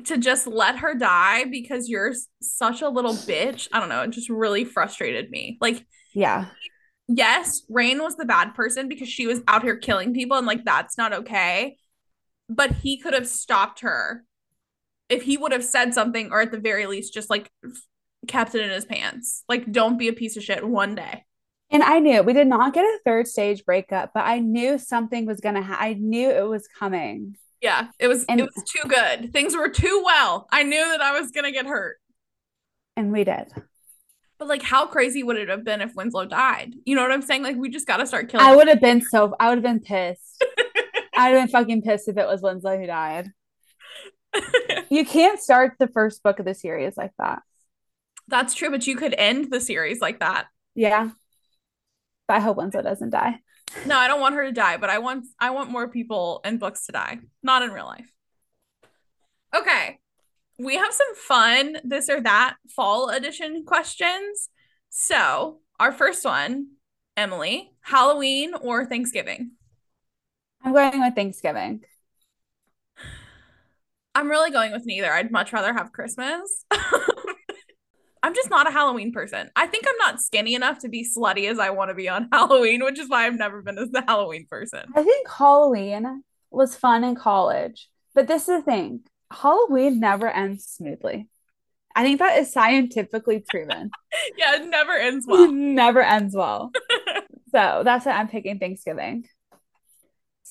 to 0.04 0.18
just 0.18 0.46
let 0.46 0.78
her 0.78 0.94
die 0.94 1.44
because 1.44 1.88
you're 1.88 2.14
such 2.40 2.82
a 2.82 2.88
little 2.88 3.12
bitch. 3.12 3.68
I 3.72 3.80
don't 3.80 3.88
know. 3.88 4.02
It 4.02 4.10
just 4.10 4.28
really 4.28 4.64
frustrated 4.64 5.30
me. 5.30 5.58
Like, 5.60 5.86
yeah. 6.14 6.46
Yes, 7.08 7.62
Rain 7.68 8.02
was 8.02 8.16
the 8.16 8.24
bad 8.24 8.54
person 8.54 8.88
because 8.88 9.08
she 9.08 9.26
was 9.26 9.40
out 9.46 9.62
here 9.62 9.76
killing 9.76 10.14
people 10.14 10.38
and 10.38 10.46
like 10.46 10.64
that's 10.64 10.96
not 10.96 11.12
okay. 11.12 11.76
But 12.54 12.72
he 12.76 12.98
could 12.98 13.14
have 13.14 13.28
stopped 13.28 13.80
her 13.80 14.24
if 15.08 15.22
he 15.22 15.36
would 15.36 15.52
have 15.52 15.64
said 15.64 15.94
something 15.94 16.30
or 16.30 16.40
at 16.40 16.52
the 16.52 16.58
very 16.58 16.86
least 16.86 17.14
just 17.14 17.30
like 17.30 17.50
kept 18.26 18.54
it 18.54 18.62
in 18.62 18.70
his 18.70 18.84
pants. 18.84 19.44
Like, 19.48 19.70
don't 19.70 19.98
be 19.98 20.08
a 20.08 20.12
piece 20.12 20.36
of 20.36 20.42
shit 20.42 20.66
one 20.66 20.94
day. 20.94 21.24
And 21.70 21.82
I 21.82 22.00
knew 22.00 22.22
we 22.22 22.34
did 22.34 22.46
not 22.46 22.74
get 22.74 22.84
a 22.84 22.98
third 23.04 23.26
stage 23.26 23.64
breakup, 23.64 24.12
but 24.14 24.24
I 24.24 24.40
knew 24.40 24.78
something 24.78 25.24
was 25.24 25.40
gonna 25.40 25.62
happen. 25.62 25.84
I 25.84 25.94
knew 25.94 26.30
it 26.30 26.46
was 26.46 26.68
coming. 26.68 27.36
Yeah, 27.62 27.88
it 27.98 28.08
was 28.08 28.26
and, 28.28 28.40
it 28.40 28.44
was 28.54 28.64
too 28.68 28.86
good. 28.88 29.32
Things 29.32 29.56
were 29.56 29.70
too 29.70 30.02
well. 30.04 30.48
I 30.52 30.64
knew 30.64 30.84
that 30.84 31.00
I 31.00 31.18
was 31.18 31.30
gonna 31.30 31.52
get 31.52 31.64
hurt. 31.64 31.96
And 32.94 33.10
we 33.10 33.24
did. 33.24 33.46
But 34.38 34.48
like 34.48 34.62
how 34.62 34.86
crazy 34.86 35.22
would 35.22 35.38
it 35.38 35.48
have 35.48 35.64
been 35.64 35.80
if 35.80 35.94
Winslow 35.94 36.26
died? 36.26 36.74
You 36.84 36.94
know 36.94 37.02
what 37.02 37.12
I'm 37.12 37.22
saying? 37.22 37.42
Like 37.42 37.56
we 37.56 37.70
just 37.70 37.86
gotta 37.86 38.06
start 38.06 38.28
killing. 38.28 38.44
I 38.44 38.54
would 38.54 38.68
have 38.68 38.80
been 38.80 39.00
so 39.00 39.34
I 39.40 39.48
would 39.48 39.64
have 39.64 39.64
been 39.64 39.80
pissed. 39.80 40.44
I'd 41.14 41.34
have 41.34 41.42
been 41.42 41.48
fucking 41.48 41.82
pissed 41.82 42.08
if 42.08 42.16
it 42.16 42.26
was 42.26 42.42
Winslow 42.42 42.78
who 42.78 42.86
died. 42.86 43.30
you 44.90 45.04
can't 45.04 45.40
start 45.40 45.74
the 45.78 45.88
first 45.88 46.22
book 46.22 46.38
of 46.38 46.46
the 46.46 46.54
series 46.54 46.96
like 46.96 47.12
that. 47.18 47.42
That's 48.28 48.54
true, 48.54 48.70
but 48.70 48.86
you 48.86 48.96
could 48.96 49.14
end 49.16 49.50
the 49.50 49.60
series 49.60 50.00
like 50.00 50.20
that. 50.20 50.46
Yeah. 50.74 51.10
But 52.28 52.36
I 52.36 52.40
hope 52.40 52.56
Winslow 52.56 52.82
doesn't 52.82 53.10
die. 53.10 53.40
No, 53.86 53.96
I 53.96 54.08
don't 54.08 54.20
want 54.20 54.34
her 54.34 54.44
to 54.44 54.52
die, 54.52 54.76
but 54.76 54.90
I 54.90 54.98
want 54.98 55.26
I 55.38 55.50
want 55.50 55.70
more 55.70 55.88
people 55.88 56.40
and 56.44 56.60
books 56.60 56.86
to 56.86 56.92
die, 56.92 57.18
not 57.42 57.62
in 57.62 57.70
real 57.70 57.86
life. 57.86 58.10
Okay. 59.54 59.98
We 60.58 60.76
have 60.76 60.92
some 60.92 61.14
fun 61.14 61.78
this 61.82 62.08
or 62.08 62.20
that 62.20 62.56
fall 62.68 63.08
edition 63.08 63.64
questions. 63.66 64.48
So, 64.90 65.60
our 65.80 65.92
first 65.92 66.24
one, 66.24 66.68
Emily, 67.16 67.72
Halloween 67.80 68.54
or 68.54 68.84
Thanksgiving? 68.84 69.52
I'm 70.64 70.72
going 70.72 71.00
with 71.00 71.14
Thanksgiving. 71.14 71.82
I'm 74.14 74.28
really 74.28 74.50
going 74.50 74.72
with 74.72 74.84
neither. 74.84 75.10
I'd 75.10 75.30
much 75.30 75.52
rather 75.52 75.72
have 75.72 75.92
Christmas. 75.92 76.64
I'm 78.22 78.34
just 78.34 78.50
not 78.50 78.68
a 78.68 78.70
Halloween 78.70 79.12
person. 79.12 79.50
I 79.56 79.66
think 79.66 79.84
I'm 79.88 79.96
not 79.98 80.20
skinny 80.20 80.54
enough 80.54 80.78
to 80.80 80.88
be 80.88 81.04
slutty 81.04 81.50
as 81.50 81.58
I 81.58 81.70
want 81.70 81.90
to 81.90 81.94
be 81.94 82.08
on 82.08 82.28
Halloween, 82.32 82.84
which 82.84 82.98
is 82.98 83.08
why 83.08 83.26
I've 83.26 83.38
never 83.38 83.62
been 83.62 83.78
as 83.78 83.90
the 83.90 84.04
Halloween 84.06 84.46
person. 84.48 84.84
I 84.94 85.02
think 85.02 85.28
Halloween 85.28 86.22
was 86.50 86.76
fun 86.76 87.02
in 87.02 87.16
college, 87.16 87.88
but 88.14 88.28
this 88.28 88.42
is 88.42 88.58
the 88.58 88.62
thing 88.62 89.00
Halloween 89.32 89.98
never 89.98 90.28
ends 90.28 90.66
smoothly. 90.66 91.28
I 91.94 92.04
think 92.04 92.20
that 92.20 92.38
is 92.38 92.52
scientifically 92.52 93.44
proven. 93.48 93.90
yeah, 94.38 94.56
it 94.56 94.66
never 94.66 94.92
ends 94.92 95.26
well. 95.26 95.44
It 95.44 95.52
never 95.52 96.00
ends 96.00 96.34
well. 96.34 96.70
so 97.50 97.82
that's 97.84 98.06
why 98.06 98.12
I'm 98.12 98.28
picking 98.28 98.58
Thanksgiving. 98.58 99.26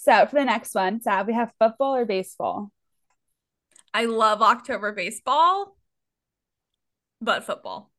So 0.02 0.26
for 0.26 0.40
the 0.40 0.46
next 0.46 0.74
one, 0.74 1.00
Sav, 1.00 1.28
we 1.28 1.34
have 1.34 1.52
football 1.60 1.96
or 1.96 2.06
baseball. 2.06 2.72
I 3.94 4.06
love 4.06 4.42
October 4.42 4.94
baseball 4.94 5.76
but 7.22 7.44
football. 7.44 7.92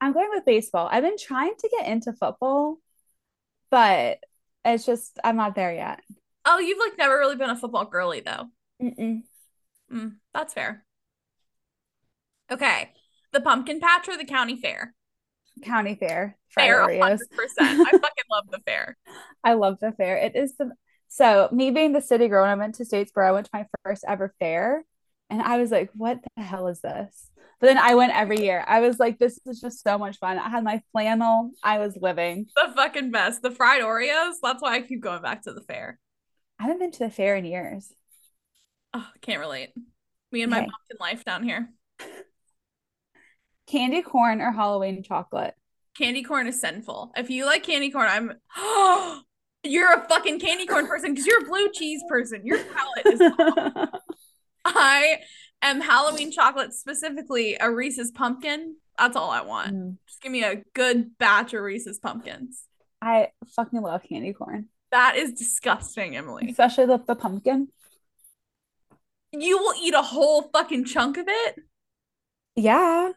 I'm 0.00 0.12
going 0.12 0.30
with 0.30 0.44
baseball. 0.44 0.88
I've 0.90 1.04
been 1.04 1.16
trying 1.16 1.54
to 1.56 1.70
get 1.78 1.86
into 1.86 2.12
football, 2.12 2.78
but 3.70 4.18
it's 4.64 4.84
just 4.84 5.20
I'm 5.22 5.36
not 5.36 5.54
there 5.54 5.72
yet. 5.72 6.00
Oh, 6.44 6.58
you've 6.58 6.78
like 6.80 6.98
never 6.98 7.16
really 7.16 7.36
been 7.36 7.50
a 7.50 7.56
football 7.56 7.84
girly 7.84 8.20
though. 8.20 8.46
Mm-mm. 8.82 9.22
Mm, 9.92 10.16
that's 10.34 10.54
fair. 10.54 10.84
Okay, 12.50 12.90
the 13.32 13.40
pumpkin 13.40 13.78
patch 13.78 14.08
or 14.08 14.16
the 14.16 14.24
county 14.24 14.56
fair? 14.56 14.92
County 15.62 15.94
fair. 15.94 16.36
Fair, 16.50 16.82
hundred 16.82 17.20
percent. 17.30 17.86
I 17.86 17.90
fucking 17.90 18.24
love 18.30 18.46
the 18.50 18.60
fair. 18.66 18.96
I 19.44 19.54
love 19.54 19.78
the 19.80 19.92
fair. 19.92 20.16
It 20.16 20.36
is 20.36 20.56
the 20.56 20.72
so 21.08 21.48
me 21.52 21.70
being 21.70 21.92
the 21.92 22.00
city 22.00 22.28
girl. 22.28 22.42
When 22.42 22.50
I 22.50 22.54
went 22.54 22.76
to 22.76 22.84
Statesboro, 22.84 23.26
I 23.26 23.32
went 23.32 23.46
to 23.46 23.50
my 23.52 23.66
first 23.84 24.04
ever 24.06 24.34
fair, 24.38 24.84
and 25.28 25.42
I 25.42 25.58
was 25.58 25.70
like, 25.70 25.90
what 25.94 26.18
the 26.36 26.42
hell 26.42 26.68
is 26.68 26.80
this? 26.80 27.30
But 27.60 27.66
then 27.66 27.78
I 27.78 27.94
went 27.94 28.14
every 28.14 28.40
year. 28.40 28.64
I 28.66 28.80
was 28.80 28.98
like, 28.98 29.18
this 29.18 29.38
is 29.46 29.60
just 29.60 29.82
so 29.82 29.98
much 29.98 30.18
fun. 30.18 30.38
I 30.38 30.48
had 30.48 30.64
my 30.64 30.80
flannel. 30.92 31.50
I 31.62 31.78
was 31.78 31.96
living. 32.00 32.46
The 32.56 32.72
fucking 32.74 33.10
best. 33.10 33.42
The 33.42 33.50
fried 33.50 33.82
Oreos. 33.82 34.34
That's 34.42 34.62
why 34.62 34.76
I 34.76 34.80
keep 34.80 35.02
going 35.02 35.20
back 35.20 35.42
to 35.42 35.52
the 35.52 35.60
fair. 35.60 35.98
I 36.58 36.64
haven't 36.64 36.78
been 36.78 36.92
to 36.92 36.98
the 37.00 37.10
fair 37.10 37.36
in 37.36 37.44
years. 37.44 37.92
Oh, 38.94 39.06
can't 39.20 39.40
relate. 39.40 39.70
Me 40.32 40.42
and 40.42 40.50
my 40.50 40.60
pumpkin 40.60 40.96
life 40.98 41.24
down 41.24 41.42
here. 41.42 41.70
Candy 43.70 44.02
corn 44.02 44.40
or 44.40 44.50
Halloween 44.50 45.02
chocolate? 45.02 45.54
Candy 45.96 46.22
corn 46.22 46.46
is 46.46 46.60
sinful. 46.60 47.12
If 47.16 47.30
you 47.30 47.46
like 47.46 47.62
candy 47.62 47.90
corn, 47.90 48.08
I'm 48.08 48.32
oh 48.56 49.22
you're 49.62 49.92
a 49.92 50.08
fucking 50.08 50.40
candy 50.40 50.66
corn 50.66 50.86
person 50.86 51.12
because 51.12 51.26
you're 51.26 51.42
a 51.42 51.48
blue 51.48 51.70
cheese 51.72 52.02
person. 52.08 52.44
Your 52.44 52.58
palate 52.58 53.06
is 53.06 53.20
I 54.64 55.18
am 55.62 55.80
Halloween 55.80 56.32
chocolate, 56.32 56.72
specifically 56.72 57.56
a 57.60 57.70
Reese's 57.70 58.10
pumpkin. 58.10 58.76
That's 58.98 59.16
all 59.16 59.30
I 59.30 59.42
want. 59.42 59.74
Mm. 59.74 59.96
Just 60.06 60.22
give 60.22 60.32
me 60.32 60.42
a 60.42 60.62
good 60.74 61.16
batch 61.18 61.54
of 61.54 61.62
Reese's 61.62 61.98
pumpkins. 61.98 62.64
I 63.00 63.28
fucking 63.54 63.80
love 63.80 64.02
candy 64.02 64.32
corn. 64.32 64.66
That 64.90 65.16
is 65.16 65.32
disgusting, 65.32 66.16
Emily. 66.16 66.48
Especially 66.50 66.86
the, 66.86 66.98
the 66.98 67.14
pumpkin. 67.14 67.68
You 69.32 69.58
will 69.58 69.74
eat 69.80 69.94
a 69.94 70.02
whole 70.02 70.50
fucking 70.52 70.86
chunk 70.86 71.16
of 71.16 71.26
it? 71.28 71.56
Yeah. 72.56 73.12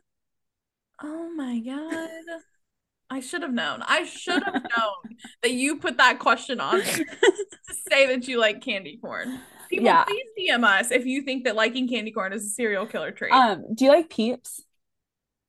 Oh 1.03 1.29
my 1.35 1.59
god. 1.59 2.09
I 3.09 3.19
should 3.19 3.41
have 3.41 3.53
known. 3.53 3.83
I 3.83 4.05
should 4.05 4.41
have 4.41 4.53
known 4.53 5.17
that 5.43 5.51
you 5.51 5.77
put 5.77 5.97
that 5.97 6.17
question 6.17 6.59
on 6.59 6.79
me 6.79 6.85
to 6.93 7.75
say 7.89 8.07
that 8.07 8.27
you 8.27 8.39
like 8.39 8.61
candy 8.61 8.97
corn. 8.97 9.39
People, 9.69 9.85
yeah. 9.85 10.05
please 10.05 10.25
DM 10.39 10.63
us 10.63 10.91
if 10.91 11.05
you 11.05 11.21
think 11.21 11.43
that 11.43 11.55
liking 11.55 11.87
candy 11.87 12.11
corn 12.11 12.33
is 12.33 12.45
a 12.45 12.49
serial 12.49 12.85
killer 12.85 13.11
trait. 13.11 13.33
Um, 13.33 13.65
do 13.75 13.85
you 13.85 13.91
like 13.91 14.09
peeps? 14.09 14.63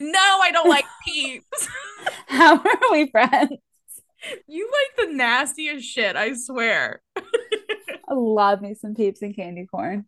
No, 0.00 0.18
I 0.18 0.50
don't 0.50 0.68
like 0.68 0.84
peeps. 1.06 1.68
How 2.26 2.56
are 2.56 2.92
we 2.92 3.08
friends? 3.10 3.52
You 4.46 4.70
like 4.70 5.08
the 5.08 5.14
nastiest 5.14 5.86
shit, 5.86 6.16
I 6.16 6.34
swear. 6.34 7.00
I 7.16 8.14
love 8.14 8.60
me 8.60 8.74
some 8.74 8.94
peeps 8.94 9.22
and 9.22 9.36
candy 9.36 9.66
corn. 9.66 10.04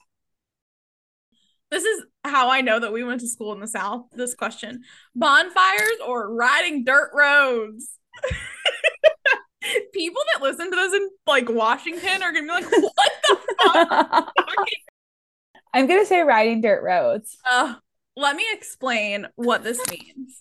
This 1.71 1.85
is 1.85 2.05
how 2.27 2.51
I 2.51 2.61
know 2.61 2.79
that 2.81 2.93
we 2.93 3.05
went 3.05 3.21
to 3.21 3.29
school 3.29 3.53
in 3.53 3.61
the 3.61 3.69
South. 3.69 4.07
This 4.13 4.35
question 4.35 4.83
bonfires 5.15 5.99
or 6.07 6.35
riding 6.35 6.85
dirt 6.85 7.11
roads? 7.15 7.99
people 9.93 10.23
that 10.35 10.43
listen 10.43 10.71
to 10.71 10.77
this 10.77 10.95
in 10.95 11.11
like 11.27 11.49
Washington 11.49 12.23
are 12.23 12.33
gonna 12.33 12.47
be 12.47 12.49
like, 12.49 12.71
what 12.71 13.13
the 13.23 13.39
fuck? 13.65 14.33
I'm 15.75 15.87
gonna 15.87 16.07
say 16.07 16.23
riding 16.23 16.61
dirt 16.61 16.83
roads. 16.83 17.37
Uh, 17.45 17.75
let 18.17 18.37
me 18.37 18.45
explain 18.53 19.27
what 19.37 19.63
this 19.63 19.81
means. 19.91 20.41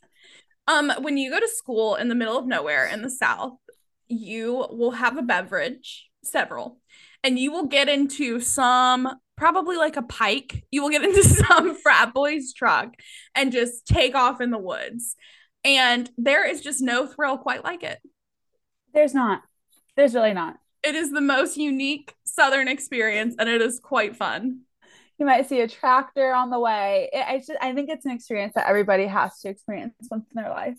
Um, 0.68 0.92
when 1.02 1.18
you 1.18 1.30
go 1.30 1.40
to 1.40 1.48
school 1.48 1.96
in 1.96 2.08
the 2.08 2.16
middle 2.16 2.38
of 2.38 2.48
nowhere 2.48 2.86
in 2.88 3.02
the 3.02 3.10
South, 3.10 3.58
you 4.08 4.66
will 4.70 4.92
have 4.92 5.18
a 5.18 5.22
beverage, 5.22 6.10
several, 6.24 6.80
and 7.24 7.38
you 7.38 7.52
will 7.52 7.66
get 7.66 7.90
into 7.90 8.40
some 8.40 9.10
probably 9.38 9.78
like 9.78 9.98
a 9.98 10.02
pike. 10.02 10.64
You 10.72 10.82
will 10.82 10.90
get 10.90 11.04
into 11.04 11.24
some 11.48 11.76
frat 11.76 12.14
boy's 12.14 12.54
truck 12.54 12.94
and 13.34 13.52
just 13.52 13.86
take 13.86 14.16
off 14.16 14.42
in 14.42 14.52
the 14.52 14.58
woods. 14.58 15.16
And 15.64 16.10
there 16.18 16.48
is 16.48 16.62
just 16.62 16.82
no 16.82 17.08
thrill 17.08 17.38
quite 17.38 17.64
like 17.64 17.84
it. 17.84 18.00
There's 18.94 19.14
not. 19.14 19.42
There's 19.96 20.14
really 20.14 20.34
not. 20.34 20.58
It 20.84 20.96
is 20.96 21.12
the 21.12 21.22
most 21.22 21.58
unique 21.58 22.14
Southern 22.26 22.68
experience, 22.68 23.36
and 23.40 23.50
it 23.50 23.62
is 23.62 23.80
quite 23.80 24.16
fun. 24.16 24.62
You 25.18 25.26
might 25.26 25.50
see 25.50 25.62
a 25.62 25.68
tractor 25.68 26.34
on 26.34 26.50
the 26.50 26.60
way. 26.60 27.10
It, 27.12 27.26
I 27.28 27.38
just, 27.38 27.52
I 27.60 27.74
think 27.74 27.90
it's 27.90 28.06
an 28.06 28.12
experience 28.12 28.54
that 28.56 28.68
everybody 28.68 29.08
has 29.08 29.40
to 29.40 29.50
experience 29.50 29.96
once 30.12 30.26
in 30.36 30.42
their 30.42 30.52
life. 30.52 30.78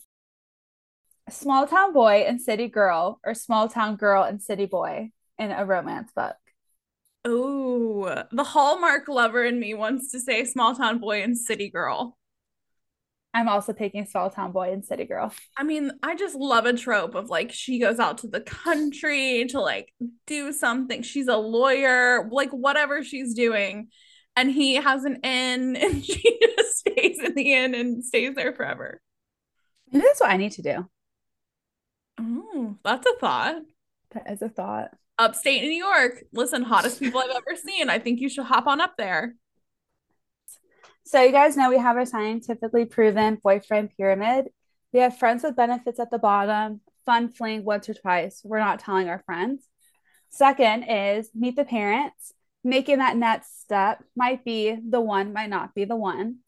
Small 1.28 1.66
town 1.66 1.92
boy 1.92 2.24
and 2.26 2.40
city 2.40 2.68
girl, 2.68 3.18
or 3.24 3.34
small 3.34 3.68
town 3.68 3.96
girl 3.96 4.22
and 4.22 4.40
city 4.40 4.66
boy 4.66 5.10
in 5.38 5.50
a 5.50 5.64
romance 5.64 6.12
book. 6.14 6.36
Oh, 7.28 8.22
the 8.30 8.44
Hallmark 8.44 9.08
lover 9.08 9.44
in 9.44 9.58
me 9.58 9.74
wants 9.74 10.12
to 10.12 10.20
say 10.20 10.44
small 10.44 10.76
town 10.76 10.98
boy 10.98 11.22
and 11.24 11.36
city 11.36 11.68
girl. 11.68 12.16
I'm 13.34 13.48
also 13.48 13.72
picking 13.72 14.06
small 14.06 14.30
town 14.30 14.52
boy 14.52 14.72
and 14.72 14.84
city 14.84 15.04
girl. 15.06 15.32
I 15.58 15.64
mean, 15.64 15.90
I 16.04 16.14
just 16.14 16.36
love 16.36 16.66
a 16.66 16.72
trope 16.72 17.16
of 17.16 17.28
like 17.28 17.50
she 17.50 17.80
goes 17.80 17.98
out 17.98 18.18
to 18.18 18.28
the 18.28 18.40
country 18.40 19.44
to 19.48 19.60
like 19.60 19.92
do 20.26 20.52
something. 20.52 21.02
She's 21.02 21.26
a 21.26 21.36
lawyer, 21.36 22.28
like 22.30 22.50
whatever 22.50 23.02
she's 23.02 23.34
doing. 23.34 23.88
And 24.36 24.48
he 24.48 24.76
has 24.76 25.04
an 25.04 25.16
inn 25.16 25.74
and 25.80 26.04
she 26.04 26.38
just 26.40 26.78
stays 26.78 27.18
in 27.18 27.34
the 27.34 27.54
inn 27.54 27.74
and 27.74 28.04
stays 28.04 28.36
there 28.36 28.54
forever. 28.54 29.02
Maybe 29.90 30.04
that's 30.06 30.20
what 30.20 30.30
I 30.30 30.36
need 30.36 30.52
to 30.52 30.62
do. 30.62 30.88
Oh, 32.20 32.76
that's 32.84 33.06
a 33.06 33.18
thought. 33.18 33.56
That 34.12 34.30
is 34.30 34.42
a 34.42 34.48
thought. 34.48 34.92
Upstate 35.18 35.62
New 35.62 35.70
York. 35.70 36.24
Listen, 36.32 36.62
hottest 36.62 37.00
people 37.00 37.20
I've 37.20 37.30
ever 37.30 37.56
seen. 37.56 37.88
I 37.88 37.98
think 37.98 38.20
you 38.20 38.28
should 38.28 38.44
hop 38.44 38.66
on 38.66 38.80
up 38.80 38.94
there. 38.98 39.34
So 41.04 41.22
you 41.22 41.32
guys 41.32 41.56
know 41.56 41.70
we 41.70 41.78
have 41.78 41.96
a 41.96 42.04
scientifically 42.04 42.84
proven 42.84 43.38
boyfriend 43.42 43.90
pyramid. 43.96 44.48
We 44.92 45.00
have 45.00 45.18
friends 45.18 45.42
with 45.42 45.56
benefits 45.56 46.00
at 46.00 46.10
the 46.10 46.18
bottom, 46.18 46.80
fun 47.04 47.30
fling 47.30 47.64
once 47.64 47.88
or 47.88 47.94
twice. 47.94 48.42
We're 48.44 48.58
not 48.58 48.80
telling 48.80 49.08
our 49.08 49.22
friends. 49.24 49.64
Second 50.30 50.84
is 50.84 51.30
meet 51.34 51.56
the 51.56 51.64
parents. 51.64 52.32
Making 52.64 52.98
that 52.98 53.16
next 53.16 53.62
step 53.62 54.02
might 54.16 54.44
be 54.44 54.76
the 54.76 55.00
one, 55.00 55.32
might 55.32 55.48
not 55.48 55.74
be 55.74 55.84
the 55.84 55.96
one. 55.96 56.38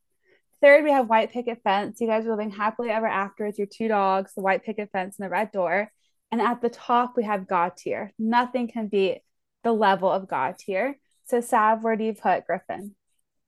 Third, 0.61 0.83
we 0.83 0.91
have 0.91 1.09
white 1.09 1.31
picket 1.31 1.63
fence. 1.63 2.01
You 2.01 2.09
guys 2.09 2.27
are 2.27 2.31
living 2.31 2.51
happily 2.51 2.91
ever 2.91 3.07
after 3.07 3.47
with 3.47 3.59
your 3.59 3.69
two 3.69 3.87
dogs, 3.87 4.33
the 4.35 4.43
white 4.43 4.65
picket 4.65 4.91
fence 4.91 5.17
and 5.19 5.25
the 5.25 5.31
red 5.31 5.53
door. 5.53 5.93
And 6.31 6.41
at 6.41 6.61
the 6.61 6.69
top, 6.69 7.17
we 7.17 7.25
have 7.25 7.49
God 7.49 7.77
tier. 7.77 8.13
Nothing 8.19 8.69
can 8.69 8.89
beat 8.89 9.23
the 9.65 9.73
level 9.73 10.11
of 10.11 10.29
God 10.29 10.59
tier. 10.59 10.99
So, 11.27 11.41
Sav, 11.41 11.83
where 11.83 11.97
do 11.97 12.05
you 12.05 12.15
put 12.15 12.47
Griffin? 12.47 12.95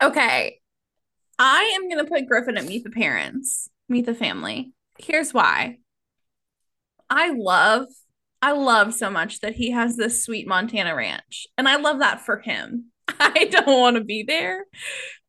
Okay. 0.02 0.60
I 1.38 1.62
am 1.76 1.88
going 1.88 2.04
to 2.04 2.10
put 2.10 2.26
Griffin 2.26 2.58
at 2.58 2.66
Meet 2.66 2.84
the 2.84 2.90
Parents, 2.90 3.70
Meet 3.88 4.06
the 4.06 4.14
Family. 4.14 4.72
Here's 4.98 5.32
why. 5.32 5.78
I 7.08 7.30
love, 7.30 7.86
I 8.42 8.52
love 8.52 8.94
so 8.94 9.10
much 9.10 9.40
that 9.40 9.54
he 9.54 9.70
has 9.70 9.96
this 9.96 10.22
sweet 10.22 10.46
Montana 10.46 10.94
ranch. 10.94 11.46
And 11.56 11.68
I 11.68 11.76
love 11.76 12.00
that 12.00 12.20
for 12.20 12.38
him. 12.38 12.86
I 13.08 13.46
don't 13.50 13.80
want 13.80 13.96
to 13.96 14.04
be 14.04 14.22
there. 14.22 14.66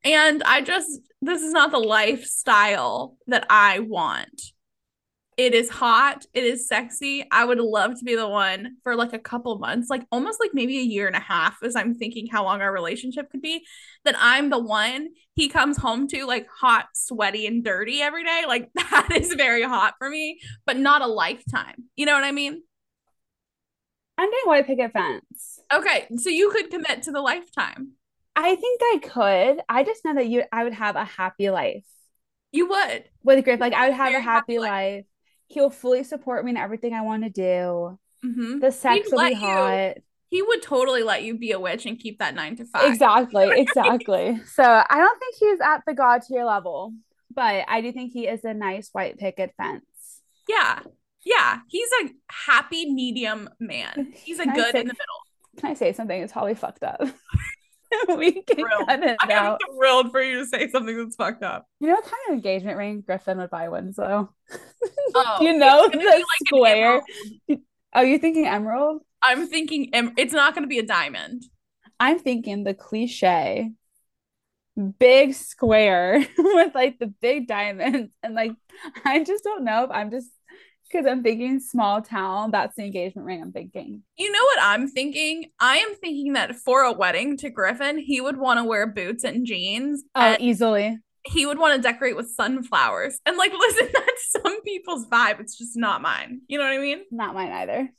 And 0.04 0.44
I 0.44 0.62
just, 0.62 0.90
this 1.22 1.42
is 1.42 1.54
not 1.54 1.72
the 1.72 1.80
lifestyle 1.80 3.18
that 3.28 3.46
I 3.50 3.80
want. 3.80 4.42
It 5.42 5.56
is 5.56 5.72
hot. 5.72 6.28
It 6.36 6.44
is 6.44 6.68
sexy. 6.68 7.26
I 7.32 7.46
would 7.46 7.58
love 7.58 7.98
to 7.98 8.06
be 8.06 8.16
the 8.16 8.30
one 8.30 8.76
for 8.84 8.96
like 8.96 9.12
a 9.12 9.18
couple 9.18 9.58
months, 9.58 9.90
like 9.90 10.06
almost 10.12 10.40
like 10.40 10.52
maybe 10.54 10.78
a 10.78 10.84
year 10.84 11.08
and 11.08 11.16
a 11.16 11.20
half, 11.20 11.64
as 11.64 11.76
I'm 11.76 11.96
thinking 11.96 12.28
how 12.28 12.44
long 12.44 12.62
our 12.62 12.72
relationship 12.72 13.32
could 13.32 13.42
be. 13.42 13.66
That 14.06 14.14
I'm 14.20 14.52
the 14.52 14.60
one 14.60 15.08
he 15.34 15.50
comes 15.50 15.78
home 15.78 16.08
to, 16.10 16.28
like 16.28 16.48
hot, 16.48 16.90
sweaty, 16.94 17.48
and 17.48 17.64
dirty 17.64 18.04
every 18.04 18.24
day. 18.24 18.44
Like 18.48 18.70
that 18.76 19.10
is 19.16 19.34
very 19.34 19.64
hot 19.64 19.96
for 19.98 20.12
me, 20.12 20.40
but 20.68 20.78
not 20.78 21.02
a 21.02 21.08
lifetime. 21.08 21.86
You 21.96 22.06
know 22.06 22.14
what 22.14 22.24
I 22.24 22.32
mean? 22.32 22.62
I'm 24.20 24.30
doing 24.30 24.44
white 24.44 24.68
picket 24.68 24.92
fence. 24.94 25.60
Okay. 25.74 26.06
So 26.18 26.30
you 26.30 26.52
could 26.52 26.70
commit 26.70 27.02
to 27.04 27.12
the 27.12 27.22
lifetime. 27.22 27.94
I 28.36 28.56
think 28.56 28.80
I 28.84 29.00
could. 29.02 29.64
I 29.68 29.84
just 29.84 30.06
know 30.06 30.14
that 30.14 30.28
you 30.28 30.44
I 30.52 30.66
would 30.66 30.74
have 30.74 30.96
a 30.96 31.04
happy 31.04 31.50
life. 31.50 31.88
You 32.52 32.70
would. 32.70 33.06
With 33.24 33.44
Griff. 33.44 33.60
Like 33.60 33.74
I 33.74 33.88
would 33.88 33.96
have 33.96 34.12
Very 34.12 34.22
a 34.22 34.24
happy 34.24 34.54
happy 34.54 34.60
life. 34.60 35.06
He'll 35.52 35.70
fully 35.70 36.04
support 36.04 36.44
me 36.46 36.52
in 36.52 36.58
everything 36.58 36.94
I 36.94 37.02
want 37.02 37.24
to 37.24 37.30
do. 37.30 38.00
Mm-hmm. 38.26 38.60
The 38.60 38.72
sex 38.72 39.08
He'd 39.08 39.14
will 39.16 39.24
be 39.24 39.30
you- 39.32 39.36
hot. 39.36 39.94
He 40.30 40.42
would 40.42 40.62
totally 40.62 41.04
let 41.04 41.24
you 41.24 41.38
be 41.38 41.52
a 41.52 41.60
witch 41.60 41.86
and 41.86 42.00
keep 42.00 42.20
that 42.20 42.34
nine 42.36 42.56
to 42.56 42.66
five. 42.66 42.90
Exactly, 42.90 43.50
exactly. 43.62 44.40
so 44.46 44.64
I 44.64 44.98
don't 44.98 45.20
think 45.20 45.36
he's 45.38 45.60
at 45.60 45.82
the 45.86 45.94
god 45.94 46.22
tier 46.26 46.46
level, 46.46 46.94
but 47.36 47.66
I 47.68 47.82
do 47.82 47.92
think 47.92 48.14
he 48.14 48.28
is 48.28 48.46
a 48.46 48.54
nice 48.54 48.88
white 48.94 49.18
picket 49.18 49.54
fence. 49.58 49.84
Yeah. 50.48 50.80
Yeah. 51.26 51.60
He's 51.68 51.90
a 52.04 52.10
happy 52.30 52.94
medium 52.94 53.50
man. 53.60 54.14
He's 54.16 54.40
a 54.40 54.44
Can 54.46 54.54
good 54.54 54.72
say- 54.72 54.80
in 54.82 54.88
the 54.88 54.94
middle. 54.94 55.22
Can 55.58 55.70
I 55.72 55.74
say 55.74 55.92
something? 55.92 56.22
It's 56.22 56.32
probably 56.32 56.56
fucked 56.56 56.84
up. 56.84 57.02
we 58.18 58.42
can 58.44 58.58
Thrilled. 58.58 58.88
cut 58.88 59.04
it 59.04 59.18
I 59.22 59.32
am 59.32 59.46
out. 59.46 59.62
thrilled 59.76 60.12
for 60.12 60.22
you 60.22 60.40
to 60.40 60.46
say 60.46 60.70
something 60.70 60.98
that's 60.98 61.16
fucked 61.16 61.44
up. 61.44 61.68
You 61.80 61.88
know 61.88 61.96
what 61.96 62.04
kind 62.06 62.16
of 62.30 62.34
engagement 62.36 62.78
ring 62.78 63.02
Griffin 63.02 63.38
would 63.40 63.50
buy 63.50 63.70
one? 63.70 63.94
So 63.94 64.30
Oh, 65.16 65.38
you 65.42 65.58
know 65.58 65.90
the 65.90 65.98
like 65.98 66.24
square. 66.48 67.02
Oh, 67.94 68.02
you 68.02 68.18
thinking 68.20 68.48
emerald? 68.48 69.02
I'm 69.22 69.48
thinking 69.48 69.90
em- 69.94 70.14
it's 70.18 70.34
not 70.34 70.54
going 70.56 70.64
to 70.64 70.68
be 70.70 70.80
a 70.80 70.86
diamond. 70.86 71.44
I'm 72.00 72.18
thinking 72.20 72.64
the 72.64 72.74
cliche 72.74 73.72
big 75.00 75.34
square 75.34 76.26
with 76.38 76.74
like 76.74 76.98
the 76.98 77.08
big 77.08 77.48
diamonds 77.48 78.14
and 78.24 78.34
like 78.34 78.54
I 79.04 79.24
just 79.24 79.44
don't 79.44 79.64
know 79.66 79.84
if 79.84 79.92
I'm 79.92 80.10
just 80.10 80.30
because 80.92 81.06
I'm 81.06 81.24
thinking 81.24 81.60
small 81.60 82.02
town. 82.02 82.52
That's 82.52 82.76
the 82.76 82.84
engagement 82.84 83.26
ring 83.26 83.42
I'm 83.42 83.52
thinking. 83.52 84.04
You 84.18 84.32
know 84.32 84.44
what 84.44 84.60
I'm 84.62 84.88
thinking? 84.88 85.52
I 85.60 85.78
am 85.78 85.96
thinking 85.96 86.34
that 86.34 86.56
for 86.56 86.82
a 86.84 86.92
wedding 86.92 87.38
to 87.38 87.50
Griffin, 87.50 87.98
he 87.98 88.22
would 88.22 88.38
want 88.38 88.60
to 88.60 88.64
wear 88.64 88.88
boots 88.88 89.24
and 89.24 89.46
jeans. 89.46 90.04
Oh, 90.16 90.22
and 90.22 90.42
easily. 90.42 91.00
he 91.26 91.46
would 91.46 91.60
want 91.60 91.76
to 91.76 91.82
decorate 91.82 92.16
with 92.16 92.30
sunflowers. 92.30 93.20
And 93.26 93.38
like, 93.38 93.54
listen, 93.58 93.90
that's 93.94 94.32
some 94.32 94.62
people's 94.64 95.06
vibe. 95.08 95.40
It's 95.40 95.58
just 95.58 95.78
not 95.78 96.02
mine. 96.02 96.42
You 96.48 96.58
know 96.58 96.66
what 96.66 96.74
I 96.74 96.80
mean? 96.80 97.02
Not 97.12 97.34
mine 97.34 97.52
either. 97.52 97.90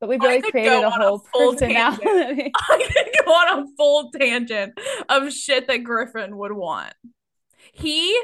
But 0.00 0.08
we've 0.08 0.22
really 0.22 0.40
created 0.40 0.82
a 0.82 0.86
on 0.86 1.02
a 1.02 1.06
whole 1.06 1.18
full 1.30 1.54
tangent. 1.54 2.02
personality. 2.02 2.52
I 2.70 2.90
could 2.90 3.26
go 3.26 3.32
on 3.32 3.58
a 3.58 3.66
full 3.76 4.10
tangent 4.10 4.78
of 5.10 5.30
shit 5.30 5.66
that 5.66 5.84
Griffin 5.84 6.38
would 6.38 6.52
want. 6.52 6.94
He, 7.74 8.18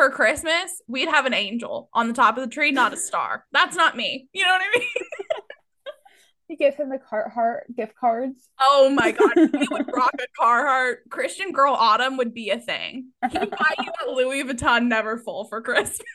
for 0.00 0.08
Christmas, 0.08 0.80
we'd 0.88 1.10
have 1.10 1.26
an 1.26 1.34
angel 1.34 1.90
on 1.92 2.08
the 2.08 2.14
top 2.14 2.38
of 2.38 2.42
the 2.42 2.48
tree, 2.48 2.70
not 2.70 2.94
a 2.94 2.96
star. 2.96 3.44
That's 3.52 3.76
not 3.76 3.98
me. 3.98 4.28
You 4.32 4.46
know 4.46 4.52
what 4.52 4.62
I 4.62 4.78
mean? 4.78 4.88
you 6.48 6.56
give 6.56 6.74
him 6.74 6.88
the 6.88 6.96
Carhartt 6.96 7.76
gift 7.76 7.94
cards. 8.00 8.48
Oh 8.58 8.88
my 8.88 9.10
God. 9.10 9.34
He 9.36 9.68
would 9.70 9.86
rock 9.94 10.14
a 10.18 10.42
Carhartt. 10.42 11.00
Christian 11.10 11.52
Girl 11.52 11.74
Autumn 11.74 12.16
would 12.16 12.32
be 12.32 12.48
a 12.48 12.58
thing. 12.58 13.08
He 13.30 13.38
would 13.38 13.50
buy 13.50 13.74
you 13.78 13.92
a 14.06 14.10
Louis 14.10 14.42
Vuitton 14.42 14.90
Neverfull 14.90 15.50
for 15.50 15.60
Christmas. 15.60 16.00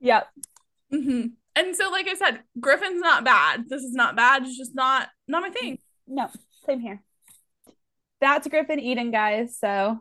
Yep. 0.00 0.28
hmm 0.92 1.22
And 1.56 1.74
so, 1.74 1.90
like 1.90 2.06
I 2.06 2.14
said, 2.14 2.44
Griffin's 2.60 3.00
not 3.00 3.24
bad. 3.24 3.64
This 3.68 3.82
is 3.82 3.92
not 3.92 4.14
bad. 4.14 4.44
It's 4.44 4.56
just 4.56 4.72
not 4.72 5.08
not 5.26 5.42
my 5.42 5.50
thing. 5.50 5.78
No, 6.06 6.30
same 6.64 6.78
here. 6.78 7.02
That's 8.20 8.48
Griffin 8.48 8.80
Eden, 8.80 9.10
guys. 9.10 9.58
So 9.58 10.00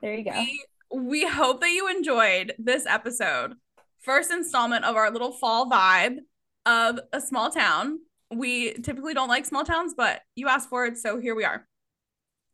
there 0.00 0.14
you 0.14 0.24
go. 0.24 0.32
We, 0.32 0.66
we 0.92 1.26
hope 1.26 1.60
that 1.60 1.70
you 1.70 1.88
enjoyed 1.88 2.54
this 2.58 2.86
episode. 2.86 3.54
First 4.00 4.32
installment 4.32 4.84
of 4.84 4.96
our 4.96 5.10
little 5.10 5.32
fall 5.32 5.70
vibe 5.70 6.16
of 6.66 6.98
a 7.12 7.20
small 7.20 7.50
town. 7.50 8.00
We 8.30 8.72
typically 8.74 9.14
don't 9.14 9.28
like 9.28 9.44
small 9.44 9.64
towns, 9.64 9.94
but 9.96 10.22
you 10.34 10.48
asked 10.48 10.68
for 10.68 10.86
it, 10.86 10.98
so 10.98 11.20
here 11.20 11.34
we 11.34 11.44
are. 11.44 11.66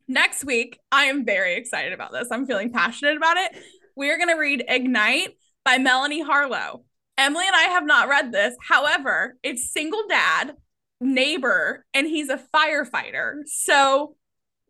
Next 0.07 0.43
week, 0.43 0.79
I 0.91 1.05
am 1.05 1.25
very 1.25 1.55
excited 1.55 1.93
about 1.93 2.11
this. 2.11 2.27
I'm 2.31 2.45
feeling 2.45 2.71
passionate 2.71 3.17
about 3.17 3.37
it. 3.37 3.55
We 3.95 4.09
are 4.11 4.17
going 4.17 4.29
to 4.29 4.39
read 4.39 4.63
Ignite 4.67 5.37
by 5.63 5.77
Melanie 5.77 6.21
Harlow. 6.21 6.83
Emily 7.17 7.45
and 7.45 7.55
I 7.55 7.63
have 7.63 7.85
not 7.85 8.07
read 8.09 8.31
this. 8.31 8.55
However, 8.67 9.37
it's 9.43 9.71
single 9.71 10.03
dad, 10.07 10.53
neighbor, 11.01 11.85
and 11.93 12.07
he's 12.07 12.29
a 12.29 12.41
firefighter. 12.53 13.41
So 13.45 14.15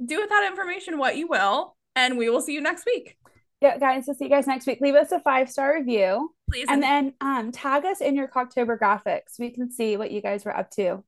do 0.03 0.19
with 0.19 0.29
that 0.29 0.47
information 0.49 0.97
what 0.97 1.17
you 1.17 1.27
will, 1.27 1.75
and 1.95 2.17
we 2.17 2.29
will 2.29 2.41
see 2.41 2.53
you 2.53 2.61
next 2.61 2.85
week. 2.85 3.17
Yeah, 3.61 3.77
guys, 3.77 4.05
we'll 4.07 4.15
see 4.15 4.25
you 4.25 4.29
guys 4.29 4.47
next 4.47 4.65
week. 4.67 4.79
Leave 4.79 4.95
us 4.95 5.11
a 5.11 5.19
five 5.19 5.49
star 5.49 5.75
review 5.75 6.33
Please. 6.49 6.67
and 6.69 6.81
then 6.81 7.13
um 7.19 7.51
tag 7.51 7.83
us 7.85 7.99
in 7.99 8.15
your 8.15 8.27
Cocktober 8.27 8.79
graphics. 8.79 9.37
We 9.37 9.49
can 9.49 9.69
see 9.71 9.97
what 9.97 10.11
you 10.11 10.21
guys 10.21 10.45
were 10.45 10.55
up 10.55 10.71
to. 10.71 11.03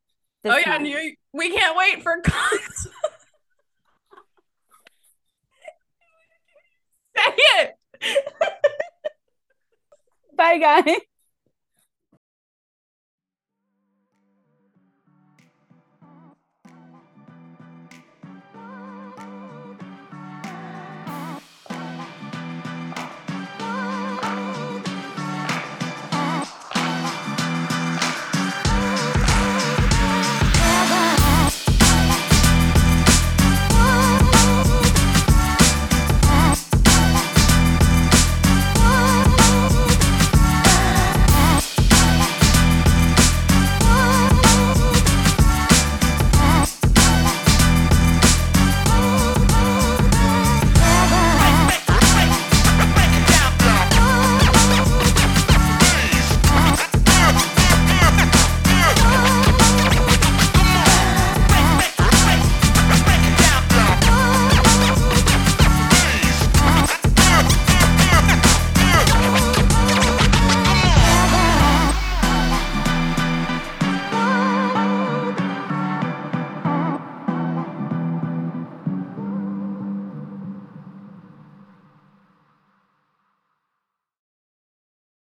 oh 0.45 0.57
yeah, 0.57 0.75
and 0.75 0.85
you, 0.87 1.15
we 1.33 1.51
can't 1.51 1.77
wait 1.77 2.03
for 2.03 2.21
Say 7.17 7.35
it. 7.37 7.75
Bye, 10.37 10.57
guys. 10.57 10.97